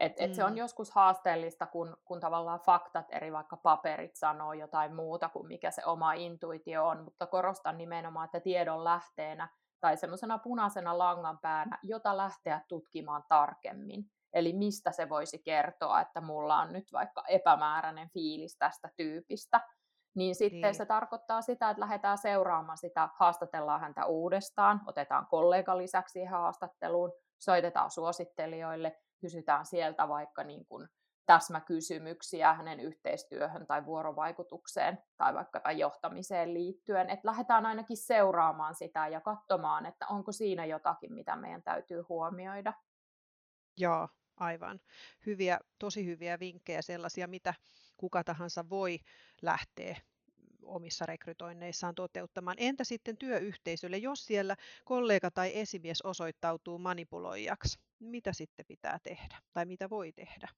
Et, 0.00 0.12
et 0.16 0.30
mm. 0.30 0.34
Se 0.34 0.44
on 0.44 0.50
mm. 0.52 0.56
joskus 0.56 0.90
haasteellista, 0.90 1.66
kun, 1.66 1.96
kun 2.04 2.20
tavallaan 2.20 2.60
faktat, 2.60 3.06
eri 3.10 3.32
vaikka 3.32 3.56
paperit 3.56 4.16
sanoo 4.16 4.52
jotain 4.52 4.94
muuta 4.94 5.28
kuin 5.28 5.46
mikä 5.46 5.70
se 5.70 5.82
oma 5.84 6.12
intuitio 6.12 6.86
on, 6.86 7.04
mutta 7.04 7.26
korostan 7.26 7.78
nimenomaan, 7.78 8.24
että 8.24 8.40
tiedon 8.40 8.84
lähteenä 8.84 9.48
tai 9.80 9.96
semmoisena 9.96 10.38
punaisena 10.38 10.98
langan 10.98 11.38
päänä, 11.38 11.78
jota 11.82 12.16
lähteä 12.16 12.60
tutkimaan 12.68 13.22
tarkemmin. 13.28 14.04
Eli 14.32 14.52
mistä 14.52 14.92
se 14.92 15.08
voisi 15.08 15.38
kertoa, 15.38 16.00
että 16.00 16.20
mulla 16.20 16.56
on 16.56 16.72
nyt 16.72 16.92
vaikka 16.92 17.24
epämääräinen 17.28 18.10
fiilis 18.10 18.56
tästä 18.58 18.88
tyypistä. 18.96 19.60
Niin 20.14 20.34
sitten 20.34 20.60
niin. 20.60 20.74
se 20.74 20.86
tarkoittaa 20.86 21.42
sitä, 21.42 21.70
että 21.70 21.80
lähdetään 21.80 22.18
seuraamaan 22.18 22.78
sitä, 22.78 23.08
haastatellaan 23.18 23.80
häntä 23.80 24.06
uudestaan, 24.06 24.80
otetaan 24.86 25.26
kollega 25.26 25.78
lisäksi 25.78 26.24
haastatteluun, 26.24 27.12
soitetaan 27.38 27.90
suosittelijoille, 27.90 28.96
kysytään 29.20 29.66
sieltä 29.66 30.08
vaikka 30.08 30.44
niin 30.44 30.66
kuin 30.66 30.88
täsmäkysymyksiä 31.26 32.54
hänen 32.54 32.80
yhteistyöhön 32.80 33.66
tai 33.66 33.86
vuorovaikutukseen 33.86 34.98
tai 35.16 35.34
vaikka 35.34 35.60
tai 35.60 35.78
johtamiseen 35.78 36.54
liittyen, 36.54 37.10
että 37.10 37.28
lähdetään 37.28 37.66
ainakin 37.66 37.96
seuraamaan 37.96 38.74
sitä 38.74 39.08
ja 39.08 39.20
katsomaan, 39.20 39.86
että 39.86 40.06
onko 40.06 40.32
siinä 40.32 40.64
jotakin, 40.64 41.12
mitä 41.14 41.36
meidän 41.36 41.62
täytyy 41.62 42.04
huomioida. 42.08 42.72
Joo, 43.76 44.08
aivan. 44.36 44.80
Hyviä, 45.26 45.58
tosi 45.78 46.06
hyviä 46.06 46.40
vinkkejä, 46.40 46.82
sellaisia, 46.82 47.26
mitä 47.26 47.54
kuka 47.96 48.24
tahansa 48.24 48.68
voi 48.68 48.98
lähteä 49.42 49.96
omissa 50.62 51.06
rekrytoinneissaan 51.06 51.94
toteuttamaan. 51.94 52.56
Entä 52.60 52.84
sitten 52.84 53.16
työyhteisölle, 53.16 53.96
jos 53.96 54.26
siellä 54.26 54.56
kollega 54.84 55.30
tai 55.30 55.50
esimies 55.54 56.02
osoittautuu 56.02 56.78
manipuloijaksi? 56.78 57.78
Mitä 57.98 58.32
sitten 58.32 58.66
pitää 58.66 58.98
tehdä 59.02 59.38
tai 59.52 59.66
mitä 59.66 59.90
voi 59.90 60.12
tehdä? 60.12 60.48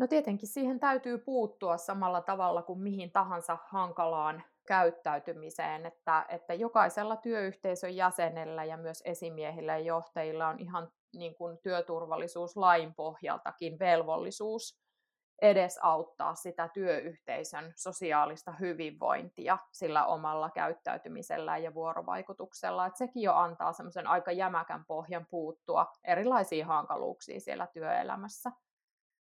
No 0.00 0.06
tietenkin 0.06 0.48
siihen 0.48 0.80
täytyy 0.80 1.18
puuttua 1.18 1.76
samalla 1.76 2.20
tavalla 2.20 2.62
kuin 2.62 2.78
mihin 2.78 3.12
tahansa 3.12 3.58
hankalaan 3.68 4.42
käyttäytymiseen, 4.66 5.86
että, 5.86 6.26
että 6.28 6.54
jokaisella 6.54 7.16
työyhteisön 7.16 7.96
jäsenellä 7.96 8.64
ja 8.64 8.76
myös 8.76 9.02
esimiehillä 9.04 9.78
ja 9.78 9.84
johtajilla 9.84 10.48
on 10.48 10.58
ihan 10.58 10.88
niin 11.16 11.34
kuin 11.34 11.58
työturvallisuuslain 11.58 12.94
pohjaltakin 12.94 13.78
velvollisuus 13.78 14.80
edesauttaa 15.42 16.34
sitä 16.34 16.68
työyhteisön 16.68 17.72
sosiaalista 17.76 18.52
hyvinvointia 18.52 19.58
sillä 19.72 20.06
omalla 20.06 20.50
käyttäytymisellä 20.50 21.58
ja 21.58 21.74
vuorovaikutuksella. 21.74 22.86
Et 22.86 22.96
sekin 22.96 23.22
jo 23.22 23.34
antaa 23.34 23.72
semmoisen 23.72 24.06
aika 24.06 24.32
jämäkän 24.32 24.84
pohjan 24.84 25.26
puuttua 25.30 25.86
erilaisiin 26.04 26.66
hankaluuksiin 26.66 27.40
siellä 27.40 27.66
työelämässä. 27.66 28.50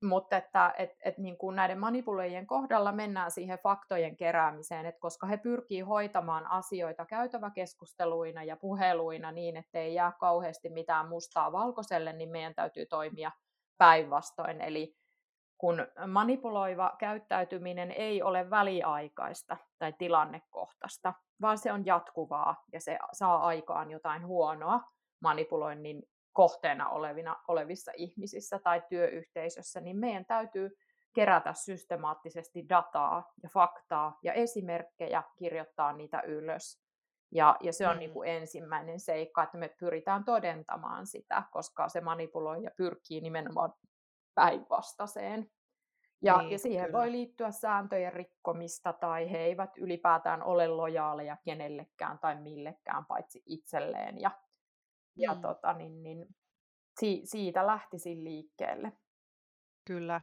Mutta 0.03 0.37
että 0.37 0.73
et, 0.77 0.91
et 1.05 1.17
niin 1.17 1.37
kuin 1.37 1.55
näiden 1.55 1.79
manipuloijien 1.79 2.47
kohdalla 2.47 2.91
mennään 2.91 3.31
siihen 3.31 3.59
faktojen 3.59 4.17
keräämiseen, 4.17 4.85
että 4.85 4.99
koska 4.99 5.27
he 5.27 5.37
pyrkii 5.37 5.81
hoitamaan 5.81 6.51
asioita 6.51 7.05
käytäväkeskusteluina 7.05 8.43
ja 8.43 8.57
puheluina 8.57 9.31
niin, 9.31 9.57
ettei 9.57 9.93
jää 9.93 10.11
kauheasti 10.19 10.69
mitään 10.69 11.07
mustaa 11.07 11.51
valkoiselle, 11.51 12.13
niin 12.13 12.29
meidän 12.29 12.55
täytyy 12.55 12.85
toimia 12.85 13.31
päinvastoin. 13.77 14.61
Eli 14.61 14.95
kun 15.57 15.87
manipuloiva 16.07 16.95
käyttäytyminen 16.99 17.91
ei 17.91 18.23
ole 18.23 18.49
väliaikaista 18.49 19.57
tai 19.79 19.93
tilannekohtaista, 19.93 21.13
vaan 21.41 21.57
se 21.57 21.71
on 21.71 21.85
jatkuvaa 21.85 22.63
ja 22.73 22.81
se 22.81 22.99
saa 23.13 23.45
aikaan 23.47 23.91
jotain 23.91 24.27
huonoa 24.27 24.79
manipuloinnin 25.19 26.03
kohteena 26.37 26.89
olevina, 26.89 27.35
olevissa 27.47 27.91
ihmisissä 27.95 28.59
tai 28.63 28.83
työyhteisössä, 28.89 29.81
niin 29.81 29.97
meidän 29.97 30.25
täytyy 30.25 30.69
kerätä 31.15 31.53
systemaattisesti 31.53 32.69
dataa 32.69 33.31
ja 33.43 33.49
faktaa 33.53 34.17
ja 34.23 34.33
esimerkkejä, 34.33 35.23
kirjoittaa 35.37 35.93
niitä 35.93 36.21
ylös. 36.21 36.81
Ja, 37.31 37.55
ja 37.61 37.73
se 37.73 37.87
on 37.87 37.95
mm. 37.95 37.99
niin 37.99 38.11
kuin 38.13 38.29
ensimmäinen 38.29 38.99
seikka, 38.99 39.43
että 39.43 39.57
me 39.57 39.69
pyritään 39.79 40.25
todentamaan 40.25 41.07
sitä, 41.07 41.43
koska 41.51 41.89
se 41.89 42.01
manipuloija 42.01 42.71
pyrkii 42.77 43.21
nimenomaan 43.21 43.73
päinvastaiseen. 44.35 45.51
Ja, 46.21 46.37
niin, 46.37 46.51
ja 46.51 46.59
siihen 46.59 46.85
kyllä. 46.85 46.99
voi 46.99 47.11
liittyä 47.11 47.51
sääntöjen 47.51 48.13
rikkomista 48.13 48.93
tai 48.93 49.31
he 49.31 49.37
eivät 49.37 49.77
ylipäätään 49.77 50.43
ole 50.43 50.67
lojaaleja 50.67 51.37
kenellekään 51.45 52.19
tai 52.19 52.41
millekään 52.41 53.05
paitsi 53.05 53.43
itselleen. 53.45 54.21
Ja, 54.21 54.31
mm. 55.17 55.23
ja 55.23 55.35
tota, 55.35 55.73
niin, 55.73 56.03
niin, 56.03 56.35
si, 56.99 57.21
siitä 57.23 57.67
lähtisin 57.67 58.23
liikkeelle. 58.23 58.91
Kyllä. 59.85 60.21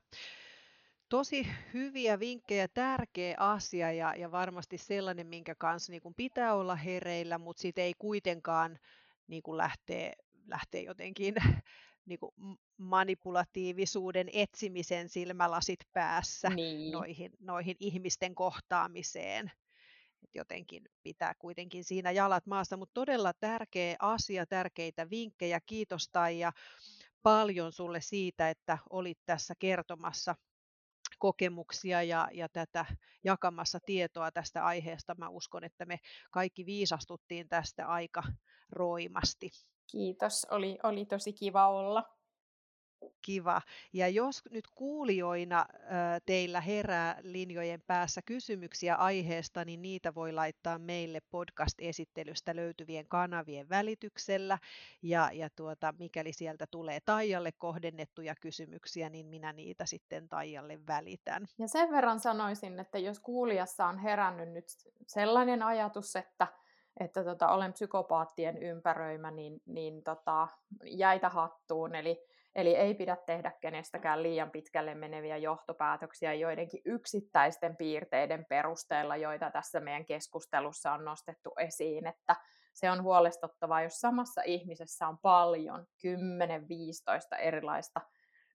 Tosi 1.08 1.46
hyviä 1.74 2.20
vinkkejä, 2.20 2.68
tärkeä 2.74 3.34
asia 3.38 3.92
ja, 3.92 4.14
ja 4.14 4.32
varmasti 4.32 4.78
sellainen, 4.78 5.26
minkä 5.26 5.54
kanssa 5.54 5.92
niin 5.92 6.02
kuin 6.02 6.14
pitää 6.14 6.54
olla 6.54 6.76
hereillä, 6.76 7.38
mutta 7.38 7.60
siitä 7.60 7.80
ei 7.80 7.94
kuitenkaan 7.98 8.78
niin 9.26 9.42
kuin 9.42 9.56
lähtee, 9.56 10.12
lähtee 10.46 10.82
jotenkin 10.82 11.34
niin 12.06 12.18
kuin 12.18 12.32
manipulatiivisuuden 12.76 14.28
etsimisen 14.32 15.08
silmälasit 15.08 15.80
päässä 15.92 16.50
niin. 16.50 16.92
noihin, 16.92 17.32
noihin 17.40 17.76
ihmisten 17.80 18.34
kohtaamiseen. 18.34 19.52
Jotenkin 20.34 20.84
pitää 21.02 21.34
kuitenkin 21.38 21.84
siinä 21.84 22.10
jalat 22.10 22.46
maassa, 22.46 22.76
mutta 22.76 22.94
todella 22.94 23.32
tärkeä 23.32 23.96
asia, 23.98 24.46
tärkeitä 24.46 25.10
vinkkejä. 25.10 25.60
Kiitos 25.66 26.08
Taija 26.08 26.52
paljon 27.22 27.72
sulle 27.72 28.00
siitä, 28.00 28.50
että 28.50 28.78
olit 28.90 29.18
tässä 29.26 29.54
kertomassa 29.58 30.34
kokemuksia 31.18 32.02
ja, 32.02 32.28
ja 32.32 32.48
tätä 32.48 32.86
jakamassa 33.24 33.78
tietoa 33.86 34.32
tästä 34.32 34.64
aiheesta. 34.64 35.14
Mä 35.18 35.28
uskon, 35.28 35.64
että 35.64 35.84
me 35.84 35.98
kaikki 36.30 36.66
viisastuttiin 36.66 37.48
tästä 37.48 37.86
aika 37.86 38.22
roimasti. 38.70 39.50
Kiitos, 39.90 40.46
oli, 40.50 40.78
oli 40.82 41.06
tosi 41.06 41.32
kiva 41.32 41.68
olla. 41.68 42.13
Kiva. 43.24 43.62
Ja 43.92 44.08
jos 44.08 44.42
nyt 44.50 44.64
kuulijoina 44.74 45.66
teillä 46.26 46.60
herää 46.60 47.18
linjojen 47.22 47.82
päässä 47.86 48.22
kysymyksiä 48.22 48.94
aiheesta, 48.94 49.64
niin 49.64 49.82
niitä 49.82 50.14
voi 50.14 50.32
laittaa 50.32 50.78
meille 50.78 51.20
podcast-esittelystä 51.30 52.56
löytyvien 52.56 53.08
kanavien 53.08 53.68
välityksellä. 53.68 54.58
Ja, 55.02 55.30
ja 55.32 55.48
tuota, 55.56 55.94
mikäli 55.98 56.32
sieltä 56.32 56.66
tulee 56.70 56.98
Taijalle 57.04 57.52
kohdennettuja 57.52 58.34
kysymyksiä, 58.40 59.08
niin 59.08 59.26
minä 59.26 59.52
niitä 59.52 59.86
sitten 59.86 60.28
Taijalle 60.28 60.78
välitän. 60.86 61.46
Ja 61.58 61.68
sen 61.68 61.90
verran 61.90 62.20
sanoisin, 62.20 62.80
että 62.80 62.98
jos 62.98 63.20
kuulijassa 63.20 63.86
on 63.86 63.98
herännyt 63.98 64.52
nyt 64.52 64.64
sellainen 65.06 65.62
ajatus, 65.62 66.16
että 66.16 66.46
että 67.00 67.24
tota, 67.24 67.48
olen 67.48 67.72
psykopaattien 67.72 68.58
ympäröimä, 68.58 69.30
niin, 69.30 69.62
niin 69.66 70.02
tota, 70.02 70.48
jäitä 70.84 71.28
hattuun. 71.28 71.94
Eli 71.94 72.24
Eli 72.54 72.76
ei 72.76 72.94
pidä 72.94 73.16
tehdä 73.26 73.52
kenestäkään 73.60 74.22
liian 74.22 74.50
pitkälle 74.50 74.94
meneviä 74.94 75.36
johtopäätöksiä 75.36 76.34
joidenkin 76.34 76.80
yksittäisten 76.84 77.76
piirteiden 77.76 78.46
perusteella, 78.48 79.16
joita 79.16 79.50
tässä 79.50 79.80
meidän 79.80 80.06
keskustelussa 80.06 80.92
on 80.92 81.04
nostettu 81.04 81.50
esiin, 81.58 82.06
että 82.06 82.36
se 82.74 82.90
on 82.90 83.02
huolestuttavaa, 83.02 83.82
jos 83.82 84.00
samassa 84.00 84.42
ihmisessä 84.44 85.08
on 85.08 85.18
paljon, 85.18 85.86
10-15 87.36 87.38
erilaista 87.38 88.00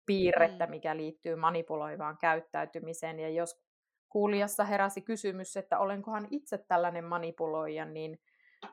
piirrettä, 0.05 0.65
mm. 0.65 0.69
mikä 0.69 0.97
liittyy 0.97 1.35
manipuloivaan 1.35 2.17
käyttäytymiseen, 2.21 3.19
ja 3.19 3.29
jos 3.29 3.61
kuulijassa 4.09 4.63
heräsi 4.63 5.01
kysymys, 5.01 5.57
että 5.57 5.79
olenkohan 5.79 6.27
itse 6.31 6.57
tällainen 6.67 7.05
manipuloija, 7.05 7.85
niin 7.85 8.19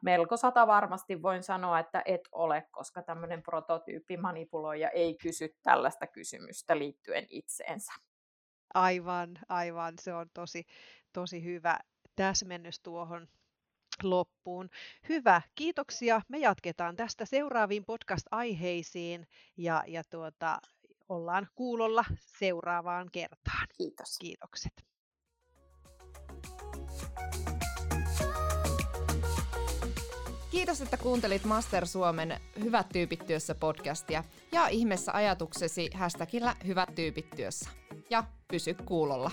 melko 0.03 0.37
sata 0.37 0.67
varmasti 0.67 1.23
voin 1.23 1.43
sanoa, 1.43 1.79
että 1.79 2.03
et 2.05 2.29
ole, 2.33 2.69
koska 2.71 3.03
tämmöinen 3.03 3.43
prototyyppimanipuloija 3.43 4.91
ei 4.91 5.15
kysy 5.15 5.57
tällaista 5.63 6.07
kysymystä 6.07 6.79
liittyen 6.79 7.27
itseensä. 7.29 7.93
Aivan, 8.75 9.39
aivan. 9.49 9.95
Se 10.01 10.15
on 10.15 10.27
tosi, 10.35 10.67
tosi 11.13 11.45
hyvä 11.45 11.79
täsmennys 12.17 12.81
tuohon 12.81 13.29
loppuun. 14.03 14.71
Hyvä, 15.09 15.43
kiitoksia. 15.55 16.21
Me 16.29 16.39
jatketaan 16.39 16.97
tästä 16.97 17.25
seuraaviin 17.25 17.85
podcast-aiheisiin 17.85 19.27
ja, 19.57 19.85
ja 19.87 20.03
tuota, 20.11 20.59
ollaan 21.09 21.49
kuulolla 21.55 22.05
seuraavaan 22.21 23.09
kertaan. 23.13 23.67
Kiitos. 23.77 24.19
Kiitokset. 24.19 24.87
Kiitos, 30.57 30.81
että 30.81 30.97
kuuntelit 30.97 31.45
Master 31.45 31.87
Suomen 31.87 32.41
Hyvät 32.61 32.89
tyypit 32.89 33.27
työssä 33.27 33.55
podcastia 33.55 34.25
ja 34.53 34.69
ihmeessä 34.69 35.13
ajatuksesi 35.13 35.91
hashtagillä 35.95 36.57
Hyvät 36.67 36.95
tyypit 36.95 37.31
työssä. 37.37 37.71
Ja 38.11 38.25
pysy 38.49 38.75
kuulolla. 38.75 39.31